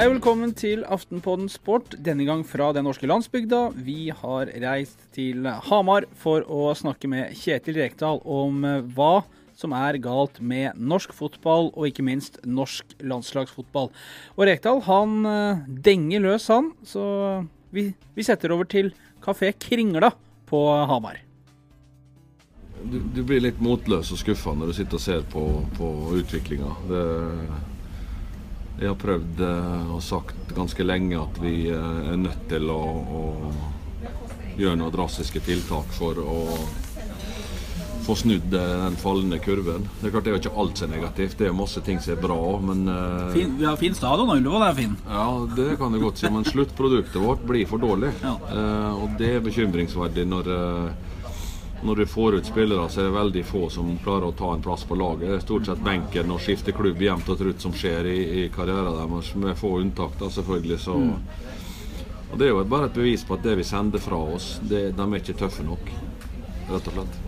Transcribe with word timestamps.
Hei 0.00 0.06
og 0.08 0.14
velkommen 0.14 0.54
til 0.56 0.80
Aftenpodden 0.88 1.50
Sport, 1.52 1.92
denne 2.00 2.24
gang 2.24 2.40
fra 2.48 2.70
den 2.72 2.86
norske 2.88 3.04
landsbygda. 3.04 3.58
Vi 3.84 4.06
har 4.16 4.48
reist 4.62 5.02
til 5.12 5.44
Hamar 5.66 6.06
for 6.16 6.40
å 6.48 6.70
snakke 6.72 7.04
med 7.12 7.34
Kjetil 7.36 7.76
Rekdal 7.76 8.22
om 8.24 8.62
eh, 8.64 8.78
hva 8.96 9.26
som 9.60 9.74
er 9.76 9.98
galt 10.00 10.38
med 10.40 10.78
norsk 10.80 11.12
fotball, 11.12 11.68
og 11.74 11.90
ikke 11.90 12.06
minst 12.06 12.38
norsk 12.48 12.94
landslagsfotball. 13.04 13.90
Og 14.38 14.48
Rekdal 14.48 14.80
han 14.86 15.18
eh, 15.28 15.60
denger 15.84 16.24
løs, 16.24 16.46
han. 16.48 16.70
Så 16.80 17.04
vi, 17.68 17.90
vi 18.16 18.24
setter 18.24 18.54
over 18.56 18.70
til 18.72 18.88
Kafé 19.20 19.52
Kringla 19.52 20.14
på 20.48 20.62
Hamar. 20.88 21.20
Du, 22.88 23.02
du 23.04 23.20
blir 23.20 23.44
litt 23.44 23.60
motløs 23.60 24.14
og 24.16 24.22
skuffa 24.24 24.56
når 24.56 24.72
du 24.72 24.78
sitter 24.80 24.96
og 24.96 25.04
ser 25.04 25.28
på, 25.36 25.44
på 25.76 25.92
utviklinga. 26.22 26.72
Jeg 28.80 28.88
har 28.88 28.96
prøvd 28.96 29.40
eh, 29.44 29.88
og 29.92 30.00
sagt 30.00 30.54
ganske 30.56 30.84
lenge 30.86 31.18
at 31.20 31.40
vi 31.42 31.66
eh, 31.68 32.12
er 32.14 32.16
nødt 32.16 32.46
til 32.48 32.70
å, 32.72 32.80
å 32.80 33.24
gjøre 34.56 34.78
noen 34.80 34.94
drastiske 34.94 35.42
tiltak 35.44 35.92
for 35.92 36.16
å 36.16 36.36
få 38.06 38.16
snudd 38.16 38.56
eh, 38.56 38.72
den 38.86 38.96
fallende 39.02 39.36
kurven. 39.44 39.84
Det 39.98 40.08
er 40.08 40.14
klart 40.14 40.24
det 40.24 40.32
er 40.32 40.38
jo 40.38 40.40
ikke 40.40 40.54
alt 40.64 40.80
som 40.80 40.88
er 40.88 40.94
negativt, 40.96 41.36
det 41.42 41.50
er 41.50 41.58
masse 41.60 41.84
ting 41.84 42.00
som 42.00 42.14
er 42.14 42.22
bra. 42.24 42.40
Men 42.70 42.88
fin, 43.36 43.52
Vi 43.60 43.68
har 43.68 43.76
fin 43.82 44.00
stadion, 44.00 44.32
Ullevål 44.38 44.64
er 44.70 44.80
fin. 44.80 44.96
Ja, 45.04 45.28
det 45.60 45.68
kan 45.82 45.92
du 45.92 46.00
godt 46.00 46.24
si, 46.24 46.32
men 46.32 46.48
sluttproduktet 46.48 47.20
vårt 47.20 47.44
blir 47.52 47.68
for 47.68 47.84
dårlig. 47.84 48.14
Ja. 48.24 48.32
og 48.96 49.12
det 49.20 49.34
er 49.36 49.44
bekymringsverdig 49.44 50.24
når 50.32 50.48
når 51.82 52.02
du 52.02 52.06
får 52.06 52.34
ut 52.34 52.46
spillere, 52.46 52.88
så 52.88 53.00
er 53.00 53.08
det 53.08 53.14
veldig 53.14 53.44
få 53.48 53.68
som 53.72 53.94
klarer 54.04 54.28
å 54.28 54.36
ta 54.36 54.52
en 54.54 54.64
plass 54.64 54.84
på 54.84 54.98
laget. 55.00 55.28
Det 55.28 55.38
er 55.38 55.46
stort 55.46 55.70
sett 55.70 55.84
benken 55.84 56.34
og 56.34 56.42
skifte 56.44 56.74
klubb 56.76 57.00
jevnt 57.00 57.30
og 57.32 57.40
trutt 57.40 57.64
som 57.64 57.72
skjer 57.76 58.10
i, 58.10 58.18
i 58.42 58.44
karrieren 58.52 58.98
deres, 58.98 59.32
med 59.40 59.56
få 59.58 59.78
unntak, 59.80 60.18
da, 60.20 60.28
selvfølgelig. 60.32 60.78
Så. 60.84 60.98
Mm. 61.00 61.16
Og 62.30 62.38
Det 62.38 62.46
er 62.46 62.52
jo 62.52 62.60
bare 62.68 62.90
et 62.90 63.00
bevis 63.00 63.24
på 63.26 63.38
at 63.38 63.46
det 63.46 63.56
vi 63.58 63.66
sender 63.66 64.02
fra 64.02 64.20
oss, 64.36 64.52
det, 64.62 64.90
de 64.96 65.08
er 65.08 65.18
ikke 65.22 65.40
tøffe 65.40 65.66
nok, 65.66 65.90
rett 66.68 66.92
og 66.92 66.96
slett. 66.98 67.18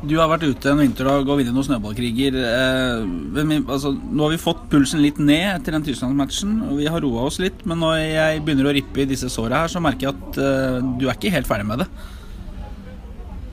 Du 0.00 0.14
har 0.16 0.30
vært 0.30 0.46
ute 0.48 0.70
en 0.70 0.78
vinterdag 0.80 1.26
og 1.28 1.42
vunnet 1.42 1.52
noen 1.52 1.66
snøballkriger. 1.66 2.36
Eh, 2.40 3.50
altså, 3.60 3.92
nå 3.92 4.24
har 4.24 4.32
vi 4.32 4.40
fått 4.40 4.62
pulsen 4.72 5.02
litt 5.04 5.18
ned 5.20 5.58
etter 5.58 5.76
den 5.76 5.84
Tyskland-matchen, 5.84 6.54
og 6.70 6.78
vi 6.80 6.88
har 6.88 7.04
roa 7.04 7.26
oss 7.28 7.36
litt. 7.42 7.66
Men 7.68 7.82
når 7.84 7.98
jeg 8.00 8.40
begynner 8.46 8.70
å 8.70 8.72
rippe 8.78 9.04
i 9.04 9.10
disse 9.10 9.28
såra 9.32 9.60
her, 9.62 9.72
så 9.72 9.82
merker 9.84 10.08
jeg 10.08 10.16
at 10.16 10.40
eh, 10.40 10.78
du 10.96 11.04
er 11.04 11.18
ikke 11.18 11.34
helt 11.34 11.50
ferdig 11.50 11.68
med 11.68 11.84
det. 11.84 11.90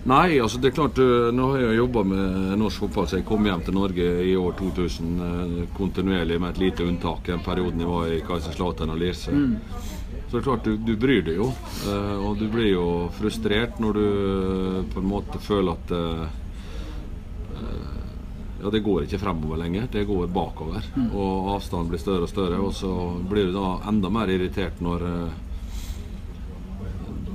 Nei, 0.08 0.38
altså 0.40 0.60
det 0.64 0.70
er 0.70 0.76
klart 0.78 1.00
eh, 1.04 1.30
nå 1.36 1.50
har 1.52 1.66
jeg 1.66 1.80
jobba 1.82 2.02
med 2.08 2.54
norsk 2.62 2.86
fotball 2.86 3.08
så 3.12 3.18
jeg 3.18 3.26
kom 3.28 3.44
hjem 3.44 3.64
til 3.66 3.76
Norge 3.76 4.06
i 4.24 4.38
år 4.40 4.54
2000 4.56 5.24
eh, 5.26 5.56
kontinuerlig 5.76 6.38
med 6.40 6.54
et 6.54 6.62
lite 6.62 6.86
unntak. 6.88 7.26
Den 7.28 7.44
perioden 7.44 7.84
jeg 7.84 7.92
var 7.92 8.14
i 8.16 8.22
Kaiserslautern 8.24 8.94
og 8.94 9.02
Lierse. 9.02 9.36
Mm. 9.36 9.58
Så 10.16 10.30
det 10.32 10.40
er 10.40 10.46
klart 10.46 10.64
du, 10.64 10.78
du, 10.80 10.94
bryr 11.00 11.26
deg 11.28 11.42
jo. 11.42 11.50
Eh, 11.92 12.14
og 12.24 12.40
du 12.40 12.46
blir 12.54 12.70
jo 12.72 12.86
frustrert 13.18 13.82
når 13.84 14.00
du 14.00 14.06
på 14.94 15.04
en 15.04 15.10
måte 15.12 15.42
føler 15.44 15.76
at 15.76 15.96
ja, 18.58 18.72
det 18.74 18.80
går 18.82 19.04
ikke 19.06 19.20
fremover 19.22 19.60
lenger, 19.60 19.90
det 19.92 20.08
går 20.08 20.32
bakover. 20.34 20.88
Mm. 20.96 21.12
Og 21.12 21.52
avstanden 21.58 21.92
blir 21.92 22.02
større 22.02 22.26
og 22.26 22.32
større. 22.32 22.62
Og 22.64 22.72
så 22.74 22.94
blir 23.28 23.52
du 23.52 23.60
da 23.60 23.76
enda 23.92 24.10
mer 24.14 24.32
irritert 24.32 24.80
når 24.82 25.04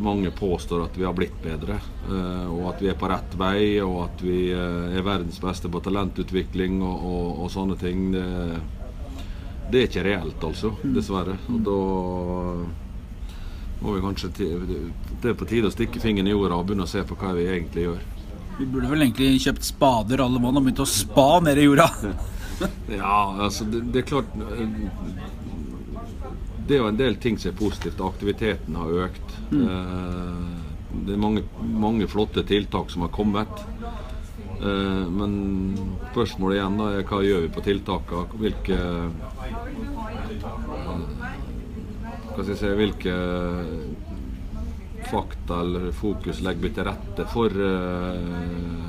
mange 0.02 0.30
påstår 0.30 0.84
at 0.84 0.96
vi 0.98 1.04
har 1.04 1.14
blitt 1.16 1.38
bedre, 1.42 1.78
eh, 2.08 2.46
og 2.50 2.68
at 2.72 2.82
vi 2.82 2.90
er 2.92 2.98
på 2.98 3.08
rett 3.10 3.34
vei, 3.38 3.80
og 3.84 3.98
at 4.06 4.22
vi 4.24 4.38
eh, 4.52 4.96
er 4.98 5.06
verdens 5.06 5.40
beste 5.42 5.70
på 5.72 5.82
talentutvikling 5.84 6.80
og, 6.82 7.04
og, 7.12 7.42
og 7.44 7.52
sånne 7.54 7.76
ting. 7.80 8.08
Det, 8.14 8.26
det, 9.70 9.78
er 9.78 9.88
ikke 9.88 10.06
reelt, 10.06 10.46
altså. 10.48 10.74
Mm. 10.82 10.94
Dessverre. 10.98 11.36
Og 11.52 11.60
da 11.68 11.78
må 13.82 13.96
vi 13.96 14.02
kanskje 14.04 14.28
Det 14.38 15.32
er 15.32 15.38
på 15.38 15.46
tide 15.50 15.66
å 15.66 15.74
stikke 15.74 16.02
fingeren 16.02 16.28
i 16.30 16.34
jorda 16.34 16.60
og 16.60 16.68
begynne 16.68 16.86
å 16.86 16.90
se 16.90 17.02
på 17.06 17.16
hva 17.18 17.32
vi 17.34 17.48
egentlig 17.50 17.88
gjør. 17.88 18.02
Vi 18.58 18.68
burde 18.68 18.90
vel 18.92 19.06
egentlig 19.06 19.40
kjøpt 19.42 19.64
spader 19.66 20.22
alle 20.22 20.42
mann 20.42 20.58
og 20.58 20.66
begynt 20.66 20.84
å 20.84 20.88
spa 20.88 21.40
ned 21.42 21.58
i 21.58 21.64
jorda? 21.66 21.88
ja, 23.00 23.16
altså 23.46 23.66
det, 23.66 23.86
det 23.94 24.02
er 24.02 24.10
klart 24.12 24.34
det 26.72 26.78
er 26.78 26.86
jo 26.86 26.88
en 26.88 26.96
del 26.96 27.18
ting 27.20 27.36
som 27.36 27.50
er 27.50 27.58
positivt. 27.58 27.98
Aktiviteten 28.00 28.76
har 28.80 28.92
økt. 29.04 29.34
Mm. 29.50 29.64
Eh, 29.68 30.36
det 31.04 31.12
er 31.12 31.20
mange, 31.20 31.42
mange, 31.60 32.08
flotte 32.08 32.44
tiltak 32.48 32.88
som 32.90 33.04
har 33.04 33.12
kommet. 33.12 33.60
Eh, 34.56 35.04
men 35.12 35.34
spørsmålet 36.14 36.56
igjen 36.56 36.80
da 36.80 36.86
er 36.94 37.04
hva 37.10 37.20
gjør 37.26 37.44
vi 37.44 37.52
på 37.52 37.66
tiltakene? 37.66 38.40
Hvilke 38.40 38.78
hva 42.32 42.40
skal 42.40 42.54
jeg 42.54 42.60
si, 42.62 42.72
Hvilke 42.80 43.14
fakta 45.12 45.60
eller 45.60 45.92
fokus 45.92 46.40
legger 46.40 46.64
vi 46.64 46.72
til 46.72 46.86
rette 46.88 47.24
for 47.28 47.52
uh, 47.52 48.86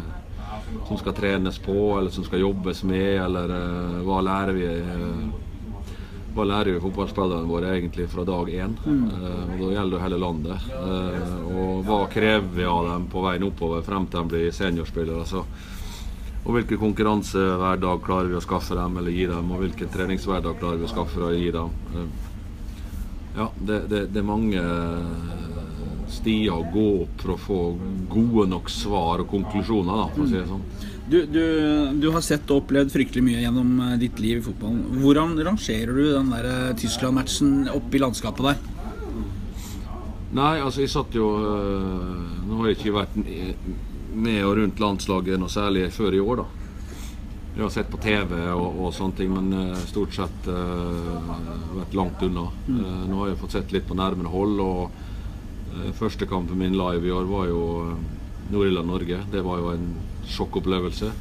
som 0.87 0.99
skal 1.01 1.15
trenes 1.17 1.57
på, 1.59 1.75
eller 1.97 2.13
som 2.15 2.23
skal 2.23 2.45
jobbes 2.45 2.85
med, 2.87 3.17
eller 3.25 3.51
hva 4.05 4.21
lærer 4.23 4.55
vi? 4.55 4.69
Hva 6.33 6.45
lærer 6.49 6.73
jo 6.73 6.81
fotballspillerne 6.87 7.49
våre 7.49 7.75
egentlig 7.77 8.07
fra 8.09 8.25
dag 8.25 8.49
én. 8.49 8.73
Mm. 8.85 9.03
Uh, 9.09 9.53
og 9.53 9.61
Da 9.61 9.69
gjelder 9.75 9.95
det 9.97 10.03
hele 10.03 10.19
landet. 10.23 10.67
Uh, 10.73 11.53
og 11.53 11.85
hva 11.87 11.99
krever 12.11 12.49
vi 12.55 12.65
av 12.69 12.89
dem 12.89 13.07
på 13.11 13.23
veien 13.25 13.47
oppover 13.47 13.85
frem 13.85 14.07
til 14.09 14.23
de 14.23 14.33
blir 14.33 14.55
seniorspillere. 14.55 15.25
Så. 15.29 15.45
Og 16.43 16.57
hvilken 16.57 16.81
konkurransehverdag 16.81 18.01
klarer 18.03 18.31
vi 18.31 18.39
å 18.39 18.43
skaffe 18.43 18.75
dem 18.75 18.97
eller 18.99 19.15
gi 19.15 19.27
dem, 19.29 19.51
og 19.53 19.63
hvilken 19.63 19.93
treningshverdag 19.93 20.57
klarer 20.59 20.81
vi 20.81 20.89
å 20.89 20.93
skaffe 20.93 21.21
og 21.21 21.37
gi 21.37 21.51
dem. 21.53 21.77
Uh, 21.93 22.31
ja, 23.33 23.49
det, 23.57 23.79
det, 23.89 24.07
det, 24.13 24.21
er 24.21 24.27
mange 24.27 24.63
stier 26.13 26.53
å 26.53 26.65
gå 26.69 26.87
opp 27.03 27.23
for 27.23 27.33
å 27.33 27.41
få 27.41 27.61
gode 28.11 28.45
nok 28.51 28.69
svar 28.69 29.23
og 29.23 29.29
konklusjoner, 29.31 30.03
da, 30.03 30.09
for 30.13 30.25
å 30.25 30.29
si 30.29 30.37
det 30.37 30.49
sånn. 30.49 30.65
Du, 31.05 31.25
du, 31.25 31.43
du, 31.99 32.07
har 32.15 32.23
sett 32.23 32.47
og 32.53 32.61
opplevd 32.63 32.93
fryktelig 32.93 33.23
mye 33.25 33.41
gjennom 33.41 33.71
eh, 33.83 33.95
ditt 33.99 34.19
liv 34.23 34.39
i 34.39 34.43
fotballen. 34.45 35.01
Hvordan 35.03 35.35
rangerer 35.43 35.91
du 35.91 36.03
den 36.13 36.31
der 36.31 36.47
eh, 36.47 36.75
Tyskland-matchen 36.79 37.67
oppe 37.73 37.99
i 37.99 38.01
landskapet 38.03 38.47
der? 38.47 38.61
Nei, 40.33 40.53
altså 40.63 40.81
jeg 40.81 40.89
satt 40.89 41.13
jo 41.13 41.27
øh, 41.37 42.21
Nå 42.47 42.61
har 42.61 42.71
jeg 42.71 42.79
ikke 42.79 42.95
vært 42.95 43.17
med 43.19 44.39
og 44.47 44.55
rundt 44.61 44.79
landslaget 44.81 45.41
noe 45.41 45.51
særlig 45.51 45.89
før 45.93 46.15
i 46.15 46.23
år, 46.23 46.43
da. 46.43 46.47
Jeg 47.53 47.61
har 47.65 47.73
sett 47.75 47.91
på 47.91 47.99
TV 48.01 48.33
og, 48.53 48.79
og 48.81 48.95
sånne 48.95 49.17
ting, 49.19 49.33
men 49.33 49.75
stort 49.85 50.15
sett 50.15 50.47
uh, 50.49 51.19
vært 51.75 51.93
langt 51.97 52.21
unna. 52.25 52.47
Mm. 52.65 52.79
nå 53.09 53.19
har 53.19 53.29
jeg 53.29 53.39
fått 53.43 53.55
sett 53.57 53.73
litt 53.75 53.85
på 53.89 53.97
nærmere 53.97 54.31
hold, 54.33 54.61
og 54.61 55.91
første 55.97 56.25
kampen 56.29 56.57
min 56.61 56.77
live 56.77 57.09
i 57.09 57.13
år 57.13 57.29
var 57.29 57.49
jo 57.49 57.61
Nord-Irland-Norge. 58.53 59.19
Det 59.31 59.41
var 59.45 59.61
jo 59.61 59.71
en 59.73 59.87
sjokkopplevelse. 60.29 61.11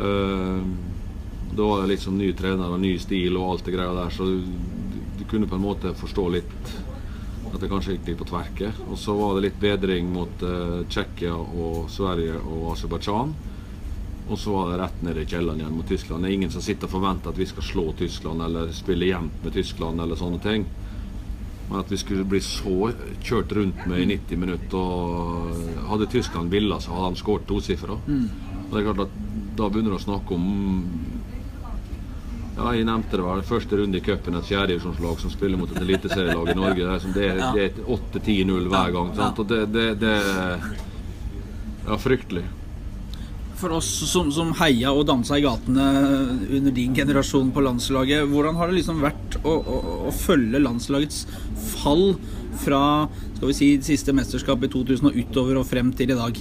Uh, 0.00 0.62
da 1.50 1.66
var 1.66 1.82
det 1.82 1.92
liksom 1.94 2.18
ny 2.18 2.30
trener 2.38 2.70
og 2.70 2.80
ny 2.80 2.94
stil 3.02 3.36
og 3.36 3.54
alt 3.54 3.66
det 3.66 3.74
greia 3.74 3.94
der, 3.96 4.12
så 4.14 4.28
du, 4.28 4.44
du, 5.18 5.24
kunne 5.28 5.48
på 5.50 5.58
en 5.58 5.64
måte 5.64 5.92
forstå 5.98 6.28
litt 6.36 6.72
at 7.50 7.58
det 7.58 7.70
kanskje 7.70 7.96
gikk 7.96 8.12
litt 8.12 8.20
på 8.20 8.28
tverke. 8.30 8.72
Og 8.88 8.98
så 8.98 9.16
var 9.18 9.34
det 9.36 9.48
litt 9.48 9.62
bedring 9.62 10.10
mot 10.14 10.44
uh, 10.46 10.82
Tsjekkia 10.88 11.34
og 11.36 11.88
Sverige 11.90 12.38
og 12.40 12.72
Aserbajdsjan. 12.76 13.34
Og 14.30 14.38
så 14.38 14.52
var 14.54 14.70
det 14.70 14.78
rett 14.78 15.00
ned 15.02 15.18
i 15.18 15.26
kjelleren 15.26 15.58
igjen 15.58 15.74
mot 15.74 15.88
Tyskland. 15.90 16.22
Det 16.22 16.30
er 16.30 16.36
ingen 16.38 16.52
som 16.54 16.62
sitter 16.62 16.86
og 16.86 16.94
forventer 16.94 17.32
at 17.32 17.40
vi 17.40 17.48
skal 17.50 17.66
slå 17.66 17.86
Tyskland 17.98 18.44
eller 18.46 18.70
spille 18.76 19.08
jevnt 19.08 19.42
med 19.42 19.56
Tyskland 19.56 20.02
eller 20.04 20.18
sånne 20.20 20.38
ting. 20.44 20.68
Men 21.70 21.80
at 21.84 21.92
vi 21.92 21.98
skulle 22.00 22.26
bli 22.26 22.40
så 22.42 22.90
kjørt 23.22 23.52
rundt 23.54 23.84
med 23.86 24.02
i 24.02 24.08
90 24.16 24.40
minutter 24.42 24.78
og 24.78 25.86
Hadde 25.90 26.08
Tyskland 26.10 26.50
villa, 26.50 26.80
så 26.82 26.94
hadde 26.96 27.12
han 27.12 27.18
skåret 27.18 27.46
tosifra. 27.46 27.98
Mm. 28.06 28.26
Og 28.64 28.72
det 28.72 28.80
er 28.80 28.86
klart 28.88 29.04
at 29.06 29.16
da 29.58 29.68
begynner 29.68 29.94
du 29.94 29.98
å 29.98 30.02
snakke 30.02 30.34
om 30.34 30.44
ja, 32.56 32.72
Jeg 32.74 32.86
nevnte 32.88 33.18
det 33.18 33.24
var 33.24 33.42
første 33.46 33.78
runde 33.78 33.98
i 33.98 34.04
cupen, 34.04 34.36
et 34.36 34.50
fjerdedivisjonslag 34.50 35.22
som 35.22 35.32
spiller 35.32 35.60
mot 35.60 35.70
et 35.72 35.80
eliteserielag 35.80 36.50
i 36.52 36.58
Norge. 36.58 36.86
Det 36.86 36.94
er, 36.94 37.10
det 37.14 37.26
er, 37.30 37.42
det 37.56 37.66
er 37.68 37.92
8-10-0 37.96 38.70
hver 38.74 38.96
gang. 38.96 39.12
Sant? 39.16 39.42
Og 39.42 39.50
det, 39.50 39.66
det, 39.74 39.90
det 40.02 40.16
Ja, 41.86 41.96
fryktelig 41.98 42.44
for 43.60 43.76
oss 43.76 43.88
som, 44.10 44.30
som 44.32 44.54
heia 44.60 44.92
og 44.96 45.04
dansa 45.08 45.38
i 45.38 45.44
gatene 45.44 45.86
under 46.48 46.74
din 46.74 46.94
generasjon 46.96 47.52
på 47.54 47.64
landslaget, 47.64 48.28
hvordan 48.30 48.56
har 48.58 48.70
det 48.70 48.78
liksom 48.80 49.02
vært 49.04 49.36
å, 49.44 49.52
å, 49.58 49.80
å 50.08 50.14
følge 50.14 50.62
landslagets 50.62 51.26
fall 51.76 52.14
fra 52.64 52.82
skal 53.36 53.48
vi 53.48 53.56
si, 53.56 53.68
siste 53.84 54.12
mesterskap 54.16 54.64
i 54.66 54.72
2000 54.72 55.10
og 55.10 55.20
utover 55.20 55.60
og 55.60 55.68
frem 55.68 55.92
til 55.96 56.12
i 56.12 56.18
dag? 56.18 56.40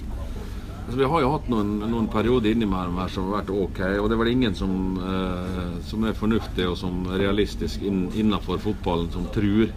Altså, 0.89 0.97
vi 0.97 1.07
har 1.11 1.21
jo 1.21 1.31
hatt 1.35 1.47
noen, 1.51 1.75
noen 1.85 2.07
perioder 2.09 2.55
innimellom 2.55 2.97
her 2.97 3.11
som 3.13 3.27
har 3.27 3.43
vært 3.43 3.53
ok, 3.53 3.81
og 4.01 4.07
det 4.09 4.15
er 4.15 4.21
vel 4.23 4.31
ingen 4.31 4.55
som, 4.57 4.71
eh, 4.97 5.75
som 5.85 6.07
er 6.07 6.17
fornuftig 6.17 6.65
og 6.65 6.79
som 6.79 7.03
realistisk 7.13 7.83
inn, 7.85 8.07
innenfor 8.17 8.57
fotballen, 8.63 9.11
som 9.13 9.27
tror 9.35 9.69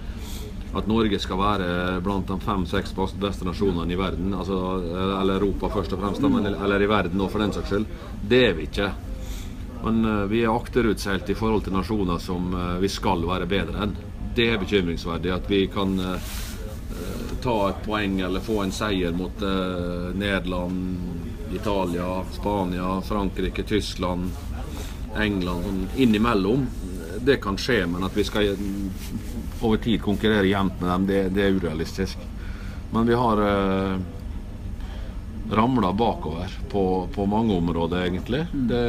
at 0.73 0.89
Norge 0.89 1.19
skal 1.21 1.41
være 1.41 2.01
blant 2.05 2.31
de 2.31 2.39
fem-seks 2.41 2.95
beste 2.97 3.45
nasjonene 3.45 3.93
i 3.93 3.99
verden. 3.99 4.33
Altså, 4.35 4.59
eller 5.21 5.37
Europa 5.37 5.69
først 5.75 5.93
og 5.97 6.01
fremst, 6.01 6.25
men, 6.25 6.49
eller 6.53 6.83
i 6.83 6.89
verden 6.91 7.21
òg, 7.21 7.33
for 7.33 7.45
den 7.45 7.53
saks 7.53 7.73
skyld. 7.73 7.91
Det 8.29 8.45
er 8.49 8.57
vi 8.57 8.69
ikke. 8.71 8.89
Men 9.83 10.05
uh, 10.07 10.25
vi 10.31 10.45
er 10.45 10.55
akterutseilt 10.55 11.29
i 11.33 11.37
forhold 11.37 11.67
til 11.67 11.75
nasjoner 11.75 12.23
som 12.23 12.53
uh, 12.55 12.79
vi 12.81 12.89
skal 12.93 13.25
være 13.27 13.51
bedre 13.51 13.85
enn. 13.85 13.97
det 14.35 14.49
er 14.51 14.59
bekymringsverdig. 14.59 15.33
At 15.35 15.51
vi 15.51 15.67
kan 15.67 15.99
eh, 16.01 16.31
ta 17.43 17.57
et 17.69 17.83
poeng 17.85 18.21
eller 18.21 18.41
få 18.41 18.63
en 18.63 18.73
seier 18.73 19.13
mot 19.13 19.43
eh, 19.43 20.09
Nederland, 20.17 20.99
Italia, 21.53 22.25
Spania, 22.33 23.01
Frankrike, 23.05 23.63
Tyskland, 23.63 24.31
England 25.17 25.67
sånn 25.67 25.83
innimellom. 26.01 26.67
Det 27.21 27.37
kan 27.43 27.59
skje, 27.61 27.85
men 27.87 28.05
at 28.07 28.17
vi 28.17 28.25
skal 28.25 28.55
over 29.64 29.81
tid 29.82 30.03
konkurrere 30.03 30.49
jevnt 30.50 30.81
med 30.81 30.91
dem, 30.91 31.06
det, 31.06 31.23
det, 31.37 31.44
er 31.44 31.56
urealistisk. 31.56 32.19
Men 32.93 33.06
vi 33.09 33.17
har 33.17 33.43
eh, 33.47 33.97
ramla 35.53 35.93
bakover 35.93 36.59
på, 36.70 37.09
på, 37.14 37.26
mange 37.26 37.56
områder, 37.56 38.03
egentlig. 38.06 38.47
Mm. 38.53 38.67
Det, 38.69 38.82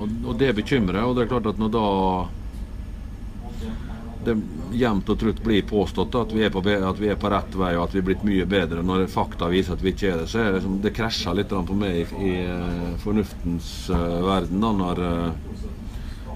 og, 0.00 0.16
og, 0.26 0.34
det 0.38 0.52
bekymrer. 0.54 1.04
Og 1.04 1.16
det 1.16 1.26
er 1.26 1.32
klart 1.34 1.52
at 1.52 1.62
når 1.62 1.72
da 1.76 1.86
det 4.26 4.34
jevnt 4.74 5.10
og 5.12 5.18
trutt 5.20 5.38
blir 5.44 5.62
påstått 5.62 6.16
at 6.18 6.32
vi, 6.34 6.42
er 6.42 6.50
på, 6.50 6.58
at 6.66 6.98
vi 6.98 7.10
er 7.12 7.18
på 7.20 7.30
rett 7.30 7.54
vei 7.54 7.76
og 7.76 7.84
at 7.84 7.94
vi 7.94 8.00
er 8.02 8.06
blitt 8.08 8.24
mye 8.26 8.46
bedre, 8.50 8.82
når 8.82 9.06
fakta 9.12 9.46
viser 9.52 9.76
at 9.76 9.84
vi 9.84 9.92
ikke 9.94 10.10
er 10.10 10.22
det, 10.22 10.26
så 10.32 10.40
er 10.42 10.56
det, 10.56 10.62
som, 10.64 10.80
det 10.82 10.94
krasjer 10.96 11.36
litt 11.38 11.54
på 11.54 11.76
meg 11.78 12.00
i, 12.00 12.06
i 12.30 12.32
uh, 12.50 12.96
fornuftens 13.04 13.70
uh, 13.94 14.18
verden. 14.26 14.58
da, 14.64 14.72
når 14.82 15.02
uh, 15.04 15.55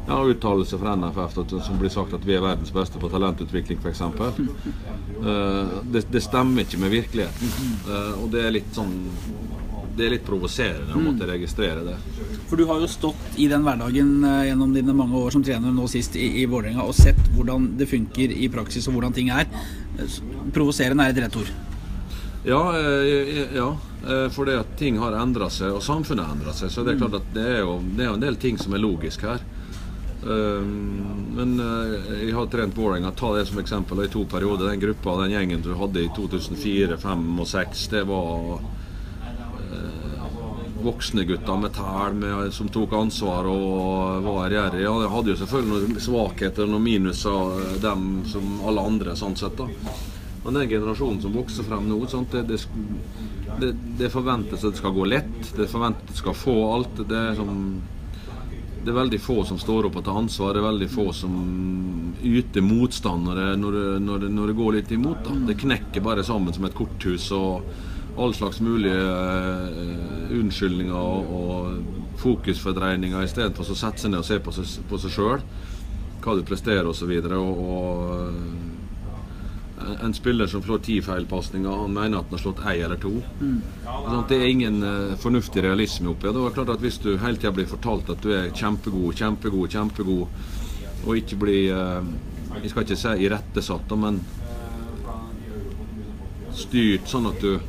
ja, 0.07 0.25
uttalelse 0.25 0.79
fra 0.79 0.97
NFF 0.97 1.35
som 1.63 1.79
blir 1.79 1.89
sagt 1.89 2.15
at 2.15 2.25
vi 2.27 2.35
er 2.35 2.43
verdens 2.43 2.73
beste 2.75 2.99
på 2.99 3.09
talentutvikling, 3.13 3.79
f.eks. 3.83 4.01
Uh, 4.01 5.81
det, 5.93 6.07
det 6.11 6.23
stemmer 6.25 6.65
ikke 6.65 6.81
med 6.83 6.95
virkeligheten. 6.95 7.55
Uh, 7.87 8.23
og 8.23 8.31
det 8.33 8.45
er 8.47 8.57
litt 8.59 8.75
sånn 8.75 8.97
Det 9.91 10.07
er 10.07 10.15
litt 10.15 10.25
provoserende 10.25 10.95
å 10.97 11.03
måtte 11.03 11.27
registrere 11.29 11.83
det. 11.85 11.97
For 12.49 12.57
du 12.57 12.65
har 12.71 12.81
jo 12.81 12.89
stått 12.89 13.39
i 13.43 13.49
den 13.51 13.67
hverdagen 13.67 14.13
uh, 14.25 14.43
gjennom 14.49 14.75
dine 14.75 14.95
mange 14.97 15.19
år 15.19 15.35
som 15.35 15.45
trener 15.45 15.75
nå 15.75 15.87
sist 15.91 16.17
i, 16.17 16.31
i 16.43 16.47
Vålerenga 16.49 16.87
og 16.87 16.97
sett 16.97 17.21
hvordan 17.35 17.73
det 17.79 17.91
funker 17.91 18.33
i 18.33 18.49
praksis 18.53 18.89
og 18.89 18.97
hvordan 18.97 19.15
ting 19.17 19.33
er. 19.35 19.51
Provoserende 20.55 21.07
er 21.07 21.15
et 21.15 21.23
rett 21.27 21.43
ord. 21.43 21.53
Ja, 22.41 22.61
ja, 23.53 23.67
for 24.33 24.49
det 24.49 24.55
at 24.63 24.71
ting 24.81 24.97
har 24.97 25.13
endra 25.21 25.51
seg, 25.53 25.75
og 25.77 25.83
samfunnet 25.85 26.25
har 26.25 26.39
endra 26.39 26.55
seg. 26.57 26.71
Så 26.73 26.87
det 26.87 26.95
er 26.95 27.03
klart 27.03 27.19
at 27.19 27.27
det 27.35 27.45
er, 27.45 27.59
jo, 27.67 27.75
det 27.85 28.07
er 28.07 28.09
jo 28.09 28.15
en 28.17 28.23
del 28.23 28.39
ting 28.41 28.57
som 28.63 28.73
er 28.73 28.81
logisk 28.81 29.27
her. 29.29 29.45
Ehm, 30.27 31.05
men 31.35 31.61
eh, 31.61 32.25
jeg 32.27 32.35
har 32.35 32.47
trent 32.47 32.77
Vålerenga. 32.77 33.11
Ta 33.11 33.33
det 33.37 33.47
som 33.47 33.59
eksempel. 33.59 34.05
I 34.05 34.09
to 34.09 34.25
perioder. 34.25 34.69
Den 34.69 34.81
gruppa 34.81 35.17
den 35.23 35.31
gjengen 35.31 35.63
du 35.63 35.75
hadde 35.75 36.05
i 36.05 36.11
2004, 36.17 36.97
2005 36.97 37.41
og 37.41 37.47
2006, 37.47 37.89
det 37.95 38.05
var 38.11 38.61
eh, 39.71 40.29
voksne 40.85 41.25
gutter 41.29 41.61
med 41.61 41.75
tæl 41.77 42.53
som 42.57 42.69
tok 42.73 42.93
ansvar 42.97 43.49
og 43.49 44.23
var 44.25 44.47
ærgjerrige. 44.49 44.85
Ja, 44.85 44.95
de 45.01 45.11
hadde 45.15 45.35
jo 45.35 45.41
selvfølgelig 45.41 45.89
noen 45.89 46.07
svakheter 46.07 46.67
og 46.67 46.75
noen 46.75 46.89
minuser, 46.89 47.59
eh, 47.65 47.77
dem 47.83 48.09
som 48.29 48.57
alle 48.69 48.89
andre. 48.93 49.17
sånn 49.17 49.37
sett 49.37 49.57
da. 49.57 49.69
Men 50.45 50.57
den 50.57 50.71
generasjonen 50.71 51.21
som 51.21 51.35
vokser 51.37 51.67
frem 51.69 51.89
nå, 51.89 51.99
sant, 52.09 52.33
det, 52.33 52.61
det, 53.61 53.73
det, 53.99 54.09
forventes 54.09 54.63
at 54.65 54.73
det 54.73 54.81
skal 54.81 54.95
gå 54.97 55.05
lett. 55.05 55.51
Det 55.57 55.67
forventes 55.69 56.07
at 56.07 56.13
det 56.13 56.17
skal 56.17 56.37
få 56.37 56.55
alt. 56.75 57.03
Det 57.09 57.19
er 57.19 57.35
som 57.37 57.51
det 58.81 58.89
er 58.89 58.97
veldig 58.97 59.21
få 59.21 59.43
som 59.45 59.59
står 59.61 59.91
opp 59.91 59.99
og 60.01 60.05
tar 60.07 60.19
ansvar. 60.23 60.55
Det 60.55 60.63
er 60.63 60.69
veldig 60.71 60.89
få 60.89 61.07
som 61.13 61.35
yter 62.25 62.65
motstandere 62.65 63.53
når 63.61 63.77
det, 63.77 63.87
når 64.07 64.23
det, 64.25 64.31
når 64.37 64.51
det 64.51 64.59
går 64.61 64.77
litt 64.79 64.93
imot. 64.97 65.25
Da. 65.27 65.37
Det 65.51 65.59
knekker 65.61 66.05
bare 66.05 66.25
sammen 66.25 66.57
som 66.57 66.65
et 66.65 66.77
korthus. 66.77 67.29
og 67.37 67.67
All 68.21 68.33
slags 68.35 68.61
mulige 68.65 68.97
uh, 68.97 70.33
unnskyldninger 70.35 70.97
og, 70.97 71.35
og 71.37 72.17
fokusfordreininger 72.21 73.23
istedenfor 73.25 73.69
å 73.69 73.79
sette 73.79 74.03
seg 74.03 74.13
ned 74.13 74.23
og 74.23 74.29
se 74.29 74.41
på 74.43 74.57
seg, 74.57 75.13
sjøl. 75.13 75.45
Hva 76.25 76.37
du 76.37 76.43
presterer 76.49 76.89
osv. 76.89 77.13
Og, 77.21 77.29
så 77.29 77.39
og, 77.39 77.63
og 77.69 78.70
en 80.03 80.15
spiller 80.15 80.47
som 80.47 80.63
slår 80.63 80.79
ti 80.79 81.03
feilpasninger, 81.03 81.71
han 81.71 81.93
mener 81.93 82.19
at 82.19 82.25
han 82.29 82.37
har 82.37 82.43
slått 82.43 82.63
ei 82.67 82.81
eller 82.85 83.01
to. 83.01 83.13
Mm. 83.41 83.61
Sånn 83.85 84.27
det 84.29 84.39
er 84.39 84.49
ingen 84.49 84.83
uh, 84.85 85.15
fornuftig 85.21 85.65
realisme 85.65 86.13
oppi 86.13 86.29
det. 86.29 86.43
er 86.47 86.57
klart 86.57 86.75
at 86.75 86.85
Hvis 86.85 87.01
du 87.03 87.13
hele 87.19 87.39
tida 87.39 87.53
blir 87.55 87.69
fortalt 87.71 88.11
at 88.13 88.23
du 88.23 88.33
er 88.35 88.51
kjempegod, 88.51 89.15
kjempegod, 89.17 89.71
kjempegod, 89.73 90.29
og 91.07 91.17
ikke 91.17 91.41
blir 91.41 91.73
uh, 91.75 92.05
Jeg 92.61 92.73
skal 92.73 92.87
ikke 92.87 93.01
si 93.01 93.17
irettesatt, 93.27 93.97
men 93.97 94.21
styrt 96.61 97.09
sånn 97.09 97.31
at 97.31 97.41
du 97.41 97.61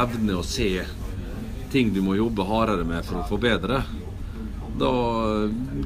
evner 0.00 0.38
å 0.40 0.46
se 0.46 0.70
ting 1.72 1.92
du 1.92 2.00
må 2.04 2.16
jobbe 2.16 2.44
hardere 2.48 2.84
med 2.84 3.04
for 3.04 3.20
å 3.20 3.26
forbedre, 3.28 3.82
da, 4.80 4.90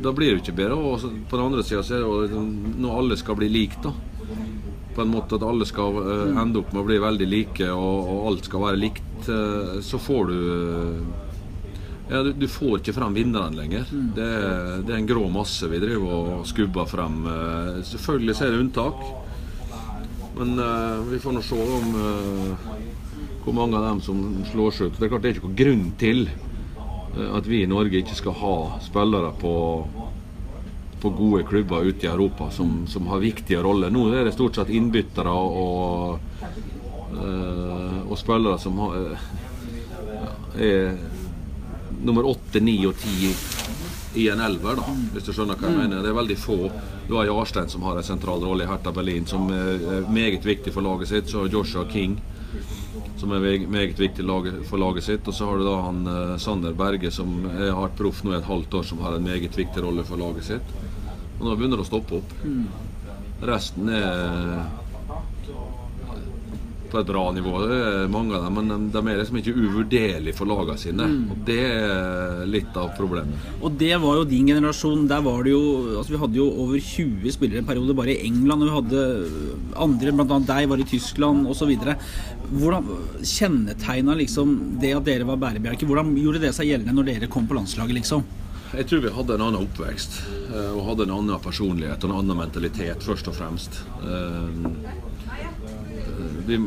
da 0.02 0.12
blir 0.14 0.32
det 0.32 0.44
ikke 0.44 0.54
bedre. 0.62 0.78
Og 0.78 1.26
på 1.28 1.36
den 1.36 1.44
andre 1.44 1.64
sida 1.66 1.82
er 1.82 2.06
det 2.06 2.34
jo 2.34 2.42
når 2.82 3.00
alle 3.00 3.18
skal 3.18 3.38
bli 3.38 3.50
lik, 3.50 3.74
da 3.82 3.92
på 4.96 5.02
en 5.04 5.12
måte 5.12 5.36
at 5.36 5.44
alle 5.44 5.66
skal 5.68 5.98
uh, 6.00 6.40
ende 6.40 6.62
opp 6.62 6.72
med 6.72 6.80
å 6.82 6.88
bli 6.88 6.98
veldig 7.02 7.28
like, 7.28 7.68
og, 7.68 8.10
og 8.12 8.28
alt 8.30 8.48
skal 8.48 8.64
være 8.64 8.80
likt, 8.80 9.28
uh, 9.28 9.76
så 9.84 10.00
får 10.00 10.30
du 10.30 10.38
uh, 10.40 11.22
ja, 12.06 12.22
du, 12.22 12.30
du, 12.38 12.46
får 12.48 12.78
ikke 12.78 12.94
frem 12.94 13.16
vinneren 13.16 13.58
lenger. 13.58 13.88
Mm. 13.90 14.10
Det, 14.14 14.30
det, 14.86 14.92
er 14.94 15.00
en 15.00 15.08
grå 15.10 15.26
masse 15.32 15.66
vi 15.68 15.80
driver 15.82 16.12
og 16.38 16.44
skubber 16.46 16.86
frem. 16.86 17.16
selvfølgelig 17.82 18.36
er 18.36 18.52
det 18.54 18.60
unntak, 18.62 19.00
men 20.36 20.52
vi 21.10 21.18
får 21.18 21.34
nå 21.34 21.42
se 21.42 21.58
om 21.58 21.88
hvor 23.42 23.56
mange 23.58 23.80
av 23.80 23.88
dem 23.88 24.04
som 24.06 24.22
slår 24.52 24.76
seg 24.76 24.86
ut. 24.86 25.00
Det 25.00 25.08
er 25.08 25.10
klart 25.16 25.26
det 25.26 25.32
er 25.32 25.34
ikke 25.40 25.48
noen 25.48 25.58
grunn 25.58 25.84
til 25.98 26.22
at 27.40 27.50
vi 27.50 27.64
i 27.64 27.72
Norge 27.74 28.04
ikke 28.04 28.20
skal 28.20 28.38
ha 28.38 28.56
spillere 28.86 29.34
på 29.42 29.56
på 31.06 31.14
gode 31.14 31.42
klubber 31.42 31.84
ute 31.84 32.06
i 32.06 32.10
Europa 32.10 32.50
som, 32.50 32.86
som 32.86 33.06
har 33.06 33.18
viktige 33.22 33.62
roller. 33.62 33.90
Nå 33.90 34.08
er 34.10 34.24
det 34.26 34.32
stort 34.34 34.58
sett 34.58 34.72
innbyttere 34.74 35.30
og, 35.30 36.18
uh, 37.14 38.00
og 38.02 38.16
spillere 38.18 38.58
som 38.58 38.80
har, 38.82 38.96
uh, 39.14 40.56
er 40.58 40.96
nummer 42.02 42.26
åtte, 42.26 42.58
ni 42.60 42.80
og 42.88 42.98
ti 42.98 43.30
i 44.16 44.26
en 44.32 44.40
elver, 44.40 44.80
da, 44.80 44.94
hvis 45.12 45.28
du 45.28 45.30
skjønner 45.36 45.60
hva 45.60 45.70
jeg 45.70 45.78
mener. 45.78 46.02
Det 46.02 46.10
er 46.10 46.18
veldig 46.18 46.38
få. 46.40 46.58
Du 47.06 47.14
har 47.20 47.28
Jarstein 47.28 47.70
som 47.70 47.84
har 47.86 48.00
en 48.00 48.06
sentral 48.06 48.42
rolle 48.42 48.66
i 48.66 48.70
Hertha 48.70 48.90
Berlin, 48.96 49.28
som 49.30 49.46
er 49.52 50.08
meget 50.10 50.46
viktig 50.46 50.74
for 50.74 50.82
laget 50.82 51.12
sitt. 51.12 51.30
Så 51.30 51.44
har 51.44 51.52
Joshua 51.52 51.86
King 51.92 52.16
som 53.16 53.32
er 53.32 53.66
meget 53.68 53.98
viktig 54.00 54.24
for 54.68 54.80
laget 54.80 55.04
sitt. 55.04 55.28
Og 55.28 55.34
så 55.34 55.46
har 55.46 55.58
du 55.58 55.66
da 55.68 55.76
han 55.86 56.02
uh, 56.08 56.36
Sander 56.40 56.74
Berge, 56.76 57.10
som 57.14 57.46
er 57.52 57.74
hardt 57.76 57.96
proff 57.98 58.24
nå 58.24 58.34
i 58.34 58.40
et 58.40 58.50
halvt 58.50 58.80
år, 58.80 58.84
som 58.90 59.04
har 59.04 59.16
en 59.16 59.24
meget 59.24 59.56
viktig 59.56 59.84
rolle 59.84 60.04
for 60.04 60.20
laget 60.20 60.50
sitt. 60.50 60.76
Og 61.36 61.46
nå 61.46 61.54
begynner 61.54 61.80
det 61.80 61.86
å 61.86 61.90
stoppe 61.90 62.20
opp. 62.20 62.34
Resten 63.46 63.90
er 63.92 64.66
på 66.90 67.00
et 67.00 67.08
bra 67.08 67.24
nivå. 67.34 67.52
Mange 68.12 68.36
av 68.36 68.46
dem, 68.46 68.56
men 68.56 68.86
de 68.92 69.02
er 69.02 69.20
liksom 69.20 69.38
ikke 69.40 69.54
uvurderlige 69.54 70.36
for 70.36 70.48
lagene 70.48 70.78
sine. 70.80 71.08
Mm. 71.10 71.24
Og 71.32 71.42
Det 71.48 71.58
er 71.66 72.44
litt 72.50 72.78
av 72.78 72.92
problemet. 72.98 73.50
Og 73.60 73.76
det 73.80 73.92
var 74.02 74.20
jo 74.20 74.28
din 74.28 74.50
generasjon. 74.52 75.06
Der 75.10 75.24
var 75.26 75.42
det 75.44 75.54
jo 75.54 75.64
altså 75.98 76.14
Vi 76.14 76.22
hadde 76.22 76.40
jo 76.40 76.48
over 76.64 76.78
20 76.78 77.34
spillere 77.34 77.62
en 77.62 77.68
periode 77.68 77.96
bare 77.98 78.14
i 78.14 78.30
England. 78.30 78.62
Og 78.62 78.70
vi 78.70 78.78
hadde 78.78 79.04
andre, 79.86 80.14
bl.a. 80.14 80.40
deg, 80.52 80.70
var 80.72 80.82
i 80.82 80.88
Tyskland 80.88 81.50
osv. 81.50 81.74
Hvordan 82.46 82.90
kjennetegna 83.26 84.16
liksom 84.22 84.56
det 84.82 84.94
at 84.96 85.06
dere 85.08 85.28
var 85.28 85.40
bærebjelke? 85.42 85.88
Hvordan 85.88 86.14
gjorde 86.22 86.44
det 86.46 86.54
seg 86.56 86.70
gjeldende 86.70 86.96
når 86.96 87.12
dere 87.12 87.32
kom 87.32 87.48
på 87.48 87.58
landslaget, 87.58 87.98
liksom? 88.00 88.26
Jeg 88.76 88.88
tror 88.88 89.00
vi 89.00 89.10
hadde 89.16 89.34
en 89.34 89.42
annen 89.46 89.62
oppvekst 89.64 90.18
eh, 90.52 90.72
og 90.76 90.82
hadde 90.90 91.06
en 91.06 91.14
annen 91.16 91.40
personlighet 91.40 92.02
og 92.04 92.10
en 92.10 92.18
annen 92.18 92.40
mentalitet, 92.42 93.04
først 93.06 93.30
og 93.30 93.36
fremst. 93.38 93.78
Eh, 94.04 94.50
vi, 96.46 96.58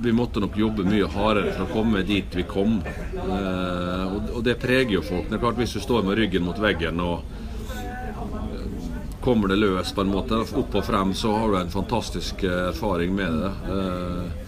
vi, 0.00 0.14
måtte 0.16 0.40
nok 0.40 0.56
jobbe 0.58 0.86
mye 0.88 1.06
hardere 1.12 1.52
for 1.52 1.66
å 1.66 1.74
komme 1.74 2.02
dit 2.08 2.38
vi 2.40 2.46
kom. 2.48 2.80
Eh, 2.80 4.16
og, 4.32 4.40
det 4.46 4.56
preger 4.62 4.96
jo 4.96 5.04
folk. 5.04 5.28
Det 5.28 5.36
er 5.36 5.44
klart 5.44 5.60
Hvis 5.60 5.76
du 5.76 5.82
står 5.84 6.08
med 6.08 6.16
ryggen 6.18 6.48
mot 6.48 6.58
veggen 6.62 7.04
og 7.04 7.36
kommer 9.20 9.52
det 9.52 9.60
løs 9.60 9.92
på 9.92 10.06
en 10.06 10.12
måte 10.14 10.40
opp 10.40 10.72
og 10.72 10.84
frem, 10.86 11.12
så 11.12 11.34
har 11.36 11.52
du 11.52 11.58
en 11.60 11.74
fantastisk 11.74 12.46
erfaring 12.48 13.12
med 13.18 13.42
det. 13.42 14.47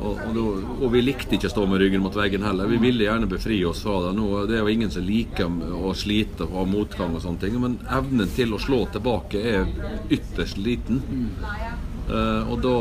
Og, 0.00 0.18
og, 0.32 0.38
og, 0.80 0.86
vi 0.94 1.02
likte 1.04 1.36
ikke 1.36 1.50
å 1.50 1.52
stå 1.52 1.66
med 1.68 1.82
ryggen 1.82 2.02
mot 2.02 2.16
veggen 2.16 2.44
heller. 2.46 2.70
Vi 2.70 2.80
ville 2.80 3.04
gjerne 3.04 3.28
befri 3.30 3.58
oss 3.68 3.82
fra 3.84 3.98
det. 4.06 4.14
Nå, 4.16 4.28
det 4.48 4.56
er 4.56 4.64
jo 4.64 4.72
ingen 4.72 4.90
som 4.90 5.04
liker 5.04 5.52
å 5.76 5.92
slite 5.96 6.48
og 6.48 6.56
ha 6.62 6.66
motgang 6.68 7.16
og 7.16 7.22
sånne 7.24 7.42
ting, 7.44 7.58
men 7.62 7.76
evnen 7.92 8.30
til 8.32 8.56
å 8.56 8.60
slå 8.62 8.86
tilbake 8.94 9.42
er 9.52 9.68
ytterst 10.12 10.58
liten. 10.62 11.02
Uh, 12.02 12.50
og 12.50 12.56
da 12.64 12.72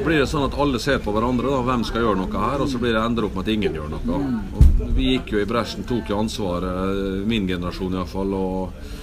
blir 0.00 0.22
det 0.22 0.28
sånn 0.30 0.46
at 0.46 0.56
alle 0.56 0.80
ser 0.80 1.02
på 1.04 1.12
hverandre. 1.12 1.50
da, 1.52 1.60
Hvem 1.66 1.84
skal 1.84 2.06
gjøre 2.06 2.22
noe 2.22 2.46
her? 2.46 2.64
Og 2.64 2.70
så 2.70 2.80
blir 2.80 2.96
det 2.96 3.02
ender 3.02 3.28
opp 3.28 3.36
med 3.36 3.44
at 3.44 3.52
ingen 3.52 3.76
gjør 3.76 3.92
noe. 3.92 4.22
Og 4.56 4.94
vi 4.96 5.12
gikk 5.12 5.34
jo 5.34 5.42
i 5.42 5.48
bresjen, 5.48 5.84
tok 5.88 6.08
jo 6.08 6.22
ansvaret, 6.22 7.26
min 7.28 7.50
generasjon 7.50 7.98
iallfall. 7.98 8.34
Og 8.38 8.96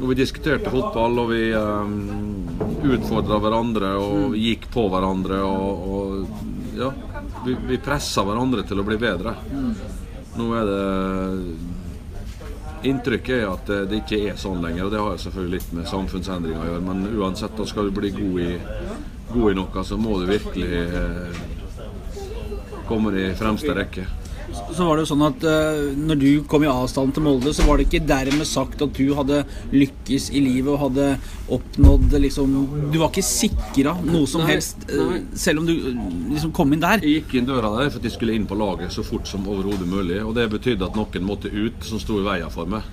og 0.00 0.08
vi 0.08 0.16
diskuterte 0.16 0.70
fotball, 0.72 1.18
og 1.20 1.28
vi 1.30 1.50
um, 1.52 1.96
utfordra 2.88 3.36
hverandre 3.42 3.92
og 4.00 4.36
gikk 4.38 4.70
på 4.72 4.86
hverandre. 4.92 5.42
Og, 5.44 5.82
og 5.92 6.78
ja, 6.78 6.88
vi, 7.44 7.56
vi 7.68 7.80
pressa 7.84 8.24
hverandre 8.24 8.64
til 8.68 8.80
å 8.80 8.86
bli 8.86 8.96
bedre. 9.00 9.36
Nå 10.38 10.48
er 10.56 10.72
det 10.72 10.82
Inntrykket 12.80 13.34
er 13.34 13.50
at 13.50 13.66
det 13.90 13.98
ikke 13.98 14.18
er 14.30 14.38
sånn 14.40 14.62
lenger, 14.64 14.86
og 14.86 14.94
det 14.94 15.00
har 15.04 15.18
selvfølgelig 15.20 15.58
litt 15.58 15.72
med 15.76 15.88
samfunnsendringer 15.90 16.62
å 16.62 16.68
gjøre. 16.70 16.84
Men 16.86 17.02
uansett, 17.12 17.52
da 17.58 17.66
skal 17.68 17.90
du 17.90 17.98
bli 17.98 18.08
god 18.14 18.38
i, 18.40 18.54
god 19.34 19.50
i 19.50 19.58
noe, 19.58 19.84
så 19.84 19.98
må 20.00 20.16
du 20.16 20.24
virkelig 20.30 20.80
eh, 20.86 21.42
komme 22.88 23.12
i 23.20 23.26
fremste 23.36 23.76
rekke 23.76 24.06
så 24.52 24.86
var 24.86 24.96
det 24.96 25.04
jo 25.04 25.10
sånn 25.10 25.24
at 25.26 25.44
uh, 25.46 25.80
når 25.98 26.18
du 26.20 26.28
kom 26.50 26.64
i 26.64 26.70
avstanden 26.70 27.14
til 27.16 27.24
Molde, 27.26 27.52
så 27.56 27.66
var 27.66 27.78
det 27.78 27.86
ikke 27.88 28.02
dermed 28.08 28.48
sagt 28.48 28.82
at 28.84 28.96
du 28.96 29.14
hadde 29.18 29.42
lykkes 29.74 30.30
i 30.34 30.42
livet 30.44 30.72
og 30.74 30.80
hadde 30.86 31.08
oppnådd 31.50 32.14
liksom 32.24 32.52
Du 32.92 32.98
var 33.00 33.10
ikke 33.10 33.26
sikra 33.26 33.96
noe 34.06 34.28
som 34.30 34.44
nei, 34.44 34.54
helst, 34.54 34.86
uh, 34.92 35.16
selv 35.38 35.62
om 35.62 35.70
du 35.70 35.74
liksom 36.34 36.54
kom 36.56 36.74
inn 36.74 36.82
der. 36.82 37.04
Jeg 37.04 37.22
gikk 37.22 37.38
inn 37.40 37.50
døra 37.50 37.72
der 37.78 37.90
for 37.90 38.00
at 38.00 38.10
jeg 38.10 38.16
skulle 38.16 38.36
inn 38.38 38.48
på 38.50 38.58
laget 38.58 38.94
så 38.94 39.06
fort 39.06 39.30
som 39.30 39.48
overhodet 39.50 39.88
mulig. 39.88 40.20
Og 40.24 40.34
det 40.38 40.50
betydde 40.52 40.86
at 40.90 40.98
noen 40.98 41.26
måtte 41.26 41.52
ut 41.52 41.86
som 41.86 42.02
sto 42.02 42.20
i 42.20 42.26
veien 42.26 42.52
for 42.52 42.70
meg. 42.70 42.86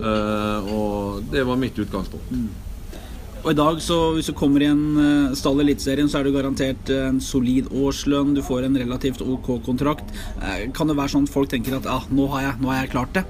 Uh, 0.00 0.74
og 0.74 1.32
det 1.32 1.44
var 1.46 1.60
mitt 1.60 1.78
utgangspunkt. 1.78 2.30
Mm. 2.34 2.63
Og 3.44 3.50
i 3.52 3.56
dag, 3.58 3.80
så 3.84 3.96
hvis 4.16 4.30
du 4.30 4.32
kommer 4.32 4.62
i 4.64 4.70
en 4.72 4.84
uh, 4.96 5.34
stall 5.36 5.58
i 5.60 5.66
Eliteserien, 5.66 6.08
så 6.08 6.20
er 6.20 6.24
du 6.24 6.32
garantert 6.32 6.88
eh, 6.88 7.10
en 7.10 7.18
solid 7.20 7.66
årslønn, 7.76 8.32
du 8.32 8.40
får 8.44 8.64
en 8.64 8.78
relativt 8.80 9.20
OK 9.20 9.50
kontrakt. 9.66 10.14
Uh, 10.38 10.64
kan 10.72 10.88
det 10.88 10.96
være 10.96 11.12
sånn 11.12 11.28
at 11.28 11.34
folk 11.34 11.52
tenker 11.52 11.76
at 11.76 11.88
ah, 11.92 12.06
nå, 12.08 12.24
har 12.32 12.46
jeg, 12.46 12.54
nå 12.64 12.72
har 12.72 12.80
jeg 12.80 12.94
klart 12.94 13.18
det? 13.18 13.26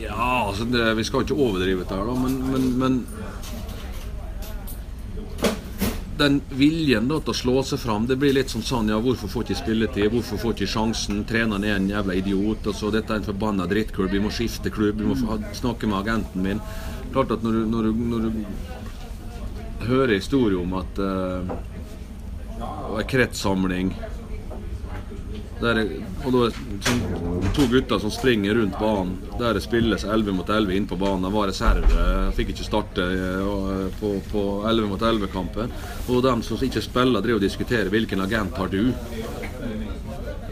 Ja, 0.00 0.48
altså 0.48 0.64
det, 0.72 0.86
vi 0.96 1.04
skal 1.04 1.26
ikke 1.26 1.36
overdrive 1.36 1.84
det 1.84 1.98
her, 1.98 2.08
da, 2.08 2.16
men, 2.16 2.40
men, 2.48 2.66
men 2.80 2.98
den 6.16 6.40
viljen 6.56 7.10
da, 7.10 7.20
til 7.20 7.34
å 7.34 7.36
slå 7.36 7.62
seg 7.66 7.80
fram 7.82 8.06
Det 8.08 8.16
blir 8.16 8.32
litt 8.32 8.48
sånn 8.48 8.64
sånn 8.64 8.88
ja, 8.88 8.96
hvorfor 9.04 9.28
får 9.28 9.44
ikke 9.44 9.58
spilletid? 9.58 10.08
Hvorfor 10.14 10.40
får 10.40 10.54
ikke 10.56 10.72
sjansen? 10.72 11.24
Treneren 11.28 11.66
er 11.68 11.76
en 11.76 11.90
jævla 11.90 12.16
idiot. 12.16 12.70
og 12.70 12.76
så 12.78 12.88
Dette 12.94 13.12
er 13.12 13.20
en 13.20 13.26
forbanna 13.26 13.66
drittklubb. 13.68 14.14
Vi 14.16 14.22
må 14.24 14.32
skifte 14.32 14.72
klubb. 14.72 15.02
Vi 15.02 15.10
må 15.10 15.40
snakke 15.52 15.90
med 15.90 15.98
agenten 16.00 16.46
min. 16.46 16.62
Klart 17.16 17.30
at 17.32 17.44
når 17.46 17.54
du, 17.54 17.60
når 17.72 17.86
du, 17.86 17.92
når 18.10 18.24
du 18.26 19.86
hører 19.88 20.18
historier 20.18 20.58
om 20.60 20.74
at 20.76 20.98
uh, 21.00 21.54
det 22.58 22.98
er 23.00 23.06
kretssamling 23.08 23.94
der, 25.62 25.78
og 26.26 26.34
da 26.34 26.40
sånn, 26.84 26.98
to 27.56 27.64
gutter 27.72 28.02
som 28.02 28.10
springer 28.12 28.58
rundt 28.58 28.76
banen. 28.76 29.14
Der 29.40 29.56
det 29.56 29.62
spilles 29.64 30.02
11 30.04 30.36
mot 30.36 30.50
11 30.52 30.76
inn 30.76 30.88
på 30.90 30.98
banen. 31.00 31.24
Jeg 31.24 31.34
var 31.38 31.48
reserve, 31.48 32.02
fikk 32.36 32.52
ikke 32.52 32.66
starte 32.66 33.06
uh, 33.08 33.86
på, 33.96 34.10
på 34.28 34.42
11 34.68 34.90
mot 34.90 35.04
11-kampen. 35.08 35.72
Og 36.12 36.20
de 36.26 36.34
som 36.44 36.64
ikke 36.66 36.82
spiller, 36.84 37.24
driver 37.24 37.40
og 37.40 37.46
diskuterer 37.46 37.88
hvilken 37.94 38.24
agent 38.26 38.60
har 38.60 38.68
du. 38.74 38.82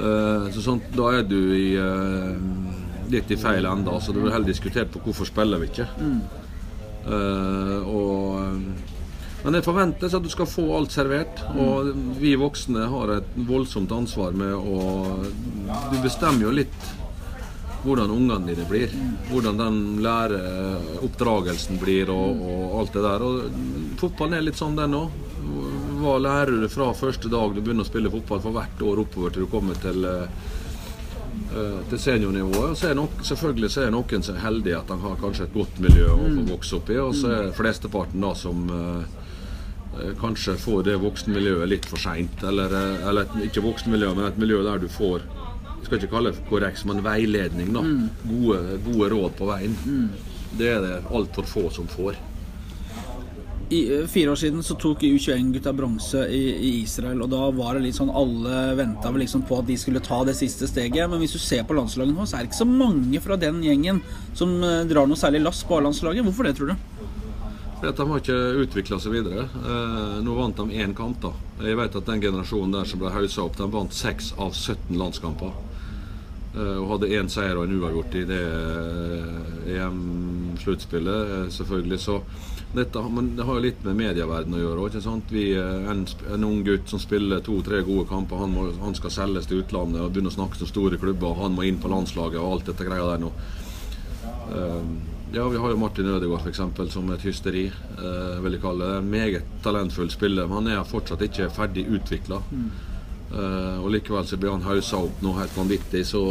Uh, 0.00 0.48
så 0.48 0.64
sånn, 0.64 0.80
Da 0.96 1.12
er 1.18 1.28
du 1.28 1.42
i, 1.58 1.68
litt 3.12 3.36
i 3.36 3.38
feil 3.44 3.68
ende. 3.68 4.00
Så 4.00 4.16
det 4.16 4.24
blir 4.24 4.32
heller 4.32 4.48
diskutert 4.48 4.96
på 4.96 5.04
hvorfor 5.04 5.28
spiller 5.28 5.60
vi 5.60 5.68
ikke. 5.74 5.90
Mm. 6.00 6.24
Uh, 7.04 7.78
og, 7.84 8.36
eh, 8.40 8.92
men 9.44 9.52
det 9.52 9.64
forventes 9.66 10.14
at 10.16 10.24
du 10.24 10.30
skal 10.32 10.48
få 10.48 10.64
alt 10.78 10.94
servert. 10.94 11.42
Og 11.60 11.90
vi 12.20 12.32
voksne 12.40 12.86
har 12.88 13.12
et 13.18 13.34
voldsomt 13.48 13.92
ansvar 13.92 14.32
med 14.32 14.54
å 14.56 14.78
Du 15.92 15.98
bestemmer 16.00 16.46
jo 16.46 16.54
litt 16.54 16.86
hvordan 17.84 18.08
ungene 18.14 18.48
dine 18.48 18.64
blir. 18.70 18.94
Hvordan 19.28 19.60
den 19.60 19.82
læreoppdragelsen 20.06 21.76
blir 21.82 22.08
og, 22.14 22.40
og, 22.40 22.64
alt 22.80 22.96
det 22.96 23.04
der. 23.04 23.26
Og 23.28 24.00
fotballen 24.00 24.38
er 24.38 24.48
litt 24.48 24.60
sånn, 24.60 24.80
den 24.80 24.96
òg. 24.96 25.20
Hva 26.00 26.16
lærer 26.24 26.64
du 26.64 26.68
fra 26.72 26.88
første 26.96 27.28
dag 27.32 27.52
du 27.52 27.60
begynner 27.60 27.84
å 27.84 27.90
spille 27.90 28.12
fotball, 28.12 28.40
for 28.40 28.56
hvert 28.56 28.80
år 28.88 29.04
oppover 29.04 29.36
til 29.36 29.44
du 29.44 29.52
kommer 29.52 29.76
til 29.84 30.08
Eh, 30.08 30.28
til 31.90 32.00
seniornivået. 32.00 32.78
Så 32.78 32.88
er 32.90 32.96
nok, 32.98 33.20
selvfølgelig 33.26 33.70
så 33.70 33.84
er 33.84 33.92
noen 33.94 34.24
så 34.26 34.36
heldige 34.40 34.78
at 34.78 34.90
de 34.90 34.98
har 35.04 35.20
kanskje 35.20 35.48
et 35.48 35.54
godt 35.54 35.78
miljø 35.84 36.08
å 36.10 36.18
få 36.22 36.32
mm. 36.40 36.48
vokse 36.50 36.78
opp 36.78 36.90
i. 36.90 36.98
Og 37.02 37.14
så 37.18 37.30
er 37.36 37.54
flesteparten 37.56 38.24
da 38.24 38.32
som 38.38 38.66
eh, 38.74 40.10
kanskje 40.20 40.56
får 40.60 40.84
det 40.90 40.98
voksenmiljøet 41.02 41.70
litt 41.70 41.88
for 41.90 42.02
seint. 42.02 42.42
Eller, 42.46 42.74
eller 43.04 43.24
et, 43.24 43.40
ikke 43.48 43.64
voksenmiljø, 43.68 44.12
men 44.16 44.28
et 44.30 44.40
miljø 44.40 44.62
der 44.66 44.82
du 44.82 44.90
får 44.92 45.24
jeg 45.84 45.90
skal 45.90 45.98
ikke 46.00 46.14
kalle 46.14 46.30
det 46.32 46.42
korreks, 46.48 46.82
men 46.88 47.02
veiledning. 47.04 47.74
da, 47.74 47.82
mm. 47.84 48.04
gode, 48.24 48.78
gode, 48.86 49.08
råd 49.12 49.34
på 49.36 49.48
veien. 49.50 49.74
Mm. 49.84 50.06
Det 50.56 50.70
er 50.70 50.78
det 50.80 50.94
altfor 51.12 51.44
få 51.44 51.64
som 51.76 51.88
får. 51.92 52.16
I, 53.70 54.00
eh, 54.00 54.06
fire 54.06 54.34
år 54.34 54.36
siden 54.36 54.62
så 54.62 54.76
tok 54.76 55.02
U21-gutta 55.06 55.72
bronse 55.72 56.26
i, 56.28 56.42
i, 56.52 56.72
Israel, 56.82 57.22
og 57.24 57.30
da 57.32 57.48
var 57.56 57.78
det 57.78 57.86
litt 57.86 57.96
sånn 57.96 58.12
alle 58.12 58.74
venta 58.76 59.12
liksom 59.14 59.46
på 59.48 59.62
at 59.62 59.68
de 59.70 59.78
skulle 59.80 60.02
ta 60.04 60.20
det 60.28 60.36
siste 60.36 60.68
steget. 60.68 61.08
Men 61.10 61.22
hvis 61.22 61.36
du 61.36 61.40
ser 61.40 61.64
på 61.64 61.76
landslaget 61.76 62.12
nå, 62.12 62.26
så 62.28 62.36
er 62.36 62.44
det 62.44 62.52
ikke 62.52 62.62
så 62.64 62.68
mange 62.68 63.22
fra 63.24 63.38
den 63.40 63.62
gjengen 63.64 64.02
som 64.36 64.52
uh, 64.60 64.84
drar 64.88 65.08
noe 65.08 65.18
særlig 65.18 65.44
lass 65.46 65.64
på 65.64 65.78
A-landslaget. 65.78 66.26
Hvorfor 66.26 66.48
det, 66.48 66.56
tror 66.58 66.74
du? 66.74 66.76
Fordi 67.84 67.96
De 67.96 68.08
har 68.08 68.20
ikke 68.22 68.64
utvikla 68.64 68.98
seg 69.02 69.12
videre. 69.12 69.44
Eh, 69.44 70.16
nå 70.24 70.34
vant 70.36 70.56
de 70.56 70.80
én 70.80 70.94
kamp. 70.96 71.20
da. 71.20 71.32
Jeg 71.60 71.76
vet 71.76 71.96
at 71.96 72.06
den 72.06 72.22
generasjonen 72.22 72.72
der 72.72 72.88
som 72.88 73.00
ble 73.00 73.12
haussa 73.12 73.44
opp, 73.44 73.56
de 73.58 73.68
vant 73.68 73.92
6 73.92 74.34
av 74.40 74.54
17 74.54 74.96
landskamper. 74.96 75.52
Eh, 76.54 76.78
og 76.80 76.88
hadde 76.94 77.12
én 77.12 77.28
seier 77.28 77.58
og 77.58 77.66
en 77.66 77.76
uavgjort 77.76 78.16
i 78.16 78.24
det 78.30 78.44
EM-sluttspillet, 79.74 81.52
selvfølgelig. 81.52 82.00
Så 82.00 82.22
dette, 82.74 83.00
det 83.36 83.44
har 83.46 83.58
jo 83.58 83.62
litt 83.62 83.84
med 83.86 83.96
medieverdenen 83.98 84.58
å 84.58 84.62
gjøre. 84.62 84.86
ikke 84.88 85.02
sant? 85.04 85.32
Vi, 85.32 85.44
eh, 85.58 85.88
en, 85.90 86.04
en 86.34 86.46
ung 86.48 86.62
gutt 86.66 86.90
som 86.90 87.00
spiller 87.02 87.42
to-tre 87.44 87.82
gode 87.86 88.08
kamper, 88.10 88.40
han, 88.42 88.54
må, 88.54 88.68
han, 88.82 88.96
skal 88.98 89.14
selges 89.14 89.46
til 89.50 89.62
utlandet 89.62 90.02
og 90.02 90.12
begynne 90.12 90.32
å 90.32 90.36
snakke 90.36 90.60
til 90.60 90.70
store 90.70 91.00
klubber. 91.00 91.36
Han 91.42 91.56
må 91.56 91.66
inn 91.68 91.80
på 91.82 91.90
landslaget 91.92 92.40
og 92.42 92.50
alt 92.50 92.72
dette 92.72 92.86
greia 92.88 93.12
der 93.12 93.22
nå. 93.22 93.32
Uh, 94.44 94.80
ja, 95.34 95.44
vi 95.50 95.58
har 95.58 95.72
jo 95.72 95.78
Martin 95.80 96.10
Ødegaard 96.14 96.44
f.eks. 96.46 96.60
som 96.92 97.08
et 97.10 97.24
hysteri, 97.26 97.64
uh, 97.98 98.40
vil 98.44 98.56
jeg 98.56 98.62
kalle 98.62 98.90
det. 98.90 98.98
En 99.00 99.12
meget 99.12 99.54
talentfull 99.64 100.10
spiller, 100.12 100.46
men 100.46 100.62
han 100.62 100.72
er 100.74 100.88
fortsatt 100.88 101.22
ikke 101.26 101.50
ferdig 101.54 101.86
utvikla. 101.96 102.40
Mm. 102.50 102.66
Uh, 103.34 103.78
og 103.82 103.88
likevel 103.94 104.26
så 104.28 104.38
blir 104.38 104.54
han 104.54 104.66
haussa 104.66 105.00
opp 105.08 105.22
noe 105.24 105.40
helt 105.40 105.56
vanvittig, 105.58 106.04
så 106.06 106.22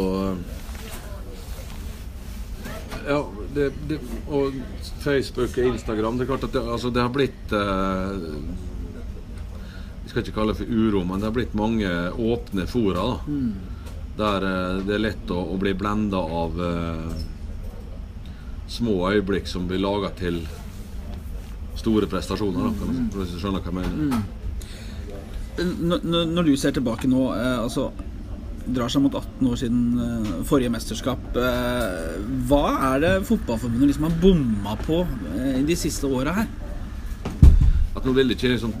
ja, 3.04 3.18
det, 3.54 3.70
det, 3.88 3.98
og 4.28 4.54
Facebook 5.04 5.58
og 5.58 5.68
Instagram 5.70 6.18
Det 6.18 6.24
er 6.24 6.30
klart 6.32 6.46
at 6.48 6.56
det, 6.56 6.62
altså 6.76 6.90
det 6.94 7.02
har 7.02 7.12
blitt 7.14 7.54
eh, 7.54 8.10
Vi 10.04 10.10
skal 10.12 10.24
ikke 10.24 10.34
kalle 10.36 10.54
det 10.54 10.60
for 10.62 10.72
uro, 10.72 11.04
men 11.04 11.20
det 11.22 11.28
har 11.28 11.36
blitt 11.36 11.54
mange 11.58 11.90
åpne 12.20 12.66
fora. 12.70 13.06
Da, 13.08 13.20
mm. 13.26 13.52
Der 14.18 14.48
eh, 14.50 14.82
det 14.86 14.98
er 14.98 15.06
lett 15.06 15.32
å, 15.32 15.40
å 15.54 15.56
bli 15.60 15.72
blenda 15.78 16.20
av 16.22 16.60
eh, 16.62 17.14
små 18.70 19.00
øyeblikk 19.10 19.48
som 19.50 19.66
blir 19.70 19.82
laga 19.82 20.12
til 20.18 20.42
store 21.78 22.06
prestasjoner, 22.10 22.68
da, 22.68 22.72
kan, 22.78 23.04
hvis 23.16 23.34
du 23.34 23.40
skjønner 23.42 23.64
hva 23.64 23.72
jeg 23.72 23.78
mener. 23.80 23.94
Mm. 24.14 24.42
Når, 25.88 26.06
når, 26.34 26.48
du 26.48 26.56
ser 26.58 26.74
tilbake 26.74 27.08
nå, 27.10 27.28
eh, 27.34 27.58
altså 27.62 27.90
drar 28.66 28.88
seg 28.92 29.04
mot 29.04 29.14
18 29.14 29.48
år 29.50 29.60
siden 29.60 29.80
uh, 30.00 30.34
forrige 30.48 30.72
mesterskap. 30.72 31.22
Uh, 31.36 32.16
hva 32.48 32.64
er 32.94 33.02
det 33.04 33.12
Fotballforbundet 33.28 33.90
liksom 33.90 34.06
har 34.08 34.18
bomma 34.22 34.76
på 34.84 35.02
uh, 35.04 35.58
de 35.68 35.76
siste 35.78 36.08
åra 36.08 36.34
her? 36.40 36.52
At 37.94 38.04
man 38.04 38.16
vil 38.16 38.34
ikke 38.34 38.50
liksom 38.50 38.72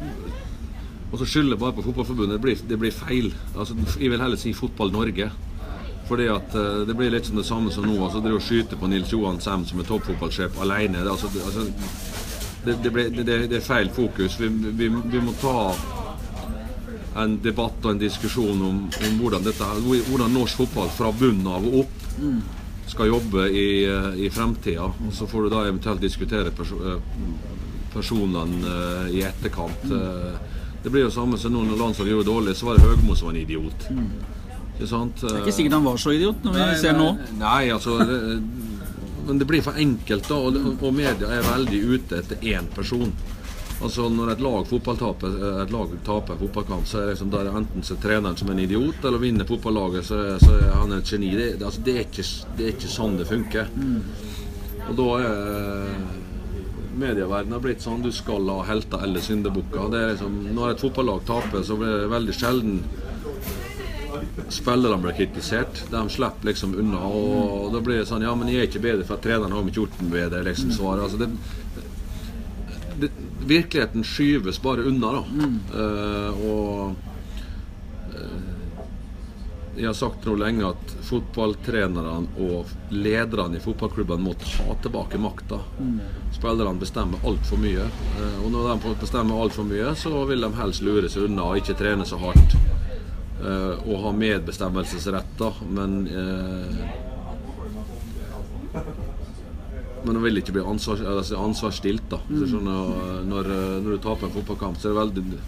Og 1.12 1.20
så 1.20 1.26
skylde 1.30 1.56
bare 1.56 1.76
på 1.76 1.84
Fotballforbundet, 1.84 2.36
det 2.38 2.42
blir, 2.42 2.62
det 2.68 2.78
blir 2.78 2.94
feil. 2.94 3.28
Altså, 3.54 3.76
jeg 4.00 4.10
vil 4.10 4.22
heller 4.22 4.40
si 4.40 4.52
Fotball 4.52 4.90
Norge. 4.92 5.30
Fordi 6.08 6.26
at 6.28 6.52
Det 6.88 6.96
blir 6.98 7.12
litt 7.14 7.26
som 7.26 7.36
det 7.38 7.46
samme 7.46 7.70
som 7.72 7.86
nå. 7.86 7.94
altså 8.04 8.20
Det 8.20 8.32
å 8.34 8.40
skyte 8.42 8.76
på 8.76 8.90
Nils 8.90 9.12
Johan 9.12 9.38
Sem 9.40 9.62
som 9.64 9.80
er 9.80 9.86
toppfotballsjef 9.88 10.58
alene. 10.60 11.04
Det, 11.04 11.10
altså, 11.10 11.30
det, 11.32 11.44
altså, 11.46 11.68
det, 12.82 12.90
ble, 12.92 13.06
det, 13.22 13.56
er 13.56 13.64
feil 13.64 13.92
fokus. 13.94 14.40
Vi, 14.40 14.48
vi, 14.48 14.90
vi 14.90 15.22
må 15.22 15.36
ta 15.40 15.54
en 17.14 17.36
debatt 17.42 17.84
og 17.84 17.92
en 17.92 18.00
diskusjon 18.00 18.62
om, 18.62 18.78
om 18.90 19.18
hvordan, 19.20 19.44
dette, 19.46 19.70
hvordan, 19.84 20.32
norsk 20.34 20.64
fotball 20.64 20.90
fra 20.94 21.12
bunnen 21.14 21.46
av 21.46 21.66
og 21.68 21.84
opp 21.84 22.00
skal 22.90 23.08
jobbe 23.08 23.46
i, 23.48 23.68
i 24.26 24.30
fremtida. 24.30 24.90
Så 25.12 25.26
får 25.26 25.46
du 25.46 25.54
da 25.54 25.62
eventuelt 25.68 26.02
diskutere 26.02 26.52
pers 26.54 26.72
eh, 26.74 26.98
personene 27.94 28.74
eh, 28.74 29.14
i 29.18 29.22
etterkant. 29.24 29.86
Mm. 29.88 30.52
Det 30.84 30.92
blir 30.92 31.06
jo 31.06 31.12
samme 31.14 31.38
som 31.40 31.54
når 31.54 31.78
landslaget 31.80 32.12
gjorde 32.12 32.26
det 32.26 32.32
dårlig, 32.32 32.56
så 32.58 32.68
var 32.68 32.78
det 32.78 32.88
Høgmo 32.90 33.16
som 33.16 33.30
var 33.30 33.36
en 33.36 33.40
idiot. 33.40 33.86
Ikke 34.74 34.88
sant? 34.90 35.22
Det 35.22 35.30
er 35.30 35.44
ikke 35.44 35.56
sikkert 35.56 35.78
han 35.78 35.86
var 35.86 36.00
så 36.02 36.12
idiot, 36.12 36.42
når 36.44 36.56
vi 36.58 36.60
nei, 36.60 36.80
ser 36.82 36.98
nå. 36.98 37.06
Nei, 37.40 37.62
altså 37.72 37.96
det, 38.02 38.18
Men 39.24 39.38
det 39.40 39.46
blir 39.48 39.62
for 39.64 39.78
enkelt, 39.80 40.26
da. 40.28 40.36
Og, 40.36 40.58
og 40.74 40.90
media 40.92 41.30
er 41.32 41.46
veldig 41.46 41.80
ute 41.94 42.18
etter 42.20 42.44
én 42.52 42.68
person. 42.74 43.14
Altså 43.82 44.08
Når 44.08 44.32
et 44.32 44.40
lag, 44.40 44.68
taper, 44.70 45.38
et 45.62 45.72
lag 45.72 45.94
taper 46.06 46.38
fotballkamp, 46.40 46.86
så 46.86 46.98
er 46.98 47.06
det 47.06 47.14
liksom 47.14 47.32
der 47.32 47.50
enten 47.50 47.82
så 47.82 47.96
er 47.96 48.02
treneren 48.04 48.36
som 48.38 48.50
en 48.50 48.62
idiot, 48.62 49.04
eller 49.04 49.22
vinner 49.22 49.48
fotballaget, 49.48 50.06
så, 50.06 50.20
er, 50.22 50.38
så 50.38 50.54
er 50.56 50.76
han 50.78 50.94
et 50.94 51.10
geni. 51.10 51.32
Det, 51.34 51.48
det, 51.58 51.66
altså, 51.66 51.82
det, 51.84 51.96
er 51.96 52.06
ikke, 52.06 52.26
det, 52.56 52.66
er 52.66 52.76
ikke, 52.76 52.92
sånn 52.94 53.18
det 53.18 53.28
funker. 53.28 53.72
Mm. 53.74 53.98
Og 54.84 54.94
da 55.00 55.08
er 55.24 55.96
medieverdenen 56.94 57.62
blitt 57.62 57.82
sånn 57.82 58.04
du 58.04 58.12
skal 58.14 58.46
ha 58.52 58.60
helter 58.68 59.02
eller 59.02 59.24
syndebukker. 59.24 59.90
Liksom, 60.14 60.38
når 60.54 60.74
et 60.74 60.84
fotballag 60.84 61.26
taper, 61.26 61.66
så 61.66 61.78
blir 61.80 62.04
det 62.04 62.12
veldig 62.12 62.36
sjelden 62.38 62.78
spillerne 64.48 65.02
blir 65.02 65.12
kritisert. 65.12 65.84
De 65.90 66.08
slipper 66.10 66.46
liksom 66.50 66.74
unna. 66.78 67.00
Og 67.06 67.72
da 67.74 67.80
blir 67.84 68.00
det 68.00 68.08
sånn 68.08 68.24
Ja, 68.24 68.34
men 68.38 68.50
jeg 68.52 68.62
er 68.62 68.70
ikke 68.70 68.84
bedre 68.84 69.06
for 69.06 69.18
at 69.18 69.26
treneren 69.26 69.52
har 69.52 69.66
ikke 69.66 69.82
gjort 69.82 70.00
den 70.00 70.12
bedre, 70.12 70.42
liksom 70.46 70.72
svaret. 70.74 71.04
Altså, 71.06 71.20
det, 71.24 71.30
virkeligheten 73.46 74.04
skyves 74.04 74.62
bare 74.62 74.82
unna, 74.82 75.12
da. 75.12 75.22
Uh, 75.74 76.44
og 76.50 76.94
uh, 78.14 78.42
jeg 79.76 79.88
har 79.88 79.96
sagt 79.98 80.26
nå 80.26 80.36
lenge 80.38 80.68
at 80.68 80.92
fotballtrenerne 81.02 82.28
og 82.44 82.70
lederne 82.94 83.58
i 83.58 83.62
fotballklubbene 83.62 84.22
må 84.22 84.34
ta 84.38 84.76
tilbake 84.84 85.18
makta. 85.18 85.58
Mm. 85.78 85.98
Spillerne 86.36 86.78
bestemmer 86.80 87.26
altfor 87.26 87.60
mye. 87.62 87.88
Uh, 88.18 88.38
og 88.44 88.52
når 88.54 88.70
de 88.70 88.94
bestemmer 89.02 89.42
altfor 89.46 89.66
mye, 89.68 89.94
så 89.98 90.24
vil 90.30 90.46
de 90.46 90.52
helst 90.60 90.86
lure 90.86 91.10
seg 91.10 91.28
unna 91.28 91.50
og 91.50 91.62
ikke 91.62 91.78
trene 91.80 92.06
så 92.08 92.20
hardt. 92.22 92.58
og 93.44 93.98
ha 94.00 94.10
medbestemmelsesrett, 94.16 95.34
da. 95.36 95.50
Men 95.68 95.90
men 100.04 100.16
de 100.16 100.22
vil 100.26 100.40
ikke 100.40 100.54
bli 100.56 100.64
ansvar, 100.64 101.02
altså 101.16 101.40
ansvarsstilt. 101.40 102.08
da 102.10 102.20
mm. 102.28 102.56
når, 103.28 103.50
når, 103.82 103.90
du 103.90 103.98
taper 104.02 104.28
en 104.28 104.34
fotballkamp, 104.34 104.80
så 104.80 104.90
er 104.90 104.94
det 104.94 105.00
veldig 105.00 105.40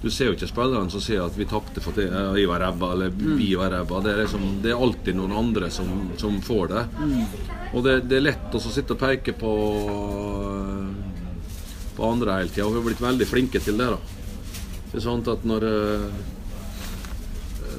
Du 0.00 0.08
ser 0.10 0.30
jo 0.30 0.34
ikke 0.36 0.48
spillerne 0.48 0.90
som 0.90 1.02
sier 1.04 1.20
at 1.20 1.36
'vi 1.36 1.44
tapte 1.44 1.80
for 1.84 1.92
det, 1.92 2.08
vi 2.34 2.46
var 2.48 2.60
ræva', 2.60 2.92
eller 2.92 3.10
mm. 3.10 3.36
'vi 3.36 3.54
var 3.54 3.70
ræva'. 3.70 4.02
Det 4.02 4.16
liksom, 4.16 4.46
det 4.62 4.70
er 4.72 4.82
alltid 4.82 5.16
noen 5.16 5.32
andre 5.32 5.70
som, 5.70 6.10
som 6.16 6.40
får 6.40 6.68
det. 6.68 6.84
Mm. 6.98 7.24
Og 7.74 7.84
det, 7.84 8.00
det, 8.08 8.16
er 8.16 8.26
lett 8.30 8.54
å 8.54 8.60
sitte 8.60 8.96
og 8.96 9.02
peke 9.02 9.32
på, 9.32 9.52
på 11.96 12.10
andre 12.10 12.40
hele 12.40 12.48
tida, 12.48 12.66
og 12.66 12.72
vi 12.72 12.80
har 12.80 12.88
blitt 12.88 13.04
veldig 13.04 13.28
flinke 13.28 13.60
til 13.60 13.76
det. 13.76 13.90
da 13.92 13.98
Det 14.90 14.98
er 14.98 15.04
sånn 15.04 15.26
at 15.28 15.44
når 15.44 15.68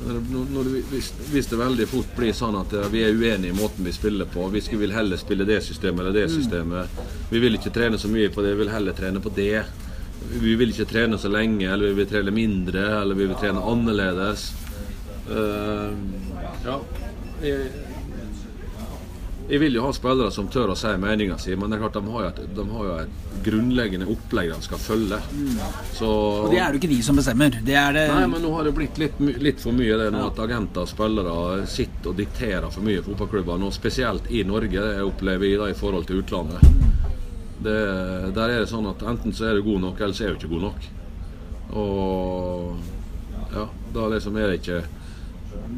når 0.02 0.68
det, 0.68 0.82
hvis, 0.90 1.48
det 1.50 1.60
veldig 1.60 1.86
fort 1.90 2.16
blir 2.18 2.34
sånn 2.34 2.58
at 2.58 2.74
vi 2.94 3.04
er 3.06 3.14
uenige 3.14 3.54
i 3.54 3.58
måten 3.58 3.86
vi 3.86 3.94
spiller 3.94 4.26
på 4.30 4.48
Vi 4.54 4.64
vil 4.82 4.96
heller 4.96 5.20
spille 5.22 5.46
det 5.46 5.60
systemet 5.66 6.02
eller 6.02 6.16
det 6.16 6.26
mm. 6.30 6.34
systemet. 6.36 7.04
Vi 7.30 7.42
vil 7.44 7.60
ikke 7.60 7.74
trene 7.76 8.00
så 8.02 8.10
mye 8.12 8.32
på 8.34 8.42
det, 8.42 8.56
vi 8.56 8.64
vil 8.64 8.74
heller 8.74 8.98
trene 8.98 9.22
på 9.22 9.34
det. 9.36 9.62
Vi 10.42 10.56
vil 10.56 10.74
ikke 10.74 10.90
trene 10.90 11.20
så 11.22 11.30
lenge, 11.32 11.68
eller 11.68 11.92
vi 11.92 12.02
vil 12.02 12.10
trene 12.10 12.34
mindre, 12.34 12.84
eller 13.02 13.18
vi 13.18 13.30
vil 13.30 13.40
trene 13.42 13.64
annerledes. 13.74 14.52
Uh, 15.30 15.94
ja. 16.66 16.78
Jeg, 17.42 17.72
jeg 19.50 19.60
vil 19.60 19.76
jo 19.76 19.84
ha 19.84 19.92
spillere 19.96 20.32
som 20.32 20.48
tør 20.52 20.72
å 20.72 20.76
si 20.80 20.92
meninga 21.02 21.38
si, 21.42 21.56
men 21.60 21.72
det 21.72 21.78
er 21.78 21.82
klart 21.84 21.98
de 21.98 22.14
har 22.14 22.28
et, 22.30 22.40
de 22.56 22.66
har 22.70 22.86
jo 22.88 22.94
et 23.02 23.42
grunnleggende 23.46 24.08
opplegg 24.12 24.52
de 24.54 24.60
skal 24.64 24.80
følge. 24.80 25.18
Mm. 25.34 25.58
Så, 25.98 26.12
og 26.12 26.54
det 26.54 26.62
er 26.62 26.76
jo 26.76 26.82
ikke 26.82 26.92
de 26.92 27.00
som 27.04 27.20
bestemmer. 27.20 27.58
Det 27.58 27.80
det 27.98 28.06
Nei, 28.14 28.28
men 28.32 28.46
nå 28.46 28.54
har 28.56 28.68
det 28.68 28.76
blitt 28.78 29.02
litt, 29.02 29.20
litt 29.20 29.64
for 29.64 29.76
mye 29.76 29.98
det 30.00 30.08
nå 30.14 30.24
ja. 30.24 30.30
at 30.32 30.40
agenter 30.46 30.86
og 30.86 30.92
spillere 30.92 31.66
sitter 31.72 32.14
og 32.14 32.22
dikterer 32.22 32.70
for 32.72 32.86
mye 32.86 33.04
fotballklubber. 33.06 33.68
Og 33.68 33.76
spesielt 33.76 34.32
i 34.32 34.46
Norge, 34.48 34.88
det 34.88 35.04
opplever 35.04 35.50
jeg 35.50 35.60
da 35.62 35.70
i 35.72 35.78
forhold 35.78 36.08
til 36.08 36.24
utlandet. 36.24 36.64
Det, 37.62 37.78
der 38.34 38.56
er 38.56 38.64
det 38.64 38.72
sånn 38.72 38.90
at 38.90 39.04
enten 39.06 39.36
så 39.38 39.50
er 39.50 39.60
du 39.60 39.68
god 39.68 39.84
nok, 39.90 40.00
eller 40.00 40.18
så 40.18 40.26
er 40.26 40.34
du 40.34 40.40
ikke 40.40 40.56
god 40.56 40.68
nok. 40.70 40.90
Og 41.82 43.52
ja, 43.52 43.68
da 43.94 44.08
liksom 44.16 44.40
er 44.40 44.52
det 44.52 44.62
ikke 44.62 44.82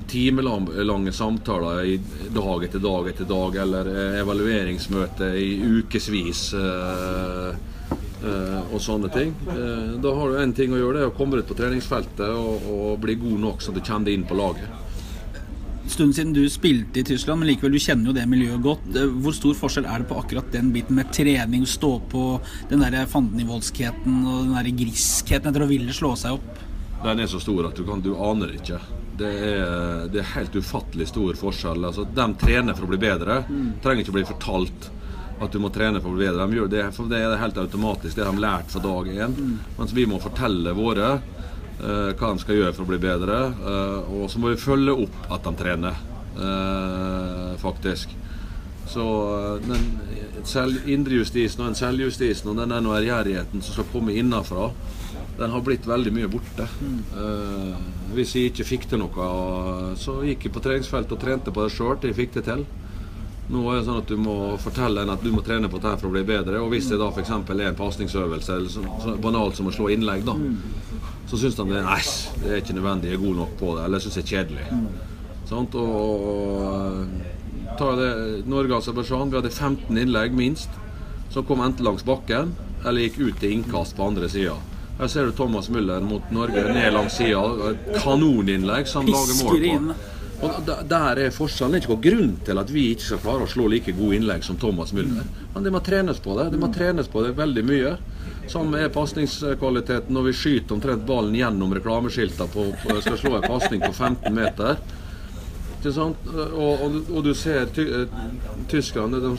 timelange 0.08 1.12
samtaler 1.12 1.84
i 1.86 2.00
dag 2.34 2.64
etter 2.66 2.82
dag 2.84 3.10
etter 3.10 3.28
dag, 3.30 3.58
eller 3.66 3.90
eh, 3.92 4.20
evalueringsmøte 4.22 5.30
i 5.40 5.50
ukevis. 5.80 6.46
Uh, 6.54 7.54
uh, 8.24 8.62
og 8.74 8.80
sånne 8.82 9.10
ting. 9.14 9.34
Da 9.44 10.14
har 10.16 10.32
du 10.32 10.40
én 10.40 10.54
ting 10.56 10.74
å 10.74 10.80
gjøre, 10.80 11.00
det 11.00 11.04
er 11.08 11.12
å 11.12 11.18
komme 11.18 11.42
ut 11.42 11.50
på 11.50 11.58
treningsfeltet 11.58 12.30
og, 12.32 12.70
og 12.72 13.04
bli 13.04 13.18
god 13.20 13.44
nok 13.44 13.62
så 13.62 13.76
du 13.76 13.84
kommer 13.84 14.10
deg 14.10 14.18
inn 14.18 14.26
på 14.30 14.38
laget. 14.40 14.80
Stund 15.84 16.16
siden 16.16 16.32
du 16.34 16.46
spilte 16.50 17.02
i 17.02 17.04
Tyskland, 17.06 17.42
men 17.42 17.50
likevel 17.52 17.76
du 17.76 17.82
kjenner 17.84 18.10
jo 18.10 18.16
det 18.16 18.24
miljøet 18.32 18.64
godt. 18.64 18.86
Hvor 18.96 19.36
stor 19.36 19.58
forskjell 19.60 19.88
er 19.92 20.02
det 20.02 20.08
på 20.10 20.20
akkurat 20.22 20.48
den 20.56 20.72
biten 20.74 20.96
med 20.96 21.12
trening, 21.14 21.66
stå 21.68 21.98
på, 22.10 22.24
den 22.72 22.86
der 22.86 23.04
fandenivoldskheten 23.12 24.22
og 24.24 24.46
den 24.48 24.56
der 24.56 24.72
griskheten 24.80 25.52
etter 25.52 25.66
å 25.66 25.70
ville 25.70 25.96
slå 25.96 26.14
seg 26.20 26.40
opp? 26.40 26.64
Den 27.04 27.20
er 27.20 27.28
så 27.28 27.40
stor 27.44 27.68
at 27.68 27.76
du, 27.76 27.84
kan, 27.88 28.02
du 28.02 28.14
aner 28.16 28.54
ikke. 28.56 28.80
Det 29.18 29.30
er, 29.30 30.06
det 30.10 30.22
er, 30.22 30.30
helt 30.38 30.56
ufattelig 30.56 31.10
stor 31.12 31.38
forskjell. 31.38 31.84
Altså, 31.86 32.06
de 32.08 32.28
trener 32.40 32.78
for 32.78 32.88
å 32.88 32.92
bli 32.94 33.00
bedre. 33.02 33.44
Mm. 33.50 33.68
Trenger 33.84 34.06
ikke 34.06 34.14
å 34.14 34.18
bli 34.20 34.30
fortalt 34.30 34.90
at 35.44 35.52
du 35.52 35.60
må 35.60 35.70
trene 35.74 36.02
for 36.02 36.14
å 36.14 36.18
bli 36.18 36.28
bedre. 36.28 36.48
De 36.48 36.60
gjør 36.60 36.72
det, 36.72 36.88
for 36.96 37.12
det 37.12 37.20
er 37.20 37.38
helt 37.42 37.60
automatisk. 37.60 38.16
Det 38.16 38.26
har 38.26 38.34
de 38.34 38.44
lært 38.44 38.72
fra 38.74 38.84
dag 38.84 39.12
én. 39.12 39.36
Mm. 39.36 39.54
Mens 39.78 39.96
vi 39.98 40.08
må 40.10 40.22
fortelle 40.24 40.76
våre 40.78 41.12
uh, 41.20 42.10
hva 42.16 42.32
de 42.32 42.44
skal 42.44 42.60
gjøre 42.60 42.74
for 42.78 42.86
å 42.86 42.92
bli 42.94 43.02
bedre. 43.04 43.40
Uh, 43.60 44.18
og 44.22 44.26
så 44.32 44.42
må 44.42 44.54
vi 44.54 44.62
følge 44.64 44.96
opp 45.06 45.32
at 45.36 45.46
de 45.48 45.56
trener, 45.60 46.02
uh, 46.40 47.54
faktisk. 47.62 48.16
Så 48.90 49.04
den 49.64 49.86
selv, 50.48 50.88
indrejustisen 50.92 51.62
og 51.62 51.72
den 51.72 51.80
selvjustisen 51.80 52.52
og 52.52 52.60
den 52.60 52.74
ærgjerrigheten 52.76 53.64
som 53.64 53.78
skal 53.78 53.88
komme 53.94 54.16
innenfra, 54.16 54.72
den 55.38 55.50
har 55.50 55.64
blitt 55.66 55.88
veldig 55.90 56.14
mye 56.14 56.30
borte. 56.30 56.68
Mm. 56.82 57.00
Uh, 57.18 58.14
hvis 58.14 58.36
jeg 58.38 58.52
ikke 58.52 58.68
fikk 58.68 58.88
til 58.92 59.02
noe, 59.02 59.28
så 60.00 60.20
gikk 60.28 60.48
jeg 60.48 60.54
på 60.54 60.62
treningsfeltet 60.64 61.16
og 61.16 61.22
trente 61.22 61.54
på 61.54 61.66
det 61.66 61.74
sjøl 61.74 61.98
til 61.98 62.12
jeg 62.12 62.20
fikk 62.20 62.36
det 62.38 62.46
til. 62.52 62.66
Nå 63.52 63.64
er 63.68 63.80
det 63.80 63.86
sånn 63.88 64.00
at 64.00 64.08
Du 64.08 64.16
må 64.18 64.36
fortelle 64.62 65.04
en 65.04 65.12
at 65.12 65.24
du 65.24 65.32
må 65.34 65.42
trene 65.44 65.68
på 65.70 65.82
dette 65.82 66.00
for 66.00 66.10
å 66.10 66.14
bli 66.14 66.24
bedre. 66.28 66.62
Og 66.64 66.72
hvis 66.72 66.88
det 66.92 67.00
da 67.02 67.10
f.eks. 67.12 67.34
er 67.34 67.66
en 67.68 67.80
pasningsøvelse, 67.80 68.60
eller 68.60 68.72
så, 68.72 68.84
så 69.04 69.16
banalt 69.22 69.60
som 69.60 69.68
å 69.68 69.74
slå 69.76 69.90
innlegg, 69.94 70.24
da, 70.28 70.38
mm. 70.38 71.02
så 71.32 71.40
syns 71.42 71.58
de 71.60 71.68
det, 71.72 71.82
nei, 71.84 72.00
det 72.44 72.52
er 72.52 72.62
ikke 72.64 72.78
nødvendig, 72.78 73.12
jeg 73.12 73.20
er 73.20 73.26
god 73.26 73.42
nok 73.42 73.58
på 73.60 73.74
det. 73.78 73.88
Eller 73.88 74.04
syns 74.04 74.20
det 74.20 74.24
er 74.24 74.32
kjedelig. 74.32 74.68
Mm. 74.72 74.86
Sånt, 75.50 75.76
og, 75.76 76.30
og 76.30 77.74
ta 77.80 77.90
det 78.00 78.12
Norge 78.50 78.78
Aserbajdsjan, 78.78 79.34
vi 79.34 79.42
hadde 79.42 79.52
15 79.52 80.04
innlegg 80.06 80.38
minst, 80.38 80.82
som 81.34 81.46
kom 81.48 81.64
enten 81.66 81.86
langs 81.86 82.06
bakken 82.06 82.54
eller 82.84 83.08
gikk 83.08 83.20
ut 83.24 83.42
til 83.42 83.58
innkast 83.58 83.96
på 83.98 84.06
andre 84.06 84.30
sida. 84.32 84.56
Her 85.00 85.08
ser 85.10 85.26
du 85.26 85.32
Thomas 85.32 85.70
Müller 85.74 86.02
mot 86.06 86.32
Norge 86.32 86.64
ned 86.74 86.94
langs 86.94 87.18
sida. 87.18 87.42
Kanoninnlegg 88.04 88.88
som 88.88 89.06
han 89.06 89.16
lager 89.16 89.40
mål 89.44 89.88
på. 89.90 89.96
Og 90.44 90.70
Der 90.90 91.20
er 91.26 91.32
forskjellen. 91.32 91.74
Det 91.74 91.80
er 91.80 91.84
ikke 91.84 91.94
noen 91.94 92.06
grunn 92.08 92.34
til 92.46 92.60
at 92.62 92.72
vi 92.74 92.88
ikke 92.94 93.06
skal 93.08 93.22
klare 93.24 93.46
å 93.46 93.50
slå 93.50 93.68
like 93.72 93.94
gode 93.96 94.18
innlegg 94.20 94.44
som 94.46 94.58
Thomas 94.60 94.94
Müller. 94.94 95.28
Men 95.54 95.66
det 95.66 95.72
må 95.74 95.80
trenes 95.84 96.20
på 96.24 96.36
det. 96.40 96.50
Det 96.54 96.60
må 96.60 96.70
trenes 96.74 97.10
på 97.10 97.24
det 97.26 97.34
veldig 97.38 97.64
mye. 97.68 97.94
Som 98.52 98.74
er 98.76 98.92
pasningskvaliteten 98.94 100.14
når 100.14 100.28
vi 100.28 100.34
skyter 100.36 100.76
omtrent 100.76 101.06
ballen 101.08 101.36
gjennom 101.38 101.74
reklameskilta 101.74 102.50
på, 102.52 102.68
på 102.84 102.98
skal 103.06 103.18
slå 103.22 103.38
en 103.40 103.48
pasning 103.48 103.82
på 103.86 103.94
15 103.94 104.36
meter. 104.36 104.84
Og, 105.84 106.16
og, 106.56 107.00
og, 107.12 107.18
du 107.26 107.34
ser 107.36 107.66
ty, 107.76 107.84
tyskerne 108.72 109.20
de, 109.20 109.34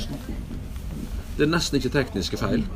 Det 1.38 1.46
er 1.46 1.52
nesten 1.52 1.78
ikke 1.80 1.92
tekniske 1.94 2.40
feil. 2.40 2.66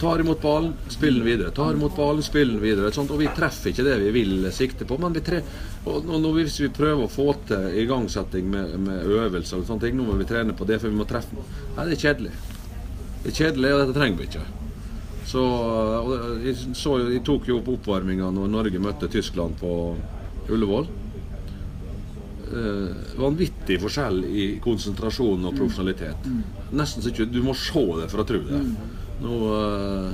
Tar 0.00 0.22
imot 0.22 0.40
ballen, 0.40 0.72
spiller 0.88 1.18
den 1.20 1.26
videre. 1.26 1.50
Tar 1.50 1.74
imot 1.76 1.96
ballen, 1.96 2.22
spiller 2.24 2.54
den 2.54 2.62
videre. 2.62 2.92
Og 3.02 3.18
vi 3.20 3.28
treffer 3.36 3.70
ikke 3.70 3.84
det 3.84 3.98
vi 4.00 4.12
vil 4.14 4.46
sikte 4.56 4.86
på. 4.88 4.96
Men 5.00 5.12
vi 5.12 5.20
tre, 5.24 5.42
og, 5.84 6.08
og 6.08 6.30
hvis 6.38 6.56
vi 6.62 6.70
prøver 6.72 7.04
å 7.04 7.10
få 7.12 7.34
til 7.50 7.76
igangsetting 7.82 8.48
med, 8.48 8.78
med 8.80 9.04
øvelser 9.04 9.60
og 9.60 9.68
sånne 9.68 9.84
ting, 9.84 9.98
nå 9.98 10.06
må 10.08 10.16
vi 10.16 10.28
trene 10.30 10.56
på 10.56 10.68
det, 10.68 10.80
for 10.80 10.88
vi 10.88 10.96
må 10.96 11.08
treffe 11.08 11.36
Nei, 11.36 11.84
det 11.84 11.98
er 11.98 12.02
kjedelig. 12.06 12.32
Det 13.20 13.28
er 13.28 13.36
kjedelig, 13.36 13.74
og 13.74 13.82
dette 13.82 13.98
trenger 13.98 14.22
vi 14.22 14.30
ikke. 14.30 14.46
Så, 15.30 15.42
jeg, 16.42 16.56
så, 16.74 16.96
jeg 17.04 17.20
tok 17.26 17.50
jo 17.50 17.60
opp 17.60 17.68
oppvarminga 17.76 18.32
når 18.34 18.50
Norge 18.50 18.80
møtte 18.82 19.10
Tyskland 19.12 19.60
på 19.60 19.74
Ullevål. 20.50 20.88
Eh, 22.50 22.86
vanvittig 23.20 23.76
forskjell 23.78 24.24
i 24.26 24.46
konsentrasjon 24.64 25.44
og 25.46 25.54
profesjonalitet. 25.60 26.24
Nesten 26.74 27.04
så 27.04 27.12
ikke 27.12 27.28
Du 27.30 27.38
må 27.44 27.54
se 27.54 27.84
det 28.00 28.08
for 28.10 28.24
å 28.24 28.26
tro 28.26 28.40
det. 28.48 28.64
Nå 29.20 29.38
uh, 29.52 30.12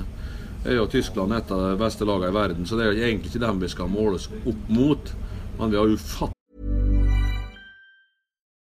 er 0.67 0.79
jo 0.81 0.87
Tyskland 0.91 1.35
et 1.37 1.51
av 1.51 1.63
de 1.63 1.75
beste 1.81 2.07
lagene 2.07 2.33
i 2.33 2.37
verden, 2.37 2.67
så 2.67 2.79
det 2.79 2.87
er 2.87 2.97
egentlig 3.09 3.31
ikke 3.33 3.45
dem 3.47 3.61
vi 3.63 3.71
skal 3.71 3.93
måles 3.93 4.29
opp 4.45 4.73
mot. 4.73 5.13
Men 5.59 5.71
vi 5.71 5.79
har 5.79 5.93
ufattelig 5.93 6.35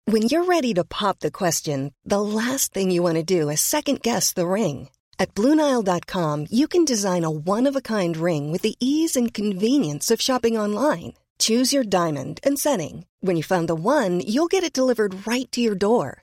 When 0.05 0.23
you're 0.23 0.43
ready 0.43 0.73
to 0.73 0.83
pop 0.83 1.19
the 1.19 1.31
question, 1.31 1.93
the 2.03 2.19
last 2.19 2.73
thing 2.73 2.91
you 2.91 3.01
want 3.01 3.15
to 3.15 3.23
do 3.23 3.49
is 3.49 3.61
second 3.61 4.01
guess 4.01 4.33
the 4.33 4.45
ring. 4.45 4.89
At 5.17 5.33
BlueNile.com 5.33 6.47
you 6.49 6.67
can 6.67 6.85
design 6.85 7.23
a 7.23 7.31
one-of-a-kind 7.31 8.17
ring 8.17 8.51
with 8.51 8.63
the 8.63 8.75
ease 8.79 9.15
and 9.15 9.33
convenience 9.33 10.11
of 10.11 10.21
shopping 10.21 10.57
online. 10.57 11.13
Choose 11.39 11.73
your 11.73 11.83
diamond 11.83 12.39
and 12.43 12.59
setting. 12.59 13.05
When 13.21 13.37
you 13.37 13.43
find 13.43 13.67
the 13.67 13.75
one, 13.75 14.19
you'll 14.19 14.51
get 14.51 14.63
it 14.63 14.73
delivered 14.73 15.25
right 15.25 15.49
to 15.53 15.61
your 15.61 15.75
door. 15.75 16.22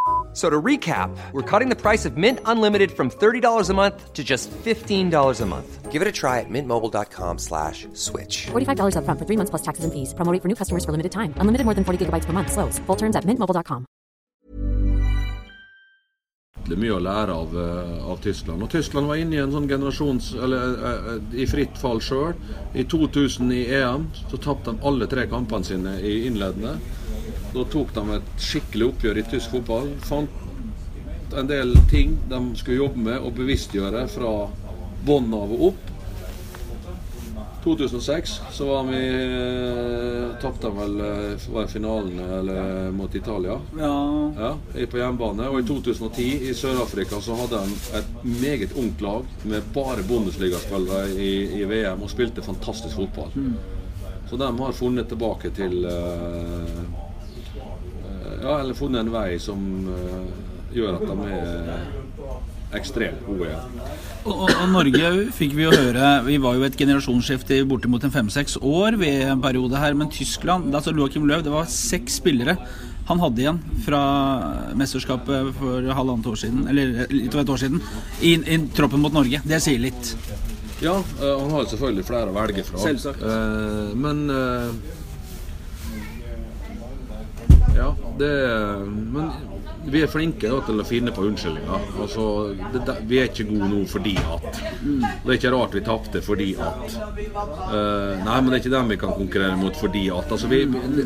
F- 0.31 0.37
So 0.37 0.49
to 0.49 0.61
recap, 0.61 1.09
we're 1.33 1.41
cutting 1.41 1.67
the 1.67 1.75
price 1.75 2.05
of 2.05 2.15
Mint 2.15 2.39
Unlimited 2.45 2.91
from 2.91 3.09
$30 3.09 3.69
a 3.69 3.73
month 3.73 4.13
to 4.13 4.23
just 4.23 4.49
$15 4.63 5.41
a 5.41 5.45
month. 5.45 5.91
Give 5.91 6.01
it 6.01 6.07
a 6.07 6.11
try 6.11 6.39
at 6.39 6.49
mintmobile.com 6.49 7.37
slash 7.37 7.85
switch. 7.93 8.47
$45 8.51 8.95
upfront 8.95 9.19
for 9.19 9.25
three 9.25 9.35
months 9.35 9.49
plus 9.49 9.61
taxes 9.61 9.83
and 9.83 9.91
fees. 9.91 10.13
Promo 10.13 10.31
rate 10.31 10.41
for 10.41 10.47
new 10.47 10.55
customers 10.55 10.85
for 10.85 10.91
limited 10.93 11.11
time. 11.11 11.33
Unlimited 11.35 11.65
more 11.65 11.73
than 11.75 11.83
40 11.83 12.05
gigabytes 12.05 12.23
per 12.23 12.31
month. 12.31 12.49
Slows. 12.53 12.79
Full 12.87 12.95
terms 12.95 13.17
at 13.17 13.25
mintmobile.com. 13.25 13.85
Det 16.69 16.77
mye 16.77 16.93
å 16.93 16.99
lære 17.01 17.33
av, 17.33 17.55
eh, 17.57 18.11
av 18.11 18.19
Tyskland. 18.21 18.63
Og 18.63 18.69
Tyskland 18.69 19.07
var 19.07 19.15
inne 19.19 19.35
i 19.35 19.39
en 19.43 19.51
sånn 19.51 19.67
generasjons... 19.67 20.31
Eller 20.39 20.75
eh, 20.91 21.39
i 21.43 21.45
fritt 21.49 21.75
fall 21.77 21.99
sjøl. 21.99 22.35
I 22.77 22.83
2000 22.85 23.51
i 23.51 23.65
EM 23.81 24.07
så 24.29 24.37
tapte 24.39 24.71
de 24.71 24.85
alle 24.87 25.07
tre 25.07 25.25
kampene 25.27 25.65
sine 25.65 25.97
i 25.99 26.27
innledende. 26.29 26.77
Da 27.51 27.65
tok 27.67 27.93
de 27.95 28.03
et 28.15 28.33
skikkelig 28.39 28.91
oppgjør 28.93 29.19
i 29.19 29.27
tysk 29.27 29.57
fotball. 29.57 29.91
Fant 30.07 31.31
en 31.37 31.47
del 31.47 31.73
ting 31.91 32.17
de 32.31 32.41
skulle 32.59 32.81
jobbe 32.81 33.05
med 33.07 33.23
og 33.23 33.35
bevisstgjøre 33.39 34.05
fra 34.11 34.35
bånn 35.07 35.31
av 35.35 35.55
og 35.55 35.65
opp. 35.71 35.87
2006 37.61 38.31
så 38.55 38.65
var 38.65 38.87
vi 38.87 39.01
eh, 39.05 40.31
Tapte 40.41 40.71
vel 40.73 40.95
eh, 41.05 41.43
var 41.53 41.67
finalen 41.69 42.17
eller, 42.39 42.87
mot 42.95 43.15
Italia. 43.15 43.59
Ja. 43.77 43.91
Ja, 44.39 44.85
på 44.89 44.97
hjemmebane. 44.97 45.49
Og 45.51 45.59
i 45.59 45.67
2010 45.67 46.25
i 46.49 46.55
Sør-Afrika 46.57 47.19
så 47.21 47.37
hadde 47.37 47.61
de 47.61 47.99
et 47.99 48.25
meget 48.25 48.73
ungt 48.73 49.03
lag 49.05 49.29
med 49.43 49.69
bare 49.75 50.07
Bundesligaspillere 50.09 51.13
i, 51.13 51.61
i 51.61 51.69
VM 51.69 52.01
og 52.01 52.09
spilte 52.15 52.41
fantastisk 52.45 52.97
fotball. 52.97 53.35
Så 54.31 54.37
de 54.37 54.59
har 54.59 54.71
funnet 54.71 55.09
tilbake 55.11 55.49
til 55.51 55.85
eh, 55.85 55.91
eh, 55.91 56.70
Ja, 58.41 58.59
eller 58.59 58.77
funnet 58.77 59.05
en 59.05 59.11
vei 59.13 59.35
som 59.41 59.65
eh, 59.91 60.29
gjør 60.75 60.97
at 60.97 61.07
de 61.09 61.31
er 61.31 62.77
ekstremt 62.79 63.25
gode. 63.27 63.49
Og, 64.23 64.31
og, 64.31 64.47
og 64.49 64.69
Norge 64.71 65.09
fikk 65.35 65.57
vi 65.57 65.65
jo 65.65 65.71
høre 65.73 66.11
Vi 66.27 66.37
var 66.39 66.55
jo 66.55 66.63
et 66.63 66.75
generasjonsskifte 66.77 67.57
i 67.57 67.65
bortimot 67.67 68.05
en 68.05 68.13
fem-seks 68.13 68.59
år 68.61 68.95
ved 69.01 69.25
en 69.27 69.41
periode 69.43 69.81
her. 69.81 69.97
Men 69.97 70.11
Tyskland, 70.13 70.71
altså 70.73 70.95
Joakim 70.95 71.27
Löw, 71.27 71.43
det 71.43 71.53
var 71.53 71.69
seks 71.71 72.21
spillere 72.21 72.57
han 73.11 73.19
hadde 73.19 73.41
igjen 73.43 73.59
fra 73.83 73.99
mesterskapet 74.77 75.49
for 75.57 75.87
halvannet 75.97 76.27
år 76.31 76.37
siden, 76.39 76.67
eller 76.71 77.09
litt 77.11 77.33
over 77.33 77.43
et 77.43 77.53
år 77.55 77.61
siden, 77.63 77.81
i, 78.21 78.35
i 78.39 78.59
troppen 78.77 79.01
mot 79.03 79.15
Norge. 79.15 79.41
Det 79.43 79.59
sier 79.63 79.81
litt. 79.81 80.13
Ja, 80.81 80.95
eh, 81.21 81.33
han 81.41 81.51
har 81.53 81.67
selvfølgelig 81.69 82.05
flere 82.07 82.31
å 82.31 82.35
velge 82.37 82.65
fra. 82.65 82.81
Selvsagt. 82.81 83.21
Eh, 83.25 83.91
men 83.99 84.23
eh, 84.33 84.93
Ja, 87.77 87.95
det 88.17 88.31
Men 89.11 89.31
vi 89.85 90.01
er 90.03 90.09
flinke 90.11 90.49
da, 90.49 90.59
til 90.65 90.77
å 90.81 90.85
finne 90.85 91.13
på 91.15 91.23
unnskyldninger. 91.25 91.85
Altså, 92.03 92.25
det, 92.73 92.83
det, 92.85 92.95
vi 93.09 93.17
er 93.17 93.31
ikke 93.31 93.47
gode 93.49 93.69
nå 93.71 93.79
fordi 93.89 94.13
at. 94.19 94.59
Det 94.83 95.25
er 95.25 95.37
ikke 95.39 95.53
rart 95.55 95.73
vi 95.77 95.81
tapte 95.85 96.21
fordi 96.21 96.51
at. 96.61 96.97
Uh, 97.01 98.21
nei, 98.21 98.35
men 98.37 98.51
det 98.51 98.59
er 98.59 98.61
ikke 98.61 98.75
dem 98.75 98.93
vi 98.93 98.99
kan 99.01 99.15
konkurrere 99.17 99.57
mot 99.57 99.79
fordi 99.79 100.05
at. 100.13 100.29
Altså, 100.29 100.51
vi, 100.51 100.61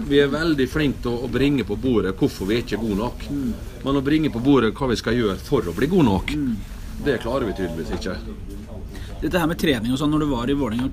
vi 0.10 0.20
er 0.20 0.34
veldig 0.34 0.68
flinke 0.72 1.06
til 1.06 1.24
å, 1.24 1.32
bringe 1.36 1.64
på 1.68 1.80
bordet 1.80 2.16
hvorfor 2.20 2.52
vi 2.52 2.60
er 2.60 2.66
ikke 2.66 2.82
gode 2.84 3.00
nok. 3.00 3.26
Men 3.86 4.02
å 4.02 4.04
bringe 4.04 4.34
på 4.34 4.44
bordet 4.44 4.76
hva 4.76 4.92
vi 4.92 5.00
skal 5.00 5.16
gjøre 5.22 5.40
for 5.40 5.72
å 5.72 5.76
bli 5.76 5.92
gode 5.92 6.10
nok, 6.10 6.36
det 7.06 7.20
klarer 7.24 7.48
vi 7.48 7.58
tydeligvis 7.58 7.96
ikke. 7.96 8.20
Dette 9.26 9.42
her 9.42 9.50
med 9.50 9.58
trening 9.58 9.94
og 9.96 9.98
sånn, 9.98 10.12
når 10.14 10.22
du 10.22 10.28
var 10.30 10.50
i 10.54 10.56
Vålerenga, 10.58 10.90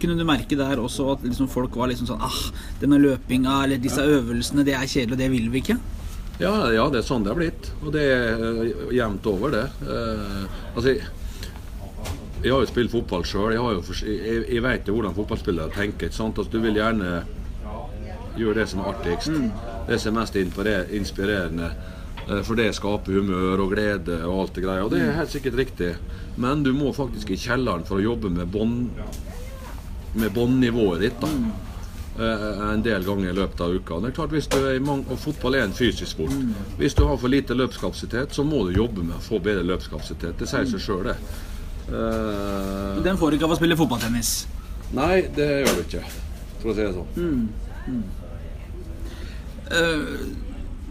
kunne 0.00 0.14
du 0.16 0.24
merke 0.24 0.56
der 0.56 0.80
også 0.80 1.10
at 1.12 1.26
liksom 1.26 1.50
folk 1.52 1.74
var 1.76 1.90
liksom 1.90 2.08
sånn 2.08 2.22
ah, 2.24 2.38
denne 2.80 2.96
løpinga 3.02 3.58
eller 3.66 3.82
disse 3.82 4.00
øvelsene, 4.00 4.64
det 4.64 4.72
er 4.78 4.88
kjedelig, 4.88 5.18
og 5.18 5.20
det 5.20 5.28
vil 5.34 5.50
vi 5.52 5.60
ikke? 5.60 5.76
Ja, 6.40 6.54
ja, 6.72 6.86
det 6.90 7.02
er 7.02 7.06
sånn 7.06 7.22
det 7.26 7.30
har 7.30 7.38
blitt. 7.38 7.68
Og 7.84 7.92
det 7.94 8.06
er 8.10 8.40
uh, 8.40 8.88
jevnt 8.90 9.28
over, 9.30 9.52
det. 9.54 9.66
Uh, 9.84 10.48
altså, 10.74 10.94
jeg, 10.96 12.50
har 12.50 12.64
jo 12.64 12.66
spilt 12.72 12.90
fotball 12.90 13.22
sjøl. 13.28 13.52
Jeg, 13.54 13.84
jeg, 14.08 14.40
jeg 14.56 14.64
vet 14.64 14.88
jo 14.90 14.96
hvordan 14.96 15.14
fotballspillere 15.14 15.76
tenker. 15.76 16.10
Altså, 16.10 16.48
du 16.50 16.58
vil 16.64 16.80
gjerne 16.80 17.12
gjøre 18.40 18.58
det 18.62 18.66
som 18.72 18.82
er 18.82 18.90
artigst. 18.90 19.30
Det 19.86 20.00
som 20.02 20.10
er 20.16 20.20
mest 20.22 20.40
inspire- 20.40 20.88
inspirerende. 20.98 21.70
eh, 22.26 22.42
For 22.42 22.58
det 22.58 22.72
skaper 22.74 23.20
humør 23.20 23.62
og 23.68 23.72
glede 23.76 24.18
og 24.26 24.40
alt 24.40 24.54
det 24.58 24.64
greia. 24.66 24.84
Og 24.84 24.90
det 24.90 25.04
er 25.04 25.18
helt 25.20 25.30
sikkert 25.30 25.60
riktig. 25.60 25.94
Men 26.36 26.62
du 26.66 26.72
må 26.74 26.92
faktisk 26.96 27.30
i 27.30 27.36
kjelleren 27.38 27.84
for 27.86 28.00
å 28.00 28.04
jobbe 28.04 28.30
med 28.30 28.48
bånd 28.50 28.90
med 30.14 30.30
båndnivået 30.34 31.00
ditt. 31.00 31.20
da 31.20 31.28
eh, 32.22 32.72
en 32.72 32.82
del 32.82 33.02
ganger 33.02 33.30
i 33.30 33.34
løpet 33.34 33.60
av 33.60 33.72
uka. 33.74 33.96
Det 34.00 34.08
er 34.12 34.14
klart 34.14 34.30
hvis 34.34 34.46
du 34.46 34.58
er 34.60 34.76
i 34.76 34.82
mang 34.82 35.00
og 35.10 35.18
Fotball 35.18 35.56
er 35.58 35.64
en 35.66 35.72
fysisk 35.74 36.12
sport. 36.12 36.30
Hvis 36.78 36.94
du 36.94 37.02
har 37.08 37.16
for 37.18 37.28
lite 37.32 37.54
løpskapasitet, 37.58 38.34
så 38.34 38.44
må 38.46 38.64
du 38.68 38.76
jobbe 38.78 39.02
med 39.02 39.16
å 39.18 39.22
få 39.24 39.40
bedre 39.42 39.64
løpskapasitet. 39.66 40.38
Det 40.38 40.46
sier 40.46 40.66
seg 40.70 40.80
sjøl, 40.84 41.02
det. 41.10 41.16
Eh, 41.90 43.02
Den 43.02 43.18
får 43.18 43.30
du 43.30 43.36
ikke 43.40 43.48
av 43.50 43.56
å 43.56 43.58
spille 43.58 43.76
fotballtennis. 43.76 44.46
nei, 44.94 45.22
det 45.34 45.48
gjør 45.66 45.74
du 45.74 45.82
ikke, 45.88 46.04
for 46.62 46.70
å 46.70 46.74
si 46.74 46.82
det 46.86 46.94
sånn. 46.94 47.48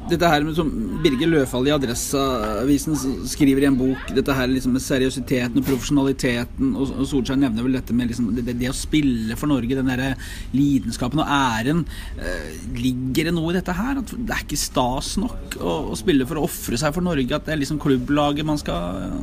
Dette 0.03 0.27
her 0.27 0.43
med 0.43 0.55
som 0.57 0.67
Birger 1.03 1.29
Løfald 1.31 1.69
i 1.69 1.71
Adresseavisen 1.71 2.97
skriver 3.29 3.63
i 3.63 3.67
en 3.69 3.77
bok, 3.79 4.09
dette 4.11 4.35
her 4.35 4.49
liksom 4.51 4.73
med 4.75 4.83
seriøsiteten 4.83 5.61
og 5.61 5.67
profesjonaliteten, 5.67 6.73
og, 6.75 6.91
og 6.97 7.07
Solskjær 7.07 7.39
nevner 7.39 7.63
vel 7.63 7.77
dette 7.77 7.95
med 7.95 8.11
liksom 8.11 8.27
det, 8.35 8.43
det, 8.49 8.67
å 8.67 8.75
spille 8.75 9.37
for 9.39 9.51
Norge, 9.51 9.77
den 9.79 9.87
derre 9.87 10.09
lidenskapen 10.55 11.23
og 11.23 11.31
æren. 11.31 11.85
Eh, 12.19 12.51
ligger 12.75 13.29
det 13.29 13.35
noe 13.37 13.53
i 13.53 13.57
dette 13.57 13.77
her? 13.77 14.01
At 14.01 14.11
det 14.11 14.35
er 14.35 14.43
ikke 14.43 14.59
stas 14.59 15.13
nok 15.21 15.57
å, 15.61 15.77
å 15.93 15.99
spille 15.99 16.27
for 16.27 16.41
å 16.41 16.45
ofre 16.49 16.79
seg 16.79 16.95
for 16.95 17.05
Norge? 17.05 17.31
At 17.31 17.47
det 17.47 17.55
er 17.55 17.63
liksom 17.63 17.79
klubblaget 17.83 18.47
man 18.47 18.59
skal 18.59 19.07
eh, 19.07 19.15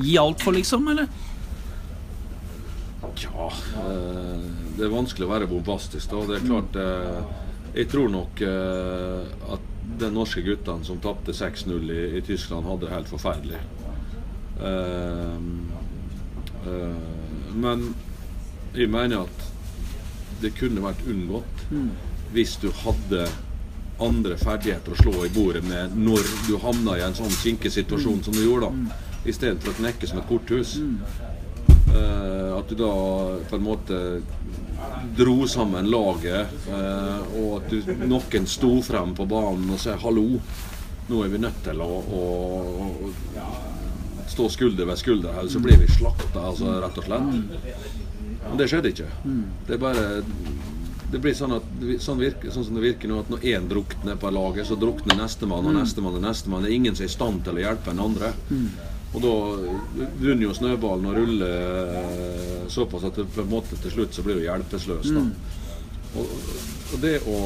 gi 0.00 0.16
alt 0.20 0.44
for, 0.44 0.56
liksom? 0.56 0.88
Eller? 0.94 1.12
Ja, 3.20 3.50
eh, 3.84 4.48
det 4.78 4.88
er 4.88 4.96
vanskelig 4.96 5.28
å 5.28 5.34
være 5.36 5.52
bombastisk. 5.52 6.08
da. 6.08 6.24
Det 6.32 6.40
er 6.40 6.48
klart 6.48 6.80
eh, 6.80 7.22
Jeg 7.74 7.88
tror 7.90 8.10
nok 8.10 8.40
at 8.40 9.70
de 10.00 10.10
norske 10.12 10.42
guttene 10.42 10.86
som 10.86 11.00
tapte 11.02 11.34
6-0 11.36 11.92
i, 11.92 12.02
i 12.18 12.22
Tyskland, 12.24 12.66
hadde 12.66 12.86
det 12.86 12.94
helt 12.94 13.10
forferdelig. 13.10 13.60
Uh, 14.54 15.38
uh, 16.66 17.54
men 17.54 17.88
jeg 18.74 18.90
mener 18.90 19.24
at 19.26 19.48
det 20.42 20.54
kunne 20.58 20.82
vært 20.82 21.02
unngått 21.10 21.64
hvis 22.34 22.56
du 22.62 22.68
hadde 22.82 23.26
andre 24.02 24.36
ferdigheter 24.38 24.94
å 24.94 24.98
slå 24.98 25.24
i 25.26 25.30
bordet 25.32 25.62
med 25.68 25.94
når 25.94 26.26
du 26.48 26.56
havna 26.62 26.96
i 26.98 27.04
en 27.06 27.14
sånn 27.14 27.30
kinkesituasjon 27.42 28.24
som 28.26 28.34
du 28.34 28.42
gjorde, 28.42 28.70
da. 28.70 29.02
Istedenfor 29.24 29.70
å 29.70 29.78
knekke 29.78 30.08
som 30.10 30.18
et 30.20 30.26
korthus. 30.28 30.74
Eh, 31.94 32.50
at 32.58 32.68
du 32.68 32.74
da 32.76 32.90
på 33.48 33.56
en 33.56 33.64
måte 33.64 34.00
dro 35.16 35.48
sammen 35.48 35.90
laget, 35.90 36.54
eh, 36.68 37.36
og 37.40 37.58
at 37.58 37.70
du, 37.70 37.92
noen 38.08 38.48
sto 38.50 38.76
frem 38.82 39.14
på 39.14 39.26
banen 39.30 39.70
og 39.74 39.80
sa 39.80 39.96
'hallo', 40.00 40.40
nå 41.08 41.24
er 41.24 41.28
vi 41.28 41.38
nødt 41.38 41.62
til 41.64 41.80
å, 41.84 41.90
å, 42.18 42.22
å 43.04 43.48
stå 44.28 44.48
skulder 44.48 44.88
ved 44.88 44.98
skulder 44.98 45.36
her, 45.36 45.48
så 45.48 45.60
blir 45.60 45.76
vi 45.78 45.88
slakta, 45.92 46.46
altså, 46.48 46.78
rett 46.80 46.98
og 46.98 47.04
slett. 47.04 47.34
Men 48.44 48.56
det 48.60 48.68
skjedde 48.72 48.92
ikke. 48.94 49.10
Det 49.66 49.76
er 49.76 49.82
bare 49.82 50.06
det 51.14 51.20
blir 51.22 51.34
sånn, 51.36 51.52
at, 51.54 51.66
sånn, 52.02 52.18
virker, 52.18 52.50
sånn 52.50 52.64
som 52.66 52.78
det 52.78 52.82
virker 52.82 53.10
nå, 53.10 53.20
at 53.22 53.28
når 53.30 53.44
én 53.52 53.68
drukner 53.70 54.16
på 54.18 54.32
laget, 54.34 54.66
så 54.66 54.74
drukner 54.80 55.14
nestemann 55.20 55.68
og 55.70 55.76
nestemann 55.76 56.16
og 56.18 56.24
nestemann. 56.24 56.64
Det 56.64 56.72
er 56.72 56.78
ingen 56.80 56.96
som 56.96 57.04
er 57.04 57.12
i 57.12 57.14
stand 57.14 57.44
til 57.46 57.60
å 57.60 57.62
hjelpe 57.62 57.92
en 57.92 58.02
andre. 58.02 58.32
Og 59.14 59.22
da 59.22 59.34
begynner 60.18 60.48
jo 60.48 60.56
snøballen 60.58 61.06
å 61.06 61.14
rulle 61.14 61.50
eh, 62.00 62.66
såpass 62.72 63.06
at 63.06 63.20
det 63.20 63.28
på 63.30 63.44
en 63.44 63.52
måte 63.52 63.78
til 63.78 63.94
slutt 63.94 64.16
så 64.16 64.24
blir 64.26 64.40
du 64.40 64.46
hjelpeløs. 64.48 65.12
da. 65.14 65.24
Og, 66.18 66.36
og 66.94 67.00
det 67.02 67.16
å 67.30 67.38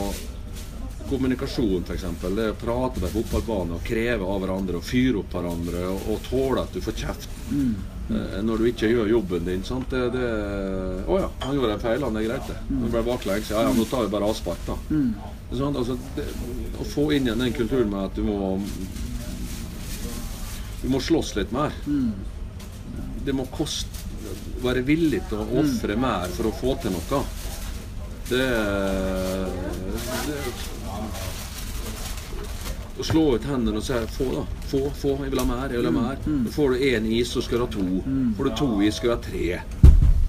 Kommunikasjon, 1.08 1.86
f.eks. 1.88 2.02
Det 2.36 2.50
å 2.52 2.56
prate 2.60 3.00
på 3.00 3.08
fotballbanen 3.14 3.78
og 3.78 3.84
kreve 3.86 4.26
av 4.28 4.42
hverandre 4.42 4.76
og 4.76 4.84
fyre 4.84 5.22
opp 5.22 5.32
hverandre 5.32 5.86
og, 5.88 6.02
og 6.12 6.18
tåle 6.26 6.60
at 6.60 6.74
du 6.76 6.82
får 6.84 6.96
kjeft 7.00 7.30
eh, 8.12 8.34
når 8.44 8.60
du 8.60 8.66
ikke 8.68 8.90
gjør 8.92 9.08
jobben 9.14 9.46
din. 9.46 9.64
sant? 9.64 9.88
Det, 9.88 10.02
det, 10.12 10.26
å 11.08 11.16
ja, 11.22 11.30
han 11.46 11.56
gjorde 11.56 11.78
en 11.78 11.84
feil, 11.86 12.04
han. 12.04 12.12
Det 12.12 12.26
er 12.26 12.28
greit, 12.28 12.50
det. 12.52 12.58
Han 12.68 12.92
ble 12.92 13.04
baklengs. 13.08 13.52
Ja 13.54 13.64
ja, 13.64 13.72
nå 13.72 13.88
tar 13.88 14.04
vi 14.04 14.12
bare 14.12 14.28
avspark, 14.28 14.60
da. 14.68 14.76
Sånn, 15.56 15.80
altså, 15.80 15.96
det, 16.18 16.26
å 16.76 16.84
få 16.92 17.08
inn 17.16 17.30
igjen 17.30 17.40
den 17.46 17.56
kulturen 17.56 17.88
med 17.94 18.10
at 18.10 18.20
du 18.20 18.26
må 18.28 18.52
Du 20.82 20.88
må 20.92 21.00
slåss 21.02 21.34
litt 21.38 21.52
mer. 21.54 21.74
Det 23.24 23.34
må 23.36 23.48
koste 23.54 23.94
Være 24.62 24.82
villig 24.82 25.20
til 25.30 25.38
å 25.40 25.60
ofre 25.62 25.94
mer 25.96 26.28
for 26.34 26.48
å 26.50 26.52
få 26.52 26.72
til 26.82 26.92
noe. 26.92 27.20
Det, 28.28 28.46
det 30.26 30.38
å 32.98 33.06
slå 33.06 33.22
ut 33.38 33.46
hendene 33.46 33.78
og 33.78 33.84
si 33.86 33.98
få, 34.16 34.26
da. 34.34 34.44
Få, 34.68 34.80
få. 34.98 35.12
Jeg 35.22 35.32
vil 35.32 35.40
ha 35.42 35.46
mer. 35.48 35.70
Jeg 35.70 35.82
vil 35.82 35.88
ha 35.90 35.94
mer. 35.94 36.22
Så 36.26 36.54
får 36.56 36.74
du 36.74 36.84
én 36.90 37.06
is, 37.18 37.30
så 37.30 37.42
skal 37.44 37.62
du 37.62 37.64
ha 37.64 37.70
to. 37.76 37.86
Får 38.36 38.48
du 38.50 38.56
to 38.58 38.68
is, 38.82 38.98
skal 38.98 39.12
du 39.12 39.14
ha 39.14 39.20
tre. 39.22 39.46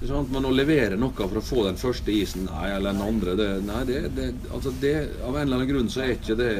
Ikke 0.00 0.08
sant? 0.12 0.30
Men 0.32 0.46
å 0.48 0.52
levere 0.54 0.96
noe 0.96 1.12
for 1.12 1.40
å 1.40 1.44
få 1.44 1.64
den 1.66 1.80
første 1.80 2.14
isen, 2.14 2.46
nei, 2.48 2.70
eller 2.76 2.94
den 2.94 3.02
andre 3.04 3.34
det, 3.36 3.48
Nei, 3.66 3.82
det, 3.84 3.98
det, 4.16 4.30
altså 4.48 4.72
det 4.80 4.94
Av 5.26 5.34
en 5.34 5.42
eller 5.42 5.58
annen 5.58 5.68
grunn 5.68 5.90
så 5.92 6.06
er 6.06 6.14
ikke 6.14 6.38
det 6.38 6.52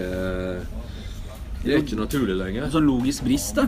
Det 1.63 1.73
er 1.73 1.81
ikke 1.81 1.97
naturlig 2.03 2.37
lenger. 2.37 2.69
Sånn 2.75 2.85
logisk 2.91 3.25
brist, 3.25 3.57
da. 3.57 3.65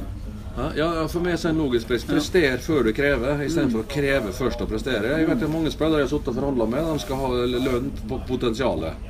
Ja, 0.57 0.67
ja, 0.77 0.89
for 1.09 1.25
meg 1.25 1.33
er 1.33 1.41
det 1.41 1.49
en 1.55 1.61
logisk 1.63 1.89
pris. 1.89 2.03
Prester 2.05 2.59
før 2.61 2.85
du 2.85 2.93
krever, 2.93 3.41
istedenfor 3.47 3.87
å 3.87 3.89
kreve 3.89 4.33
først 4.37 4.61
å 4.61 4.67
prestere. 4.69 5.15
Jeg 5.17 5.29
vet 5.31 5.43
at 5.47 5.53
Mange 5.53 5.73
spillere 5.73 6.03
jeg 6.03 6.11
har 6.11 6.13
sittet 6.13 6.29
og 6.35 6.41
forhandla 6.43 6.67
med, 6.69 6.91
de 6.93 7.05
skal 7.07 7.23
ha 7.23 7.31
lønn 7.71 7.89
på 8.11 8.19
potensialet. 8.29 9.09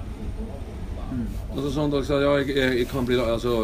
Altså, 1.53 1.69
sånn, 1.75 1.91
da, 1.93 2.01
så, 2.07 2.21
ja, 2.23 2.37
jeg, 2.41 2.55
jeg, 2.57 2.77
jeg 2.79 2.87
kan 2.89 3.05
bli 3.09 3.19
altså, 3.21 3.57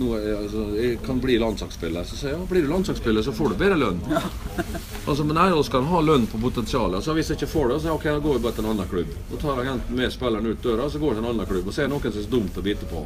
nå, 0.00 0.08
er- 0.18 0.40
altså, 0.40 0.64
jeg 0.74 0.96
kan 1.04 1.20
bli 1.22 1.36
landslagsspiller. 1.38 2.08
Så 2.08 2.16
sier 2.18 2.32
jeg 2.32 2.40
ja, 2.40 2.46
blir 2.50 2.64
du 2.64 2.72
landslagsspiller, 2.72 3.22
så 3.22 3.34
får 3.36 3.52
du 3.54 3.60
bedre 3.60 3.78
lønn. 3.84 4.00
Altså, 5.04 5.20
men 5.28 5.36
nei, 5.36 5.50
vi 5.52 5.60
skal 5.68 5.82
ha 5.84 5.98
lønn 6.00 6.22
på 6.32 6.38
potensialet. 6.40 6.96
Altså, 6.96 7.12
hvis 7.12 7.28
jeg 7.28 7.36
ikke 7.36 7.50
får 7.52 7.66
det, 7.74 7.74
så 7.84 7.92
ok, 7.92 8.06
da 8.08 8.20
går 8.24 8.38
jeg 8.38 8.42
bare 8.46 8.54
til 8.56 8.64
en 8.64 8.70
annen 8.70 8.86
klubb. 8.88 9.10
Da 9.28 9.40
tar 9.42 9.58
agenten 9.60 9.98
med 9.98 10.14
spilleren 10.14 10.48
ut 10.48 10.62
døra, 10.64 10.86
så 10.88 10.96
går 11.02 11.10
jeg 11.12 11.18
til 11.18 11.24
en 11.26 11.28
annen 11.34 11.48
klubb. 11.50 11.66
Og 11.68 11.76
så 11.76 11.82
er 11.84 11.90
det 11.90 11.92
noen 11.92 12.14
som 12.14 12.22
er 12.22 12.30
dumt 12.32 12.56
å 12.56 12.64
bite 12.64 12.88
på. 12.88 13.02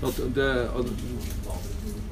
Så 0.00 0.10
at 0.10 0.18
det, 0.34 0.48
at, 0.80 0.90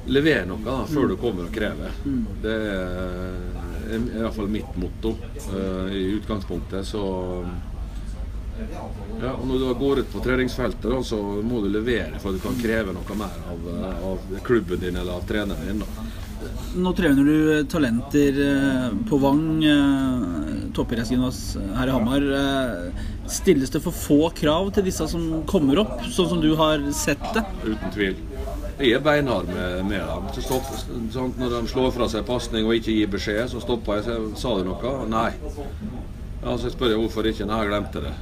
lever 0.07 0.47
noe 0.49 0.61
da, 0.65 0.81
før 0.89 1.09
du 1.13 1.17
kommer 1.21 1.49
og 1.49 1.55
krever. 1.55 1.95
Det 2.43 2.55
er 2.55 3.95
i 3.95 4.23
hvert 4.23 4.35
fall 4.35 4.51
mitt 4.51 4.77
motto 4.81 5.15
eh, 5.53 5.95
i 5.95 6.03
utgangspunktet. 6.19 6.87
Så 6.87 7.05
ja, 9.21 9.33
og 9.35 9.47
Når 9.49 9.59
du 9.59 9.71
går 9.79 10.03
ut 10.05 10.13
på 10.13 10.23
treningsfeltet, 10.23 10.91
da, 10.91 11.01
så 11.03 11.19
må 11.43 11.63
du 11.65 11.71
levere 11.73 12.21
for 12.23 12.31
at 12.31 12.39
du 12.39 12.45
kan 12.45 12.61
kreve 12.61 12.95
noe 12.95 13.19
mer 13.19 13.41
av, 13.51 13.71
eh, 13.75 14.05
av 14.11 14.37
klubben 14.47 14.81
din 14.81 14.97
eller 14.97 15.19
av 15.19 15.27
treneren 15.29 15.67
din. 15.69 15.83
da. 15.85 16.11
Nå 16.77 16.91
trener 16.93 17.25
du 17.25 17.65
talenter 17.71 18.41
eh, 18.45 18.89
på 19.09 19.19
Vang, 19.23 19.63
toppidrettsgymnas 20.77 21.43
her 21.79 21.89
i 21.89 21.95
Hamar. 21.95 22.29
Stilles 23.31 23.73
det 23.73 23.81
for 23.81 23.97
få 23.97 24.21
krav 24.37 24.73
til 24.75 24.85
disse 24.91 25.07
som 25.09 25.45
kommer 25.49 25.81
opp, 25.85 26.03
sånn 26.13 26.29
som 26.35 26.43
du 26.45 26.53
har 26.59 26.83
sett 26.93 27.23
det? 27.37 27.47
Uten 27.65 27.95
tvil. 27.95 28.19
Jeg 28.75 28.97
er 28.97 29.03
beinhard 29.05 29.47
med, 29.47 29.85
med 29.87 30.03
dem. 30.03 30.29
Så 30.35 30.43
stopp, 30.43 30.67
sant? 31.15 31.39
Når 31.39 31.53
de 31.53 31.63
slår 31.71 31.93
fra 31.95 32.09
seg 32.11 32.27
pasning 32.27 32.67
og 32.67 32.75
ikke 32.75 32.97
gir 32.97 33.11
beskjed, 33.13 33.47
så 33.53 33.63
stopper 33.63 34.01
jeg. 34.01 34.07
Så, 34.09 34.17
sa 34.43 34.55
du 34.59 34.67
noe? 34.67 34.95
Nei. 35.11 35.31
Ja, 36.43 36.57
så 36.59 36.73
spør 36.73 36.91
jeg 36.91 37.01
hvorfor 37.05 37.31
ikke. 37.31 37.47
Nei, 37.47 37.61
jeg 37.63 37.71
glemte 37.71 38.03
det. 38.09 38.15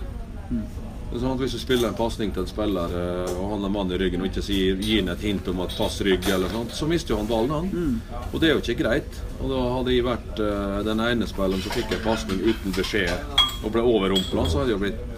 Sånn 1.12 1.36
Hvis 1.36 1.52
du 1.52 1.60
spiller 1.60 1.90
en 1.90 1.96
pasning 1.96 2.30
til 2.32 2.44
en 2.44 2.48
spiller, 2.48 2.92
eh, 2.96 3.32
og 3.36 3.50
han 3.50 3.64
har 3.66 3.72
mann 3.72 3.90
i 3.92 3.98
ryggen 4.00 4.22
og 4.24 4.30
ikke 4.30 4.44
sier, 4.44 4.78
gir 4.80 5.02
han 5.02 5.12
et 5.12 5.24
hint 5.26 5.48
om 5.52 5.60
at 5.64 5.74
pass 5.76 5.98
rygg, 6.04 6.24
eller 6.32 6.48
sånt, 6.52 6.72
så 6.76 6.88
mister 6.88 7.12
jo 7.12 7.18
han 7.20 7.28
ballen. 7.28 7.52
han. 7.52 8.00
Og 8.30 8.40
det 8.40 8.48
er 8.48 8.54
jo 8.54 8.62
ikke 8.62 8.78
greit. 8.80 9.18
Og 9.42 9.52
da 9.52 9.60
hadde 9.76 9.92
jeg 9.92 10.06
vært 10.08 10.40
eh, 10.40 10.78
den 10.88 11.04
ene 11.04 11.28
spilleren 11.28 11.64
som 11.64 11.76
fikk 11.76 11.96
en 11.96 12.04
pasning 12.06 12.40
uten 12.44 12.76
beskjed 12.76 13.36
og 13.62 13.74
ble 13.74 13.84
overrumpla, 13.84 14.46
så 14.48 14.62
hadde 14.62 14.72
jeg 14.72 14.84
blitt 14.86 15.11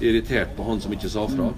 irritert 0.00 0.56
på 0.56 0.66
han 0.66 0.80
som 0.80 0.92
ikke 0.96 1.10
sa 1.12 1.26
fra. 1.30 1.50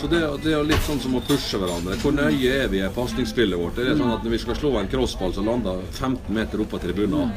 Så 0.00 0.10
det, 0.10 0.20
det 0.44 0.54
er 0.54 0.66
litt 0.66 0.86
sånn 0.86 1.02
som 1.02 1.16
å 1.18 1.22
pushe 1.24 1.60
hverandre. 1.60 1.98
Hvor 2.02 2.14
nøye 2.16 2.60
er 2.64 2.70
vi 2.72 2.82
i 2.82 2.92
pasningsspillet 2.94 3.60
vårt? 3.60 3.78
Det 3.78 3.90
er 3.92 3.98
sånn 3.98 4.14
at 4.14 4.24
Når 4.24 4.36
vi 4.36 4.44
skal 4.44 4.58
slå 4.58 4.76
en 4.80 4.90
crossball 4.90 5.34
som 5.36 5.48
lander 5.48 5.82
15 5.92 6.34
meter 6.34 6.64
opp 6.64 6.78
av 6.78 6.84
tribunen 6.84 7.34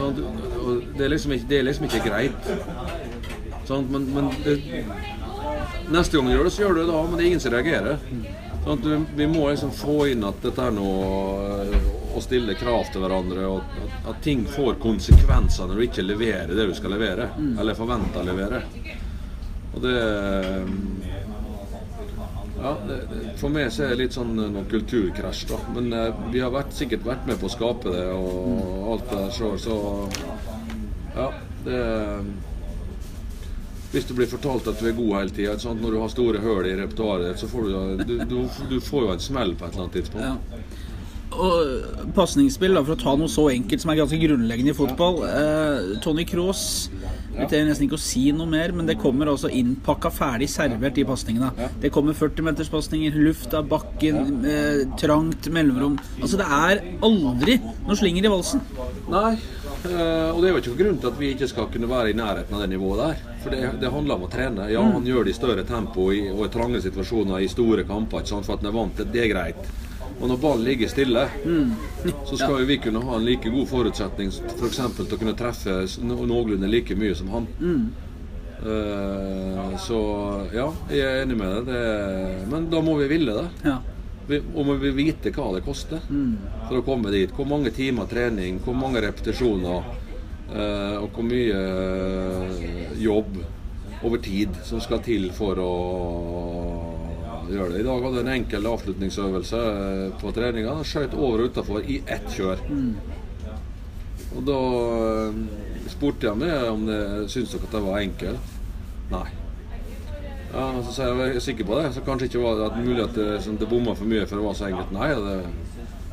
sånn, 0.00 0.20
det, 0.96 1.04
er 1.04 1.12
liksom 1.12 1.34
ikke, 1.36 1.48
det 1.50 1.58
er 1.58 1.66
liksom 1.68 1.88
ikke 1.88 2.04
greit. 2.04 2.52
Sånn, 3.68 3.88
men, 3.92 4.06
men 4.14 4.30
det, 4.44 4.56
neste 5.92 6.16
gang 6.16 6.30
du 6.30 6.34
gjør 6.34 6.46
det, 6.48 6.54
så 6.54 6.64
gjør 6.64 6.76
du 6.76 6.82
det 6.82 6.92
da, 6.92 7.02
men 7.06 7.16
det 7.16 7.24
er 7.24 7.30
ingen 7.30 7.44
som 7.44 7.54
reagerer. 7.54 7.98
Sånn 8.64 8.82
du, 8.84 8.90
vi 9.16 9.28
må 9.30 9.46
liksom 9.48 9.72
få 9.72 9.98
inn 10.12 10.24
at 10.28 10.40
dette 10.44 10.66
er 10.66 10.74
noe 10.76 11.82
å 12.10 12.20
stille 12.24 12.56
krav 12.58 12.90
til 12.92 13.04
hverandre, 13.04 13.46
og 13.46 13.76
at, 13.84 13.94
at 14.12 14.24
ting 14.24 14.42
får 14.48 14.80
konsekvenser 14.82 15.70
når 15.70 15.78
du 15.78 15.86
ikke 15.86 16.04
leverer 16.06 16.56
det 16.56 16.66
du 16.68 16.74
skal 16.76 16.96
levere, 16.96 17.30
eller 17.60 17.78
forventer 17.78 18.24
å 18.24 18.28
levere. 18.32 18.64
Og 19.74 19.82
det 19.84 19.96
ja, 22.60 22.74
det, 22.88 22.98
For 23.40 23.52
meg 23.52 23.70
så 23.72 23.86
er 23.86 23.94
det 23.94 24.02
litt 24.02 24.16
sånn 24.16 24.34
noe 24.36 24.66
kulturkrasj, 24.68 25.46
da. 25.48 25.58
Men 25.76 25.92
eh, 25.96 26.22
vi 26.34 26.42
har 26.44 26.52
vært, 26.52 26.74
sikkert 26.76 27.06
vært 27.06 27.26
med 27.28 27.40
på 27.40 27.48
å 27.48 27.54
skape 27.54 27.94
det 27.94 28.06
og 28.12 28.92
alt 28.92 29.06
det 29.08 29.20
der 29.22 29.34
sjøl, 29.36 29.56
så 29.60 29.76
ja. 31.16 31.30
Det 31.64 31.80
Hvis 33.90 34.06
du 34.06 34.14
blir 34.16 34.28
fortalt 34.30 34.68
at 34.70 34.78
du 34.80 34.86
er 34.88 34.94
god 34.96 35.16
hele 35.18 35.34
tida, 35.34 35.56
når 35.74 35.96
du 35.96 35.98
har 36.00 36.12
store 36.12 36.42
hull 36.44 36.68
i 36.68 36.76
repertoaret 36.78 37.40
så 37.40 37.48
får 37.50 37.66
du, 37.66 38.04
du, 38.04 38.14
du 38.28 38.36
Du 38.70 38.78
får 38.84 39.06
jo 39.06 39.16
en 39.16 39.24
smell 39.24 39.56
på 39.56 39.66
et 39.66 39.74
eller 39.74 39.86
annet 39.86 39.98
tidspunkt. 39.98 40.28
Ja. 40.28 40.36
Og 41.30 42.10
pasningsspill, 42.16 42.78
for 42.82 42.96
å 42.96 43.00
ta 43.00 43.12
noe 43.18 43.30
så 43.30 43.46
enkelt 43.52 43.82
som 43.82 43.92
er 43.92 44.00
ganske 44.00 44.18
grunnleggende 44.20 44.72
i 44.74 44.76
fotball. 44.78 45.20
Eh, 45.28 45.92
Tony 46.04 46.24
Cross 46.28 46.90
vi 47.30 47.46
trenger 47.46 47.70
nesten 47.70 47.86
ikke 47.86 47.98
å 47.98 48.02
si 48.02 48.24
noe 48.34 48.48
mer, 48.50 48.72
men 48.76 48.88
det 48.88 48.98
kommer 49.00 49.30
altså 49.30 49.50
innpakka 49.54 50.10
ferdig 50.12 50.48
servert 50.50 50.98
i 50.98 51.06
pasningene. 51.08 51.68
Det 51.82 51.92
kommer 51.94 52.16
40-meterspasninger, 52.18 53.16
lufta, 53.26 53.62
bakken, 53.66 54.44
eh, 54.44 54.82
trangt, 55.00 55.48
mellomrom. 55.52 55.98
Altså 56.20 56.40
det 56.40 56.46
er 56.46 56.82
aldri 57.06 57.58
noe 57.62 57.98
slinger 57.98 58.26
i 58.26 58.32
valsen. 58.32 58.64
Nei, 59.10 59.34
eh, 59.34 60.30
og 60.30 60.40
det 60.42 60.50
er 60.50 60.54
jo 60.54 60.62
ikke 60.62 60.72
noen 60.72 60.82
grunn 60.82 60.98
til 61.02 61.12
at 61.12 61.20
vi 61.20 61.34
ikke 61.34 61.50
skal 61.50 61.70
kunne 61.72 61.90
være 61.90 62.10
i 62.10 62.18
nærheten 62.18 62.56
av 62.56 62.64
det 62.64 62.70
nivået 62.74 63.04
der. 63.04 63.22
For 63.44 63.54
det, 63.54 63.60
det 63.80 63.92
handler 63.92 64.18
om 64.18 64.26
å 64.26 64.32
trene. 64.32 64.70
Ja, 64.72 64.82
han 64.82 65.06
gjør 65.06 65.24
det 65.24 65.34
i 65.34 65.38
større 65.38 65.64
tempo 65.64 66.10
i, 66.12 66.26
og 66.32 66.44
i 66.46 66.52
trange 66.52 66.82
situasjoner 66.84 67.40
i 67.40 67.48
store 67.48 67.86
kamper, 67.88 68.20
ikke 68.20 68.34
sant, 68.34 68.48
for 68.48 68.58
at 68.58 68.64
han 68.64 68.72
er 68.72 68.76
vant 68.76 68.96
til 68.98 69.06
det. 69.06 69.14
Det 69.14 69.24
er 69.24 69.32
greit. 69.32 69.70
Og 70.20 70.28
når 70.28 70.40
ballen 70.42 70.66
ligger 70.68 70.90
stille, 70.92 71.24
så 72.28 72.36
skal 72.36 72.60
jo 72.60 72.68
vi 72.68 72.76
kunne 72.84 73.00
ha 73.06 73.16
en 73.16 73.24
like 73.24 73.50
god 73.50 73.68
forutsetning 73.70 74.28
f.eks. 74.28 74.80
til 74.98 75.16
å 75.16 75.18
kunne 75.20 75.36
treffe 75.38 75.80
noenlunde 76.04 76.68
like 76.68 76.96
mye 76.98 77.16
som 77.16 77.32
han. 77.32 77.48
Uh, 78.60 79.78
så 79.80 79.98
ja, 80.52 80.66
jeg 80.92 81.06
er 81.06 81.22
enig 81.22 81.38
med 81.40 81.54
deg. 81.54 81.70
Det, 81.70 82.44
men 82.52 82.68
da 82.72 82.82
må 82.84 82.98
vi 83.00 83.08
ville 83.08 83.36
det. 83.38 83.46
Ja. 83.64 83.78
Vi, 84.28 84.42
og 84.54 84.66
må 84.68 84.76
vi 84.78 84.92
vite 84.94 85.32
hva 85.34 85.48
det 85.56 85.64
koster 85.66 86.02
for 86.68 86.76
å 86.78 86.84
komme 86.86 87.10
dit. 87.14 87.32
Hvor 87.34 87.48
mange 87.48 87.72
timer 87.74 88.10
trening, 88.10 88.60
hvor 88.64 88.76
mange 88.76 89.00
repetisjoner 89.02 89.88
uh, 90.52 91.00
og 91.00 91.08
hvor 91.16 91.26
mye 91.26 91.56
uh, 91.56 93.00
jobb 93.00 93.40
over 94.04 94.20
tid 94.22 94.60
som 94.64 94.80
skal 94.80 95.02
til 95.04 95.30
for 95.36 95.58
å 95.60 95.72
gjøre 97.56 97.74
det. 97.74 97.80
I 97.82 97.86
dag 97.86 98.04
hadde 98.04 98.20
jeg 98.20 98.26
en 98.26 98.34
enkel 98.34 98.68
avslutningsøvelse 98.70 99.62
eh, 99.70 100.06
på 100.20 100.32
treninga. 100.36 100.76
Skjøt 100.86 101.16
over 101.18 101.44
og 101.44 101.50
utafor 101.50 101.84
i 101.84 102.00
ett 102.06 102.28
kjør. 102.34 102.62
Og 104.30 104.42
da 104.46 104.58
eh, 105.10 105.38
spurte 105.90 106.30
jeg 106.30 106.40
meg 106.40 106.66
om 106.70 106.84
det 106.88 107.00
syntes 107.32 107.54
dere 107.56 107.68
at 107.68 107.76
det 107.76 107.84
var 107.86 108.02
enkelt. 108.04 108.58
Nei. 109.10 109.28
Ja, 110.50 110.66
så 110.82 110.92
sa 110.92 111.06
jeg 111.06 111.18
jeg 111.20 111.38
er 111.38 111.44
sikker 111.44 111.66
på 111.66 111.78
det, 111.78 111.90
så 111.94 112.02
kanskje 112.02 112.26
ikke 112.26 112.42
var 112.42 112.56
det 112.58 112.64
at 112.66 112.78
mulig 112.82 113.02
at 113.04 113.14
det, 113.14 113.26
sånn, 113.44 113.58
det 113.58 113.68
bomma 113.70 113.94
for 113.94 114.10
mye 114.10 114.24
for 114.26 114.40
det 114.40 114.46
var 114.48 114.56
så 114.58 114.66
enkelt. 114.66 114.94
Nei, 114.96 115.10
det, 115.14 115.36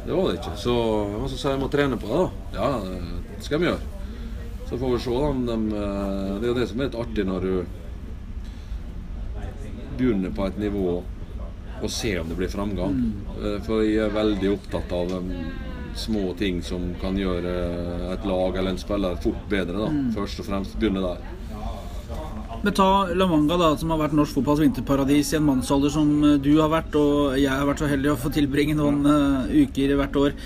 det 0.04 0.13
var 0.13 0.28
det 0.28 0.38
ikke. 0.38 0.54
Så, 0.62 0.76
og 1.17 1.26
så 1.32 1.39
sa 1.39 1.50
jeg 1.50 1.58
jeg 1.58 1.63
må 1.63 1.69
trene 1.73 1.97
på 2.02 2.10
det, 2.12 2.19
da. 2.21 2.60
Ja, 2.60 2.67
det 3.34 3.45
skal 3.47 3.63
vi 3.63 3.69
gjøre. 3.71 3.93
Så 4.67 4.78
får 4.78 4.93
vi 4.93 5.00
se 5.00 5.15
da, 5.15 5.28
om 5.32 5.45
de 5.47 5.58
eh, 5.80 6.32
Det 6.38 6.45
er 6.45 6.50
jo 6.52 6.56
det 6.58 6.67
som 6.69 6.82
er 6.82 6.89
litt 6.89 7.02
artig 7.02 7.23
når 7.28 7.45
du 7.47 7.54
begynner 9.97 10.34
på 10.36 10.45
et 10.45 10.58
nivå 10.62 11.00
og 11.81 11.91
se 11.93 12.13
om 12.19 12.29
det 12.29 12.37
blir 12.39 12.51
framgang. 12.51 12.93
Mm. 12.97 13.63
For 13.65 13.85
jeg 13.85 14.01
er 14.07 14.13
veldig 14.15 14.53
opptatt 14.55 14.93
av 14.97 15.11
um, 15.19 15.31
små 15.97 16.33
ting 16.37 16.61
som 16.63 16.91
kan 17.01 17.17
gjøre 17.17 17.53
eh, 17.53 18.05
et 18.13 18.25
lag 18.27 18.55
eller 18.55 18.73
en 18.73 18.81
spiller 18.81 19.17
fort 19.21 19.49
bedre. 19.49 19.87
da. 19.87 19.89
Først 20.15 20.43
og 20.43 20.49
fremst 20.49 20.77
begynne 20.79 21.03
der. 21.03 21.33
Men 22.63 22.73
ta 22.73 22.89
La 23.13 23.27
Manga, 23.29 23.57
da, 23.59 23.69
som 23.77 23.91
har 23.93 23.99
vært 24.01 24.15
norsk 24.17 24.39
fotballs 24.39 24.63
vinterparadis 24.63 25.33
i 25.33 25.37
en 25.37 25.45
mannsalder 25.45 25.93
som 25.93 26.13
eh, 26.23 26.39
du 26.41 26.55
har 26.61 26.71
vært, 26.73 26.95
og 26.97 27.37
jeg 27.37 27.51
har 27.51 27.67
vært 27.69 27.83
så 27.83 27.89
heldig 27.91 28.13
å 28.13 28.19
få 28.21 28.33
tilbringe 28.33 28.77
noen 28.77 29.03
uh, 29.05 29.51
uker 29.51 29.93
hvert 29.99 30.21
år. 30.21 30.37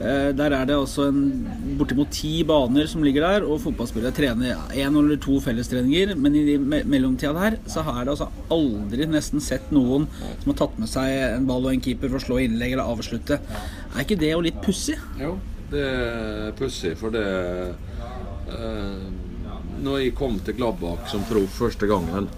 Eh, 0.00 0.30
der 0.32 0.54
er 0.56 0.64
det 0.64 0.76
altså 0.78 1.10
en, 1.10 1.74
bortimot 1.76 2.08
ti 2.14 2.40
baner 2.48 2.86
som 2.88 3.02
ligger 3.04 3.26
der, 3.26 3.44
og 3.44 3.60
fotballspillere 3.60 4.14
trener 4.16 4.56
én 4.72 4.96
eller 4.96 5.20
to 5.20 5.36
fellestreninger. 5.44 6.14
Men 6.16 6.38
i 6.38 6.56
me 6.56 6.80
mellomtida 6.88 7.34
der 7.36 7.58
så 7.68 7.84
har 7.84 8.00
jeg 8.00 8.14
altså 8.14 8.30
aldri 8.56 9.08
nesten 9.10 9.44
sett 9.44 9.68
noen 9.74 10.08
som 10.40 10.52
har 10.52 10.58
tatt 10.62 10.80
med 10.80 10.88
seg 10.88 11.12
en 11.26 11.48
ball 11.50 11.68
og 11.68 11.74
en 11.74 11.84
keeper 11.84 12.08
for 12.08 12.20
å 12.20 12.24
slå 12.24 12.40
innlegg 12.46 12.76
eller 12.76 12.88
avslutte. 12.88 13.40
Er 13.92 14.06
ikke 14.06 14.20
det 14.22 14.32
jo 14.32 14.44
litt 14.46 14.60
pussig? 14.64 14.96
Jo, 15.20 15.36
det 15.70 15.84
er 15.84 16.56
pussig, 16.56 16.96
for 16.98 17.12
det 17.14 17.26
eh, 18.56 19.08
Når 19.84 20.00
jeg 20.00 20.16
kom 20.16 20.40
til 20.44 20.56
Gladbach 20.56 21.08
som 21.12 21.28
proff 21.28 21.60
første 21.60 21.88
gangen, 21.88 22.28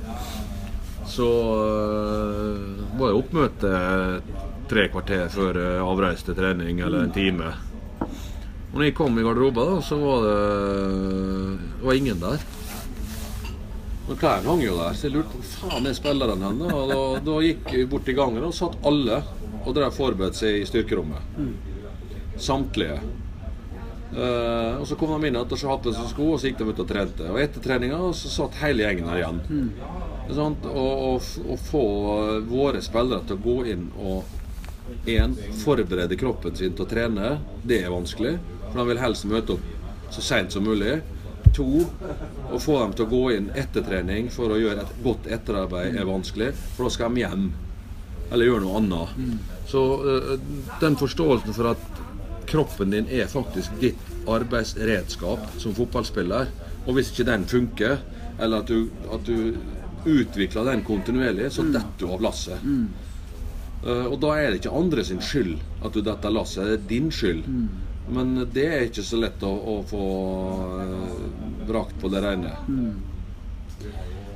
så 1.06 1.30
eh, 1.62 2.82
var 2.98 3.12
jeg 3.12 3.22
oppmøte 3.22 3.72
tre 4.72 4.88
kvarter 4.92 5.28
før 5.32 5.60
eh, 5.60 5.84
avreise 5.84 6.26
til 6.26 6.38
trening, 6.38 6.80
eller 6.80 7.04
en 7.04 7.14
time. 7.14 7.52
Og 8.72 8.78
når 8.78 8.88
jeg 8.88 8.96
kom 8.96 9.18
i 9.20 9.24
garderoben, 9.26 9.68
da, 9.68 9.80
så 9.84 9.98
var 10.00 10.22
det, 10.24 10.36
det 11.76 11.86
var 11.86 11.98
ingen 11.98 12.22
der. 12.22 12.46
Men 14.06 14.18
klærne 14.18 14.48
hang 14.48 14.62
jo 14.64 14.78
der, 14.78 14.96
så 14.96 15.06
jeg 15.06 15.16
lurte 15.18 15.36
på 15.36 15.48
faen 15.50 15.88
er 15.88 15.96
spillerne 15.96 16.48
hen. 16.48 16.62
Og 16.66 16.88
da, 16.90 17.00
da 17.28 17.36
gikk 17.44 17.68
jeg 17.76 17.90
bort 17.92 18.08
i 18.08 18.16
gangen 18.16 18.48
og 18.48 18.56
satt 18.56 18.80
alle 18.88 19.20
og 19.62 19.74
drev 19.76 19.92
forberedte 19.94 20.40
seg 20.42 20.62
i 20.62 20.66
styrkerommet. 20.66 21.36
Samtlige. 22.40 22.96
Uh, 24.12 24.76
og 24.76 24.84
så 24.84 24.96
kom 25.00 25.14
de 25.14 25.30
inn 25.30 25.38
etter 25.40 25.56
og 25.56 25.60
så 25.60 25.70
hatt 25.70 25.86
på 25.86 25.92
seg 25.96 26.08
sko, 26.10 26.26
og 26.34 26.40
så 26.40 26.50
gikk 26.50 26.58
de 26.58 26.66
ut 26.68 26.82
og 26.82 26.88
trente. 26.88 27.28
Og 27.32 27.38
etter 27.40 27.64
treninga 27.64 28.00
så 28.16 28.32
satt 28.32 28.58
hele 28.64 28.84
gjengen 28.84 29.08
der 29.08 29.20
igjen. 29.20 29.40
Mm. 29.48 30.32
sant? 30.36 30.66
Og, 30.68 31.30
og, 31.46 31.58
få 31.70 31.84
våre 32.48 32.82
spillere 32.84 33.24
til 33.28 33.38
å 33.38 33.44
gå 33.46 33.58
inn 33.72 33.86
og 34.00 34.40
en, 35.06 35.36
forberede 35.64 36.16
kroppen 36.20 36.56
sin 36.56 36.76
til 36.76 36.86
å 36.86 36.90
trene, 36.90 37.36
det 37.66 37.82
er 37.82 37.92
vanskelig. 37.92 38.36
For 38.68 38.80
de 38.80 38.86
vil 38.90 39.02
helst 39.02 39.28
møte 39.30 39.56
opp 39.56 40.12
så 40.12 40.24
seint 40.24 40.54
som 40.54 40.64
mulig. 40.66 41.00
To, 41.56 41.82
å 42.52 42.58
få 42.62 42.78
dem 42.80 42.94
til 42.96 43.04
å 43.06 43.10
gå 43.10 43.22
inn 43.34 43.50
etter 43.58 43.84
trening 43.84 44.30
for 44.32 44.52
å 44.52 44.60
gjøre 44.60 44.86
et 44.86 44.94
godt 45.04 45.26
etterarbeid 45.28 45.98
er 46.00 46.08
vanskelig, 46.08 46.52
for 46.76 46.86
da 46.88 46.94
skal 46.94 47.12
de 47.12 47.24
hjem. 47.24 47.50
Eller 48.32 48.48
gjøre 48.48 48.64
noe 48.64 48.78
annet. 48.80 49.18
Så 49.68 49.82
øh, 50.00 50.32
den 50.80 50.96
forståelsen 51.00 51.56
for 51.56 51.74
at 51.74 52.02
kroppen 52.48 52.92
din 52.92 53.08
er 53.12 53.28
faktisk 53.32 53.76
ditt 53.80 54.00
arbeidsredskap 54.28 55.44
som 55.60 55.76
fotballspiller, 55.76 56.50
og 56.86 56.96
hvis 56.96 57.12
ikke 57.12 57.28
den 57.28 57.44
funker, 57.48 58.00
eller 58.40 58.62
at 58.62 58.72
du, 58.72 58.88
at 59.12 59.28
du 59.28 59.54
utvikler 60.08 60.66
den 60.66 60.82
kontinuerlig, 60.86 61.52
så 61.54 61.64
detter 61.68 62.06
du 62.06 62.12
av 62.12 62.24
lasset. 62.24 62.64
Eh, 63.82 64.06
og 64.06 64.18
da 64.22 64.34
er 64.38 64.50
det 64.50 64.60
ikke 64.62 64.74
andre 64.78 65.04
sin 65.06 65.22
skyld 65.24 65.56
at 65.82 65.94
du 65.94 66.02
detter 66.04 66.34
lasset, 66.34 66.68
det 66.68 66.76
er 66.78 66.90
din 66.90 67.10
skyld. 67.14 67.46
Men 68.12 68.34
det 68.54 68.66
er 68.66 68.84
ikke 68.88 69.04
så 69.06 69.20
lett 69.22 69.42
å, 69.46 69.52
å 69.52 69.78
få 69.86 70.04
eh, 70.82 71.24
brakt 71.68 71.98
på 72.02 72.10
det 72.12 72.22
rene. 72.24 72.52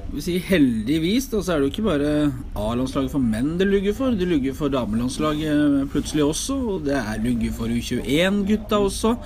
Vi 0.07 0.23
sier 0.23 0.43
heldigvis, 0.49 1.27
da, 1.33 1.41
så 1.43 1.53
er 1.53 1.61
det 1.61 1.67
jo 1.67 1.73
ikke 1.75 1.89
bare 1.89 2.11
A-landslaget 2.57 3.13
for 3.13 3.23
menn 3.23 3.57
det 3.59 3.67
lugger 3.69 3.95
for. 3.97 4.15
Det 4.15 4.29
lugger 4.31 4.55
for 4.57 4.73
damelandslaget 4.73 5.91
plutselig 5.93 6.25
også, 6.25 6.57
og 6.75 6.87
det 6.87 6.95
er 6.99 7.23
lugger 7.25 7.55
for 7.57 7.75
U21-gutta 7.75 8.81
også. 8.87 9.17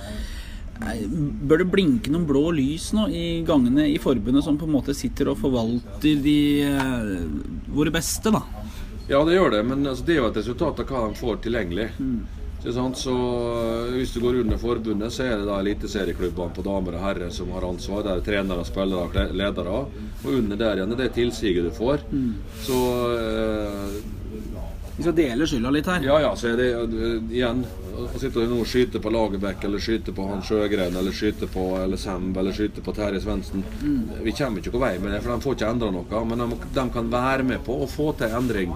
Bør 0.81 1.61
det 1.61 1.69
blinke 1.69 2.09
noen 2.09 2.25
blå 2.25 2.47
lys 2.57 2.89
nå 2.97 3.05
i 3.13 3.25
gangene 3.45 3.85
i 3.91 3.99
forbundet 4.01 4.41
som 4.45 4.57
på 4.57 4.65
en 4.65 4.73
måte 4.73 4.95
sitter 4.97 5.29
og 5.29 5.37
forvalter 5.43 6.17
de 6.25 6.39
eh, 6.65 7.11
våre 7.69 7.93
beste, 7.93 8.33
da? 8.33 8.41
Ja, 9.11 9.19
det 9.27 9.33
gjør 9.35 9.51
det, 9.51 9.63
men 9.67 9.81
altså, 9.89 10.05
det 10.07 10.13
er 10.15 10.21
jo 10.21 10.29
et 10.29 10.37
resultat 10.39 10.77
av 10.79 10.87
hva 10.93 11.01
de 11.09 11.19
får 11.19 11.41
tilgjengelig. 11.43 11.89
Sant? 12.61 12.99
Så 13.01 13.11
øh, 13.11 13.95
Hvis 13.97 14.13
du 14.13 14.19
går 14.21 14.37
under 14.43 14.59
forbundet, 14.61 15.11
så 15.11 15.25
er 15.25 15.39
det 15.41 15.47
da 15.49 15.57
eliteserieklubbene 15.59 16.53
på 16.55 16.63
damer 16.63 16.95
og 16.99 17.03
herrer 17.07 17.31
som 17.33 17.49
har 17.55 17.65
ansvar. 17.67 18.03
Det 18.05 18.13
er 18.13 18.23
trenere, 18.27 18.65
spillere 18.69 19.07
og 19.09 19.35
ledere. 19.35 19.79
Og 20.21 20.29
under 20.37 20.59
der 20.61 20.77
igjen 20.79 20.93
er 20.95 21.01
det 21.01 21.09
tilsiget 21.17 21.65
du 21.67 21.71
får. 21.75 22.05
Så 22.61 22.79
øh, 23.17 23.95
Vi 24.97 25.03
skal 25.07 25.17
dele 25.17 25.47
skylda 25.49 25.71
litt 25.73 25.89
her. 25.89 26.03
ja, 26.05 26.19
ja, 26.21 26.31
så 26.37 26.51
er 26.53 26.61
det 26.61 26.69
øh, 26.77 27.17
igjen 27.33 27.65
Å 27.91 28.19
sitte 28.19 28.43
og 28.45 28.67
skyte 28.67 29.01
på 29.03 29.11
Lagerbäck, 29.13 29.63
eller 29.67 29.81
skyte 29.83 30.13
på 30.15 30.25
han 30.29 30.43
Sjøgren, 30.45 30.95
eller 30.97 31.15
skyte 31.15 31.47
på 31.51 31.65
eller 31.79 31.99
Semb, 31.99 32.37
eller 32.37 32.55
skyte 32.55 32.83
på 32.85 32.93
Terje 32.95 33.21
Svendsen 33.23 33.63
Vi 34.23 34.33
kommer 34.37 34.61
ikke 34.61 34.73
noen 34.75 34.85
vei 34.85 34.93
med 34.99 35.13
det, 35.15 35.21
for 35.25 35.33
de 35.33 35.45
får 35.45 35.57
ikke 35.57 35.71
endra 35.75 35.91
noe. 35.93 36.23
Men 36.29 36.43
de, 36.45 36.59
de 36.77 36.85
kan 36.95 37.11
være 37.11 37.47
med 37.47 37.63
på 37.65 37.81
å 37.83 37.89
få 37.89 38.11
til 38.19 38.33
endring. 38.37 38.73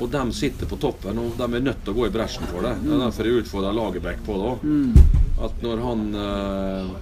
Og 0.00 0.10
de 0.12 0.24
sitter 0.34 0.70
på 0.70 0.80
toppen, 0.82 1.18
og 1.22 1.38
de 1.38 1.48
er 1.48 1.66
nødt 1.70 1.84
til 1.84 1.94
å 1.94 1.98
gå 2.00 2.08
i 2.08 2.14
bresjen 2.14 2.48
for 2.50 2.66
det. 2.66 2.74
Det 2.84 2.94
er 2.96 3.04
derfor 3.06 3.30
jeg 3.30 3.44
utfordrer 3.44 3.78
Lagerbäck 3.78 4.24
på 4.26 4.38
det 4.38 4.52
òg. 4.52 4.68
At 5.48 5.60
når 5.62 5.82
han 5.84 6.00
øh, 6.18 6.94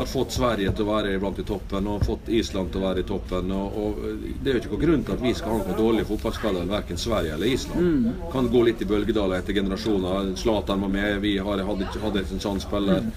har 0.00 0.08
fått 0.08 0.32
Sverige 0.32 0.72
til 0.74 0.86
å 0.86 0.90
være 0.94 1.16
blant 1.20 1.40
i 1.40 1.46
toppen 1.46 1.88
og 1.92 2.04
fått 2.06 2.30
Island 2.32 2.70
til 2.72 2.80
å 2.80 2.86
være 2.88 3.02
i 3.02 3.08
toppen. 3.08 3.52
Og, 3.56 3.80
og 3.82 3.98
Det 4.40 4.52
er 4.52 4.56
jo 4.56 4.62
ikke 4.62 4.72
noen 4.74 4.84
grunn 4.84 5.02
til 5.06 5.16
at 5.16 5.24
vi 5.24 5.34
skal 5.36 5.52
ha 5.54 5.58
noen 5.60 5.78
dårlige 5.78 6.08
fotballspillere, 6.08 6.70
verken 6.70 7.00
Sverige 7.00 7.34
eller 7.36 7.52
Island. 7.56 8.08
Kan 8.32 8.48
gå 8.52 8.62
litt 8.68 8.84
i 8.84 8.88
bølgedaler 8.88 9.42
etter 9.42 9.58
generasjoner. 9.60 10.32
Zlatan 10.40 10.86
var 10.86 10.94
med, 10.94 11.20
vi 11.24 11.36
har, 11.38 11.64
hadde, 11.68 11.90
hadde 12.04 12.24
en 12.24 12.42
sånn 12.46 12.62
spiller. 12.64 13.10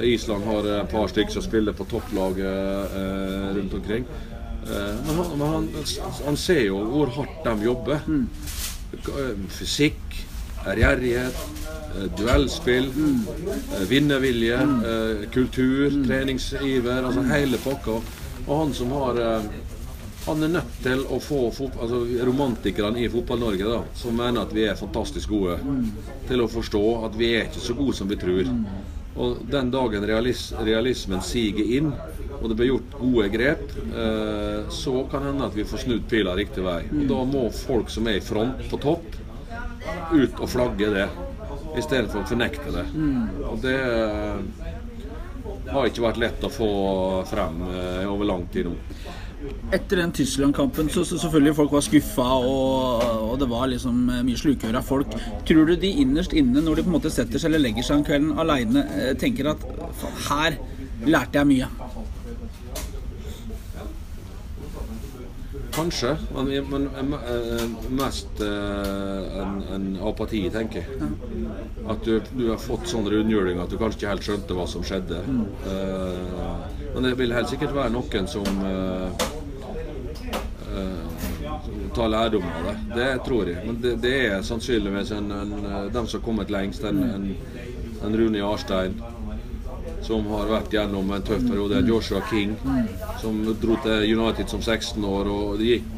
Island 0.00 0.44
har 0.48 0.68
et 0.78 0.92
par 0.92 1.08
stykker 1.12 1.34
som 1.34 1.44
spiller 1.44 1.76
på 1.76 1.84
topplaget 1.90 2.96
eh, 3.00 3.48
rundt 3.56 3.74
omkring. 3.76 4.06
Eh, 4.64 4.94
men 5.06 5.18
han, 5.18 5.42
han, 5.42 5.68
han 6.24 6.38
ser 6.40 6.62
jo 6.68 6.80
hvor 6.92 7.12
hardt 7.18 7.44
de 7.44 7.68
jobber. 7.68 8.04
Mm. 8.06 8.28
Fysikk, 9.52 10.01
ærgjerrighet, 10.66 11.36
eh, 11.96 12.08
duellspill, 12.18 12.88
eh, 12.88 13.88
vinnervilje, 13.88 14.54
eh, 14.54 15.30
kultur, 15.30 15.90
treningsiver. 16.06 17.04
Altså 17.04 17.22
hele 17.22 17.58
pakka. 17.58 18.00
Og 18.46 18.58
han 18.58 18.74
som 18.74 18.90
har 18.90 19.42
Han 20.24 20.42
er 20.42 20.48
nødt 20.48 20.82
til 20.82 21.00
å 21.10 21.18
få 21.18 21.50
altså, 21.50 22.06
romantikerne 22.24 23.00
i 23.02 23.08
Fotball-Norge, 23.08 23.64
da, 23.64 23.82
som 23.92 24.14
mener 24.14 24.42
at 24.42 24.52
vi 24.54 24.68
er 24.70 24.76
fantastisk 24.78 25.28
gode, 25.28 25.56
til 26.28 26.44
å 26.44 26.46
forstå 26.46 27.04
at 27.06 27.18
vi 27.18 27.34
er 27.34 27.48
ikke 27.48 27.58
så 27.58 27.74
gode 27.74 27.96
som 27.96 28.06
vi 28.08 28.14
tror. 28.14 28.46
Og 29.16 29.42
den 29.50 29.72
dagen 29.72 30.06
realis 30.08 30.52
realismen 30.62 31.20
siger 31.26 31.58
inn, 31.76 31.90
og 32.40 32.48
det 32.48 32.56
blir 32.58 32.70
gjort 32.70 32.94
gode 33.00 33.28
grep, 33.34 33.74
eh, 33.92 34.70
så 34.72 35.02
kan 35.10 35.26
hende 35.28 35.46
at 35.46 35.56
vi 35.56 35.66
får 35.68 35.84
snudd 35.84 36.06
pila 36.10 36.34
riktig 36.38 36.64
vei. 36.64 36.80
Og 36.88 37.04
da 37.10 37.20
må 37.28 37.44
folk 37.54 37.92
som 37.92 38.08
er 38.08 38.18
i 38.18 38.24
front 38.24 38.64
på 38.70 38.80
topp, 38.82 39.18
ut 40.12 40.40
og 40.40 40.48
flagge 40.50 40.90
det, 40.92 41.08
istedenfor 41.78 42.22
å 42.22 42.28
fornekte 42.28 42.74
det. 42.74 42.84
Og 43.48 43.58
det 43.62 43.78
eh, 43.78 44.62
har 45.72 45.88
ikke 45.88 46.06
vært 46.06 46.20
lett 46.22 46.46
å 46.46 46.52
få 46.52 46.70
frem 47.30 47.62
eh, 47.70 48.06
over 48.10 48.28
lang 48.28 48.46
tid 48.52 48.70
nå. 48.70 48.76
Etter 49.74 49.98
den 49.98 50.12
Tyskland-kampen 50.14 50.86
så, 50.92 51.02
så 51.02 51.16
selvfølgelig 51.18 51.56
folk 51.58 51.72
var 51.74 51.82
skuffa, 51.82 52.26
og, 52.46 53.06
og 53.32 53.40
det 53.40 53.48
var 53.50 53.70
liksom 53.72 54.04
eh, 54.08 54.22
mye 54.26 54.38
slukøre 54.38 54.78
av 54.78 54.86
folk. 54.86 55.16
Tror 55.48 55.72
du 55.72 55.74
de 55.76 55.94
innerst 56.04 56.36
inne, 56.36 56.62
når 56.62 56.78
de 56.78 56.86
på 56.86 56.92
en 56.92 56.98
måte 57.00 57.14
setter 57.14 57.42
seg 57.42 57.50
eller 57.50 57.66
legger 57.66 57.88
seg 57.88 58.00
om 58.00 58.06
kvelden 58.06 58.38
aleine, 58.38 58.86
tenker 59.18 59.50
at 59.54 59.66
her 60.28 60.60
lærte 61.08 61.40
jeg 61.40 61.50
mye? 61.50 61.91
Kanskje, 65.72 66.16
men, 66.34 66.50
men 66.70 66.88
men 66.92 67.76
mest 67.96 68.40
eh, 68.44 69.38
en, 69.40 69.54
en 69.74 69.86
apati, 70.08 70.42
tenker 70.52 70.82
jeg. 70.82 71.10
At 71.88 72.04
du, 72.04 72.18
du 72.36 72.44
har 72.50 72.60
fått 72.60 72.90
sånn 72.90 73.08
rundhjuling 73.08 73.60
at 73.62 73.72
du 73.72 73.78
kanskje 73.80 74.02
ikke 74.02 74.10
helt 74.12 74.26
skjønte 74.26 74.56
hva 74.58 74.66
som 74.68 74.84
skjedde. 74.84 75.22
Eh, 75.72 76.82
men 76.94 77.08
det 77.08 77.14
vil 77.20 77.32
helt 77.32 77.48
sikkert 77.48 77.72
være 77.76 77.94
noen 77.94 78.28
som 78.28 78.60
eh, 78.68 79.24
eh, 80.76 81.88
tar 81.96 82.12
lærdom 82.12 82.44
av 82.52 82.68
det. 82.68 82.76
Det 82.98 83.10
tror 83.26 83.48
jeg. 83.48 83.64
Men 83.66 83.80
det, 83.80 83.96
det 84.04 84.16
er 84.28 84.44
sannsynligvis 84.46 85.14
en, 85.16 85.32
en, 85.40 85.56
dem 85.94 86.04
som 86.04 86.20
har 86.20 86.26
kommet 86.26 86.52
lengst. 86.52 86.84
En, 86.84 87.00
en, 87.08 87.30
en 88.04 88.18
Rune 88.20 88.44
Jarstein 88.44 89.00
som 90.02 90.26
har 90.34 90.50
vært 90.50 90.74
gjennom 90.74 91.10
en 91.14 91.24
tøff 91.26 91.42
periode. 91.46 91.82
Joshua 91.88 92.22
King, 92.30 92.54
som 93.22 93.42
dro 93.62 93.78
til 93.84 94.06
United 94.18 94.50
som 94.50 94.62
16 94.62 95.04
år. 95.04 95.30
og 95.30 95.58
det 95.58 95.74
gikk 95.74 95.90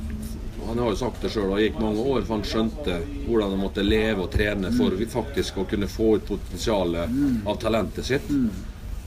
han 0.64 0.78
har 0.78 0.94
jo 0.94 0.96
sagt 0.96 1.20
det 1.22 1.28
sjøl, 1.28 1.50
det 1.52 1.66
gikk 1.66 1.80
mange 1.80 2.00
år 2.00 2.22
for 2.24 2.38
han 2.38 2.46
skjønte 2.48 2.94
hvordan 3.26 3.50
han 3.52 3.60
måtte 3.60 3.82
leve 3.84 4.24
og 4.24 4.30
trene 4.32 4.70
for 4.72 4.94
faktisk 5.12 5.58
å 5.60 5.66
kunne 5.68 5.88
få 5.92 6.14
ut 6.16 6.24
potensialet 6.28 7.18
av 7.44 7.58
talentet 7.60 8.08
sitt. 8.08 8.30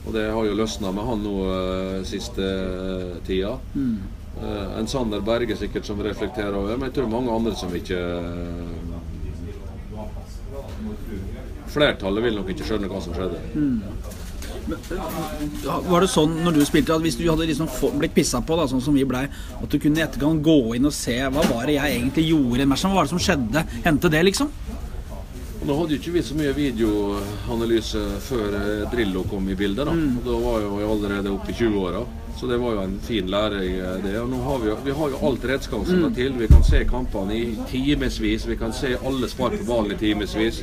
Og 0.06 0.14
det 0.14 0.28
har 0.32 0.46
jo 0.46 0.54
løsna 0.56 0.92
med 0.94 1.04
han 1.04 1.24
nå 1.24 1.34
eh, 1.52 1.96
siste 2.08 2.44
eh, 2.46 3.16
tida. 3.26 3.58
Eh, 3.74 4.78
en 4.78 4.88
Sander 4.88 5.20
Berge 5.20 5.56
sikkert 5.58 5.84
som 5.84 6.00
reflekterer 6.02 6.54
over, 6.56 6.78
men 6.78 6.88
jeg 6.88 7.00
tror 7.00 7.10
mange 7.12 7.34
andre 7.34 7.56
som 7.58 7.74
ikke 7.74 8.00
Flertallet 11.68 12.24
vil 12.24 12.38
nok 12.38 12.48
ikke 12.54 12.64
skjønne 12.64 12.88
hva 12.88 13.00
som 13.04 13.12
skjedde. 13.12 13.40
Var 14.68 16.04
det 16.04 16.10
sånn 16.12 16.38
når 16.44 16.58
du 16.58 16.64
spilte 16.68 16.96
at 16.96 17.04
hvis 17.04 17.18
du 17.18 17.24
hadde 17.28 17.48
liksom 17.48 17.70
blitt 17.98 18.16
pissa 18.16 18.42
på, 18.44 18.58
da, 18.58 18.68
sånn 18.70 18.84
som 18.84 18.96
vi 18.96 19.06
blei, 19.08 19.26
at 19.58 19.68
du 19.68 19.78
kunne 19.80 20.00
i 20.00 20.04
etterkant 20.06 20.42
gå 20.44 20.58
inn 20.78 20.88
og 20.88 20.94
se 20.94 21.18
hva 21.28 21.44
var 21.50 21.68
det 21.68 21.78
jeg 21.78 22.00
egentlig 22.00 22.28
gjorde 22.30 22.64
i 22.64 22.68
hva 22.68 22.94
var 22.94 23.08
det 23.08 23.14
som 23.14 23.22
skjedde? 23.22 23.64
Hendte 23.86 24.12
det, 24.12 24.24
liksom? 24.30 24.52
Nå 25.58 25.74
hadde 25.74 25.96
jo 25.96 25.98
ikke 25.98 26.12
vi 26.14 26.20
så 26.22 26.36
mye 26.38 26.52
videoanalyse 26.54 28.00
før 28.24 28.54
eh, 28.56 28.84
Drillo 28.92 29.24
kom 29.28 29.48
i 29.50 29.56
bildet. 29.58 29.88
Da 29.88 29.94
mm. 29.96 30.20
Da 30.24 30.36
var 30.44 30.62
jo 30.62 30.78
jeg 30.78 30.90
allerede 30.94 31.32
oppe 31.34 31.52
i 31.52 31.56
20-åra, 31.58 32.04
så 32.38 32.46
det 32.50 32.60
var 32.62 32.76
jo 32.76 32.84
en 32.86 32.94
fin 33.02 33.26
læring. 33.28 33.74
eh, 33.74 33.98
det 34.04 34.14
Og 34.20 34.30
nå 34.30 34.38
har 34.46 34.62
vi, 34.62 34.76
vi 34.86 34.94
har 35.00 35.10
jo 35.10 35.20
alt 35.28 35.44
redskap 35.50 35.84
som 35.86 35.98
skal 35.98 36.14
til. 36.14 36.38
Vi 36.38 36.48
kan 36.52 36.64
se 36.64 36.84
kampene 36.88 37.36
i 37.36 37.58
timevis. 37.70 38.46
Vi 38.46 38.56
kan 38.56 38.72
se 38.72 38.94
alle 38.96 39.28
spark 39.28 39.58
på 39.58 39.68
ballen 39.72 39.92
i 39.92 39.98
timevis. 39.98 40.62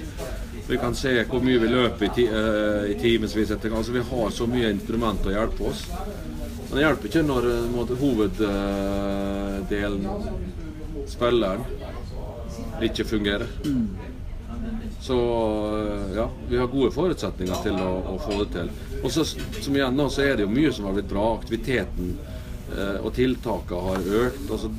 Vi 0.67 0.77
kan 0.81 0.95
se 0.97 1.11
hvor 1.29 1.43
mye 1.45 1.59
vi 1.61 1.67
løper 1.69 2.07
i, 2.07 2.13
ti, 2.15 2.25
uh, 2.29 2.85
i 2.89 2.95
timevis. 2.99 3.51
Altså, 3.51 3.91
vi 3.93 4.03
har 4.09 4.29
så 4.33 4.47
mye 4.49 4.71
instrument 4.73 5.27
å 5.27 5.33
hjelpe 5.33 5.63
oss. 5.69 5.85
Men 6.65 6.73
det 6.73 6.85
hjelper 6.85 7.11
ikke 7.11 7.23
når 7.23 7.49
eh, 7.51 7.67
måte, 7.69 7.97
hoveddelen, 7.99 10.07
spilleren, 11.07 11.61
ikke 12.83 13.05
fungerer. 13.05 13.51
Så 15.05 15.17
ja, 16.17 16.25
vi 16.49 16.57
har 16.57 16.73
gode 16.73 16.89
forutsetninger 16.95 17.61
til 17.67 17.77
å, 17.79 17.91
å 18.15 18.17
få 18.25 18.39
det 18.41 18.49
til. 18.57 18.73
Og 19.03 19.13
så, 19.13 19.27
som 19.29 19.77
igjen 19.77 19.95
nå, 19.95 20.09
så 20.09 20.25
er 20.25 20.39
det 20.39 20.47
jo 20.47 20.55
mye 20.55 20.73
som 20.73 20.89
har 20.89 20.97
blitt 20.97 21.13
bra. 21.13 21.27
Aktiviteten 21.37 22.15
Eh, 22.73 22.97
og 23.05 23.13
tiltakene 23.13 23.81
har 23.87 24.07
økt. 24.25 24.51
altså 24.51 24.71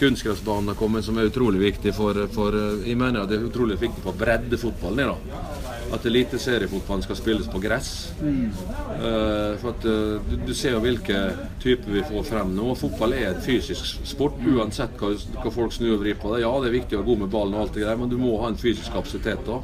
Kunstgressbanen 0.00 0.68
har 0.68 0.74
kommet, 0.80 1.04
som 1.04 1.18
er 1.20 1.28
utrolig 1.28 1.60
viktig 1.60 1.92
for, 1.92 2.16
for 2.32 2.54
eh, 2.56 2.86
Jeg 2.88 2.96
mener 2.96 3.26
det 3.28 3.36
er 3.36 3.42
utrolig 3.50 3.76
viktig 3.82 4.00
for 4.00 4.16
breddefotballen. 4.16 5.10
Da. 5.12 5.50
At 5.92 6.06
eliteseriefotballen 6.08 7.04
skal 7.04 7.18
spilles 7.18 7.50
på 7.52 7.60
gress. 7.60 7.90
Eh, 8.24 9.58
for 9.60 9.74
at 9.74 9.84
uh, 9.84 10.16
du, 10.24 10.38
du 10.46 10.54
ser 10.56 10.78
jo 10.78 10.80
hvilke 10.86 11.18
typer 11.60 11.98
vi 11.98 12.06
får 12.08 12.24
frem 12.30 12.54
nå. 12.56 12.70
Fotball 12.80 13.18
er 13.18 13.28
en 13.34 13.44
fysisk 13.44 14.00
sport, 14.08 14.40
uansett 14.40 14.96
hva, 15.02 15.12
hva 15.42 15.52
folk 15.52 15.76
snur 15.76 15.98
og 15.98 16.04
vrir 16.06 16.16
på 16.22 16.32
det. 16.32 16.46
Ja, 16.46 16.54
det 16.62 16.70
er 16.70 16.78
viktig 16.78 16.96
å 16.96 17.02
være 17.02 17.10
god 17.10 17.24
med 17.26 17.32
ballen, 17.36 17.58
og 17.58 17.66
alt 17.66 17.76
det 17.76 17.84
greier, 17.84 18.00
men 18.00 18.14
du 18.14 18.16
må 18.22 18.38
ha 18.40 18.48
en 18.48 18.60
fysisk 18.60 18.96
kapasitet 18.96 19.44
da. 19.44 19.60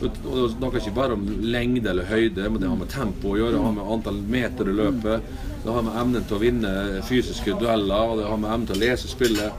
Det 0.00 0.10
snakker 0.52 0.82
ikke 0.82 0.96
bare 0.96 1.16
om 1.16 1.22
lengde 1.40 1.88
eller 1.90 2.08
høyde, 2.10 2.48
men 2.50 2.60
det 2.60 2.68
har 2.68 2.76
med 2.76 2.90
tempo 2.92 3.32
å 3.32 3.38
gjøre. 3.38 3.54
Det 3.56 3.62
har 3.64 3.76
med 3.78 3.92
antall 3.94 4.18
meter 4.36 4.68
i 4.68 4.76
løpet, 4.76 5.30
Det 5.64 5.72
har 5.72 5.82
med 5.82 5.96
evnen 5.98 6.26
til 6.28 6.36
å 6.36 6.42
vinne 6.42 6.72
fysiske 7.02 7.56
dueller. 7.58 8.10
og 8.10 8.18
Det 8.18 8.26
har 8.28 8.36
med 8.36 8.50
evnen 8.52 8.66
til 8.66 8.76
å 8.76 8.84
lese 8.84 9.08
spillet. 9.08 9.52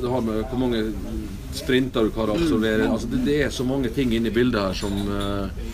Det 0.00 0.08
har 0.08 0.24
med 0.24 0.40
hvor 0.48 0.58
mange 0.58 0.80
sprinter 1.52 2.08
du 2.08 2.10
kan 2.10 2.30
absolvere. 2.30 2.88
Altså 2.88 3.06
det, 3.12 3.20
det 3.26 3.36
er 3.44 3.50
så 3.50 3.64
mange 3.64 3.92
ting 3.94 4.14
inne 4.16 4.30
i 4.30 4.34
bildet 4.34 4.62
her 4.62 4.80
som 4.80 4.96
eh, 5.18 5.68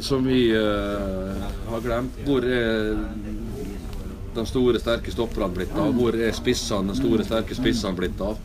som 0.00 0.24
vi 0.24 0.50
uh, 0.56 1.34
har 1.68 1.80
glemt. 1.80 2.18
Hvor 2.26 2.44
er 2.44 2.98
de 4.34 4.46
store, 4.46 4.80
sterke 4.80 5.12
stopperne 5.12 5.52
blitt 5.54 5.76
av? 5.76 5.92
Hvor 5.96 6.16
er 6.16 6.32
spissene, 6.36 6.92
de 6.92 6.98
store, 7.00 7.24
sterke 7.26 7.56
spissene 7.56 7.96
blitt 7.96 8.20
av? 8.20 8.40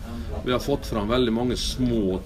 Vi 0.46 0.52
har 0.54 0.64
fått 0.64 0.88
fram 0.88 1.10
veldig 1.10 1.34
mange 1.34 1.58
små 1.60 2.20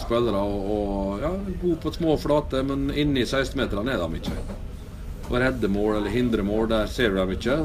spillere 0.00 0.40
og, 0.40 0.70
og 0.74 1.24
ja, 1.24 1.32
gode 1.62 1.80
på 1.82 1.92
små 1.94 2.16
flater, 2.20 2.64
men 2.66 2.88
inni 2.90 3.24
16-meterne 3.24 3.94
er 3.94 4.02
de 4.02 4.20
ikke. 4.20 4.56
Å 5.24 5.40
redde 5.40 5.70
mål 5.72 5.98
eller 5.98 6.12
hindre 6.12 6.44
mål, 6.44 6.66
der 6.72 6.90
ser 6.92 7.14
du 7.14 7.20
dem 7.20 7.32
ikke. 7.36 7.56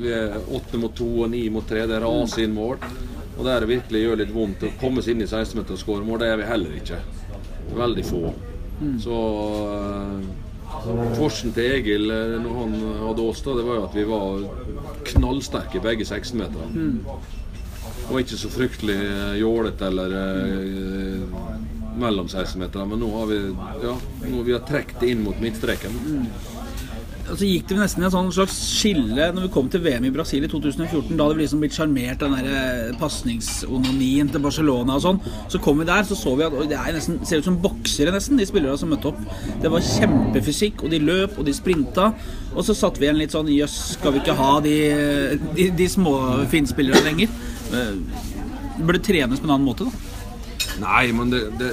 Vi 0.00 0.12
er 0.16 0.38
åtte 0.56 0.80
mot 0.80 0.94
to 0.96 1.08
og 1.26 1.32
ni 1.34 1.42
mot 1.52 1.66
tre. 1.68 1.84
Det 1.90 1.98
raser 2.00 2.46
inn 2.46 2.54
mål. 2.56 2.78
Og 3.36 3.44
der 3.44 3.64
det 3.64 3.68
virkelig 3.68 4.00
gjør 4.04 4.22
litt 4.22 4.32
vondt 4.32 4.64
å 4.64 4.72
komme 4.80 5.04
seg 5.04 5.16
inn 5.16 5.26
i 5.26 5.28
16-meter 5.28 5.76
og 5.76 5.80
skåre 5.80 6.06
mål, 6.06 6.22
det 6.22 6.30
er 6.32 6.40
vi 6.40 6.48
heller 6.48 6.78
ikke. 6.78 7.02
Veldig 7.76 8.06
få. 8.08 8.22
Så 9.00 9.18
uh, 9.68 10.32
Forsen 11.16 11.52
til 11.54 11.76
Egil 11.76 12.10
eh, 12.10 12.38
når 12.42 12.56
han 12.56 12.72
hadde 13.04 13.24
oss, 13.28 13.42
da, 13.44 13.54
det 13.54 13.64
var 13.66 13.78
jo 13.78 13.84
at 13.86 13.96
vi 13.96 14.04
var 14.08 14.46
knallsterke 15.12 15.78
i 15.78 15.84
begge 15.84 16.06
16-meterne. 16.08 16.96
Og 18.10 18.18
ikke 18.18 18.38
så 18.40 18.50
fryktelig 18.50 18.96
eh, 18.98 19.36
jålete 19.42 19.90
eller 19.92 20.16
eh, 20.18 21.51
mellom 21.98 22.30
16-meterne. 22.30 22.88
Men 22.92 23.02
nå 23.02 23.12
har 23.18 23.30
vi 23.30 23.42
ja, 23.84 23.98
nå 24.28 24.42
vi 24.46 24.56
har 24.56 24.64
trukket 24.68 25.00
det 25.02 25.12
inn 25.14 25.24
mot 25.26 25.38
midtstreken. 25.42 26.00
Altså 27.22 27.46
gikk 27.46 27.68
det 27.70 27.76
nesten 27.78 28.02
en 28.02 28.12
sånn 28.12 28.30
slags 28.34 28.56
skille 28.66 29.28
når 29.32 29.44
vi 29.46 29.50
kom 29.54 29.68
til 29.70 29.80
VM 29.84 30.08
i 30.08 30.10
Brasil 30.12 30.42
i 30.42 30.48
2014. 30.50 31.14
Da 31.14 31.24
hadde 31.24 31.36
vi 31.38 31.44
liksom 31.44 31.62
blitt 31.62 31.76
sjarmert 31.76 32.24
av 32.26 32.34
den 32.34 32.48
der 32.48 32.96
pasningsonanien 33.00 34.28
til 34.32 34.42
Barcelona 34.42 34.98
og 34.98 35.04
sånn. 35.04 35.20
Så 35.52 35.60
kom 35.62 35.78
vi 35.80 35.86
der, 35.88 36.02
så 36.08 36.18
så 36.18 36.34
vi 36.36 36.44
at 36.48 36.56
det 36.68 36.80
nesten, 36.96 37.20
ser 37.28 37.40
ut 37.40 37.48
som 37.48 37.60
boksere, 37.62 38.12
nesten, 38.14 38.40
de 38.40 38.48
spillerne 38.48 38.76
som 38.80 38.90
møtte 38.92 39.12
opp. 39.12 39.22
Det 39.62 39.70
var 39.72 39.86
kjempefysikk, 39.86 40.82
og 40.82 40.92
de 40.92 41.00
løp, 41.06 41.38
og 41.38 41.46
de 41.46 41.56
sprinta. 41.56 42.10
Og 42.52 42.66
så 42.66 42.76
satt 42.76 43.00
vi 43.00 43.08
igjen 43.08 43.22
litt 43.22 43.36
sånn 43.36 43.48
Jøss, 43.54 43.78
skal 43.96 44.16
vi 44.16 44.24
ikke 44.24 44.36
ha 44.36 44.52
de, 44.64 44.76
de, 45.54 45.70
de 45.78 45.88
små 45.88 46.16
finspillerne 46.52 47.06
lenger? 47.06 47.32
Eh, 47.72 48.82
burde 48.82 49.04
trenes 49.04 49.40
på 49.40 49.46
en 49.46 49.54
annen 49.54 49.70
måte, 49.70 49.86
da. 49.86 50.11
Nei, 50.80 51.12
men 51.12 51.30
det, 51.30 51.42
det 51.58 51.72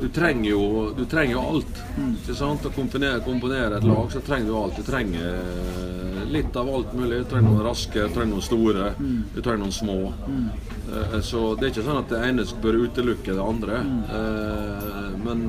du 0.00 0.08
trenger 0.08 0.50
jo, 0.50 0.60
du 0.96 1.02
trenger 1.04 1.36
alt. 1.44 1.80
Ikke 2.00 2.34
sant? 2.34 2.64
Å 2.64 2.70
komponere, 2.72 3.18
komponere 3.20 3.76
et 3.76 3.84
lag, 3.84 4.06
så 4.12 4.22
trenger 4.24 4.48
du 4.48 4.54
alt. 4.56 4.78
Du 4.80 4.86
trenger 4.86 5.26
eh, 5.28 6.22
litt 6.32 6.56
av 6.56 6.70
alt 6.72 6.94
mulig. 6.96 7.18
Du 7.20 7.28
trenger 7.28 7.50
noen 7.50 7.66
raske, 7.66 8.06
du 8.08 8.14
trenger 8.14 8.32
noen 8.32 8.46
store, 8.46 8.86
du 9.34 9.40
trenger 9.42 9.60
noen 9.66 9.76
små. 9.76 9.98
Eh, 10.88 11.18
Så 11.20 11.42
det 11.60 11.66
er 11.68 11.74
ikke 11.74 11.84
sånn 11.90 12.00
at 12.00 12.08
det 12.14 12.22
ene 12.30 12.46
bør 12.64 12.80
utelukke 12.86 13.36
det 13.36 13.44
andre. 13.44 13.82
Eh, 14.16 15.12
Men 15.20 15.44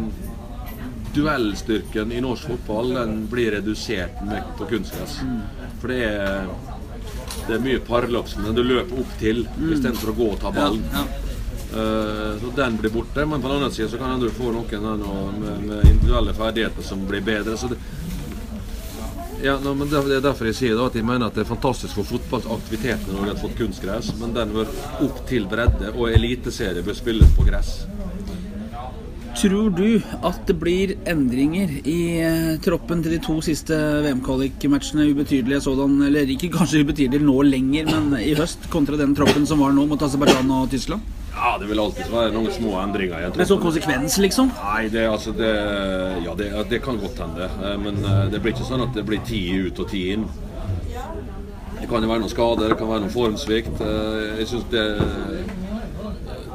duellstyrken 1.15 2.11
i 2.15 2.19
norsk 2.23 2.51
fotball 2.51 2.93
den 2.95 3.15
blir 3.31 3.51
redusert 3.55 4.19
med, 4.27 4.43
på 4.59 4.67
kunstgress. 4.69 5.17
For 5.81 5.91
det 5.95 6.03
er, 6.11 6.45
det 7.47 7.55
er 7.55 7.63
mye 7.63 7.79
parløp 7.87 8.27
som 8.31 8.51
du 8.55 8.63
løper 8.63 8.99
opp 9.03 9.15
til 9.19 9.45
istedenfor 9.71 10.11
å 10.11 10.19
gå 10.19 10.29
og 10.35 10.39
ta 10.43 10.51
ballen. 10.55 10.83
Eh, 11.71 12.39
så 12.41 12.51
den 12.55 12.77
blir 12.77 12.91
borte, 12.91 13.25
men 13.25 13.41
på 13.41 13.47
den 13.47 13.57
andre 13.57 13.71
siden 13.71 13.91
så 13.91 13.97
kan 13.97 14.19
du 14.19 14.29
få 14.29 14.51
noen 14.51 14.97
med, 15.39 15.61
med 15.63 15.85
individuelle 15.87 16.33
ferdigheter 16.35 16.83
som 16.83 17.05
blir 17.07 17.23
bedre. 17.23 17.55
Det, 17.55 17.77
ja, 19.43 19.55
no, 19.63 19.73
men 19.73 19.87
det 19.89 20.01
det 20.05 20.17
er 20.19 20.25
derfor 20.25 20.49
jeg 20.49 20.57
sier 20.57 20.75
da 20.75 20.89
at 20.91 20.97
jeg 20.99 21.07
mener 21.07 21.31
at 21.31 21.37
det 21.37 21.45
er 21.45 21.53
fantastisk 21.53 21.95
for 21.95 22.09
fotballaktiviteten 22.09 23.15
når 23.15 23.23
de 23.23 23.31
har 23.31 23.39
fått 23.39 23.55
kunstgress, 23.57 24.11
men 24.19 24.35
den 24.35 24.51
bør 24.57 24.73
opp 25.07 25.23
til 25.29 25.47
bredde, 25.47 25.93
og 25.95 26.11
eliteserie 26.11 26.83
bør 26.83 26.99
spilles 26.99 27.31
på 27.37 27.47
gress. 27.47 27.71
Tror 29.39 29.71
du 29.71 30.01
at 30.27 30.43
det 30.45 30.57
blir 30.59 30.91
endringer 31.07 31.71
i 31.87 31.97
eh, 32.19 32.51
troppen 32.61 32.99
til 33.01 33.15
de 33.15 33.21
to 33.23 33.37
siste 33.41 33.77
VM-kvalik-matchene? 34.03 35.07
Ubetydelige 35.15 35.63
sådan, 35.63 35.95
eller 36.09 36.35
ikke 36.35 36.51
kanskje 36.51 36.83
ubetydelige 36.83 37.23
nå 37.23 37.39
lenger, 37.47 37.87
men 37.95 38.19
i 38.19 38.35
høst, 38.35 38.67
kontra 38.69 38.99
den 38.99 39.15
troppen 39.15 39.47
som 39.47 39.63
var 39.63 39.71
nå 39.71 39.87
mot 39.87 40.03
Aserbajdsjan 40.03 40.51
og 40.59 40.67
Tyskland? 40.75 41.20
Ja, 41.33 41.57
det 41.61 41.67
vil 41.69 41.79
alltid 41.79 42.09
være 42.11 42.31
noen 42.35 42.51
små 42.53 42.73
endringer. 42.81 43.29
Men 43.37 43.47
sånn 43.47 43.61
konsekvens, 43.63 44.17
liksom? 44.21 44.49
Nei, 44.59 44.89
det, 44.91 45.05
altså 45.07 45.31
det, 45.35 45.51
ja, 46.25 46.33
det, 46.37 46.49
det 46.69 46.81
kan 46.83 46.99
godt 46.99 47.21
hende. 47.23 47.47
Eh, 47.63 47.77
Men 47.79 48.01
eh, 48.03 48.25
det 48.33 48.41
blir 48.43 48.51
ikke 48.55 48.67
sånn 48.67 48.83
at 48.83 48.93
det 48.97 49.05
blir 49.07 49.21
ti 49.27 49.39
ut 49.69 49.79
og 49.79 49.87
ti 49.91 50.01
inn. 50.15 50.25
Det 51.81 51.87
kan 51.89 52.03
jo 52.03 52.09
være 52.11 52.21
noen 52.21 52.29
skader, 52.33 52.69
det 52.73 52.77
kan 52.81 52.91
være 52.91 53.05
noen 53.05 53.13
formsvikt. 53.15 53.79
Eh, 53.81 54.41
Jeg 54.41 54.49
syns 54.51 54.67
det, 54.73 54.83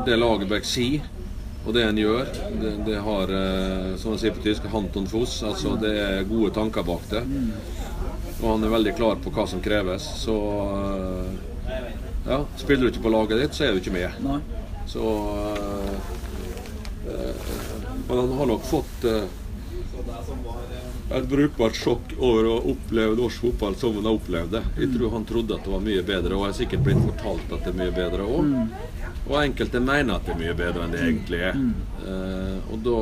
det 0.06 0.18
Lagerbäck 0.20 0.68
sier, 0.68 1.08
og 1.66 1.72
det 1.74 1.82
en 1.88 1.98
gjør, 1.98 2.28
det, 2.60 2.74
det 2.86 3.00
har, 3.02 3.32
som 3.98 4.12
man 4.12 4.20
sier 4.22 4.36
på 4.36 4.44
tysk, 4.44 4.68
Hanton 4.70 5.08
Foss. 5.10 5.40
Altså 5.48 5.72
det 5.82 5.94
er 5.98 6.28
gode 6.28 6.52
tanker 6.54 6.84
bak 6.86 7.08
det. 7.10 7.24
Og 8.36 8.44
han 8.52 8.62
er 8.68 8.70
veldig 8.76 8.92
klar 9.00 9.16
på 9.24 9.32
hva 9.34 9.48
som 9.50 9.64
kreves. 9.64 10.04
Så 10.20 10.36
ja, 12.28 12.38
spiller 12.60 12.86
du 12.86 12.92
ikke 12.92 13.02
på 13.08 13.14
laget 13.16 13.40
ditt, 13.42 13.56
så 13.56 13.66
er 13.66 13.74
du 13.74 13.80
ikke 13.82 13.96
med. 13.96 14.20
Nei. 14.22 14.38
Så 14.86 15.08
eh, 15.56 15.98
eh, 17.12 17.34
Men 18.08 18.18
han 18.18 18.32
har 18.38 18.46
nok 18.46 18.64
fått 18.64 19.04
eh, 19.04 19.26
et 21.16 21.28
brukbart 21.28 21.76
sjokk 21.78 22.14
over 22.18 22.48
å 22.50 22.54
oppleve 22.72 23.16
norsk 23.18 23.44
fotball 23.46 23.76
som 23.78 23.94
han 23.98 24.08
har 24.08 24.16
opplevd 24.18 24.54
det. 24.56 24.62
Jeg 24.80 24.92
tror 24.96 25.12
han 25.14 25.26
trodde 25.28 25.54
at 25.54 25.66
det 25.66 25.72
var 25.72 25.84
mye 25.84 26.02
bedre, 26.06 26.34
og 26.34 26.46
har 26.48 26.56
sikkert 26.58 26.82
blitt 26.86 27.02
fortalt 27.02 27.52
at 27.54 27.66
det 27.66 27.72
er 27.72 27.78
mye 27.78 27.94
bedre 27.94 28.26
òg. 28.26 28.54
Og 29.26 29.36
enkelte 29.42 29.82
mener 29.82 30.16
at 30.16 30.26
det 30.26 30.34
er 30.34 30.40
mye 30.42 30.56
bedre 30.58 30.86
enn 30.86 30.94
det 30.94 31.04
egentlig 31.04 31.42
er. 31.50 31.60
Eh, 32.06 32.56
og 32.72 32.82
da 32.86 32.98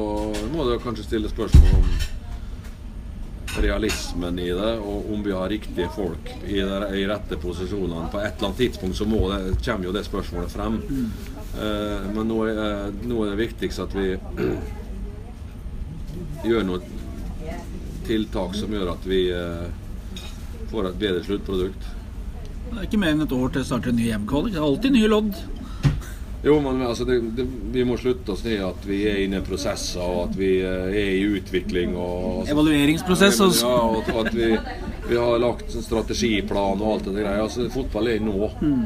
må 0.53 0.69
du 0.69 0.77
kanskje 0.85 1.07
stille 1.09 1.33
spørsmål 1.33 1.81
om 1.81 1.89
realismen 3.63 4.39
i 4.39 4.51
det, 4.51 4.79
og 4.79 5.13
om 5.15 5.23
vi 5.25 5.33
har 5.33 5.49
riktige 5.49 5.89
folk 5.95 6.31
i, 6.47 6.61
de, 6.61 7.07
rette 7.09 7.39
posisjonene. 7.41 8.11
På 8.13 8.21
et 8.21 8.35
eller 8.35 8.51
annet 8.51 8.63
tidspunkt 8.63 8.99
så 8.99 9.05
det, 9.05 9.57
kommer 9.65 9.89
jo 9.89 9.95
det 9.95 10.05
spørsmålet 10.07 10.53
frem. 10.53 10.81
Eh, 11.55 12.09
men 12.15 12.31
nå 12.31 12.41
er, 12.51 12.93
nå 13.07 13.25
er 13.25 13.35
det 13.35 13.43
viktigst 13.45 13.85
at 13.85 13.95
vi 13.95 14.15
gjør 16.49 16.67
noen 16.67 17.03
tiltak 18.05 18.57
som 18.59 18.73
gjør 18.75 18.95
at 18.95 19.07
vi 19.09 19.27
eh, 19.33 19.67
får 20.73 20.91
et 20.91 21.01
bedre 21.01 21.25
sluttprodukt. 21.25 21.91
Det 22.65 22.81
er 22.81 22.89
ikke 22.89 23.01
mer 23.01 23.15
enn 23.15 23.25
et 23.25 23.37
år 23.37 23.53
til 23.53 23.63
det 23.63 23.69
starter 23.69 23.93
en 23.93 24.01
ny 24.01 24.09
EM-kvalik. 24.11 24.57
Det 24.57 24.61
er 24.61 24.67
alltid 24.67 24.97
nye 24.97 25.13
lodd. 25.13 25.37
Jo, 26.45 26.61
men 26.61 26.83
altså, 26.83 27.05
det, 27.05 27.21
det, 27.37 27.47
vi 27.73 27.85
må 27.89 27.97
slutte 27.97 28.35
oss 28.35 28.43
ned 28.45 28.61
at 28.67 28.85
vi 28.85 28.99
er 29.09 29.23
inne 29.25 29.41
i 29.41 29.45
prosesser, 29.47 30.03
og 30.05 30.27
at 30.29 30.35
vi 30.37 30.51
eh, 30.61 30.91
er 30.93 31.15
i 31.17 31.23
utvikling. 31.39 31.95
Og, 31.97 32.45
Evalueringsprosess. 32.53 33.41
Og 33.47 33.55
Ja, 33.63 33.79
og 33.89 34.21
at 34.27 34.37
vi, 34.37 34.51
vi 35.09 35.17
har 35.17 35.41
lagt 35.41 35.73
en 35.73 35.87
strategiplan 35.87 36.85
og 36.85 36.93
alt 36.93 37.09
det 37.09 37.17
der. 37.23 37.33
Altså, 37.47 37.69
fotball 37.73 38.13
er 38.13 38.23
nå. 38.25 38.53
Mm. 38.61 38.85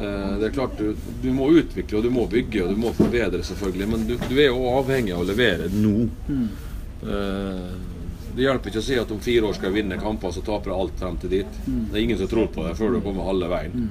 Det 0.00 0.46
er 0.46 0.52
klart 0.54 0.78
du, 0.78 0.94
du 1.20 1.26
må 1.36 1.50
utvikle 1.52 1.98
og 1.98 2.06
du 2.06 2.12
må 2.14 2.22
bygge 2.30 2.62
og 2.64 2.70
du 2.72 2.78
må 2.80 2.94
forbedre, 2.96 3.42
selvfølgelig. 3.44 3.88
Men 3.90 4.06
du, 4.08 4.14
du 4.16 4.36
er 4.38 4.48
jo 4.48 4.70
avhengig 4.70 5.12
av 5.12 5.26
å 5.26 5.28
levere 5.28 5.66
nå. 5.74 6.06
Mm. 6.30 6.46
Det 8.30 8.46
hjelper 8.46 8.70
ikke 8.70 8.80
å 8.80 8.86
si 8.86 8.96
at 8.96 9.12
om 9.12 9.20
fire 9.20 9.50
år 9.50 9.58
skal 9.58 9.74
vi 9.74 9.82
vinne 9.82 9.98
kamper, 10.00 10.32
så 10.32 10.40
taper 10.46 10.72
jeg 10.72 10.84
alt 10.84 11.02
frem 11.02 11.18
til 11.20 11.34
dit. 11.34 11.58
Det 11.66 11.98
er 11.98 12.04
ingen 12.06 12.20
som 12.22 12.30
tror 12.30 12.48
på 12.54 12.64
det 12.64 12.76
før 12.78 12.94
du 12.94 13.02
kommer 13.04 13.28
halve 13.28 13.50
veien. 13.52 13.90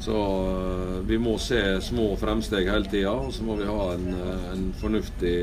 Så 0.00 0.14
eh, 0.14 1.06
vi 1.06 1.18
må 1.18 1.34
se 1.42 1.80
små 1.82 2.12
fremsteg 2.20 2.70
hele 2.70 2.86
tida, 2.90 3.12
og 3.12 3.32
så 3.34 3.46
må 3.46 3.58
vi 3.58 3.66
ha 3.66 3.88
en, 3.96 4.06
eh, 4.14 4.46
en 4.52 4.68
fornuftig 4.78 5.38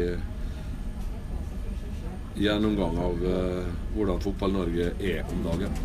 gjennomgang 2.39 2.97
av 2.99 3.25
eh, 3.31 3.67
hvordan 3.95 4.23
Fotball-Norge 4.23 4.93
er 4.99 5.27
om 5.31 5.43
dagen. 5.49 5.75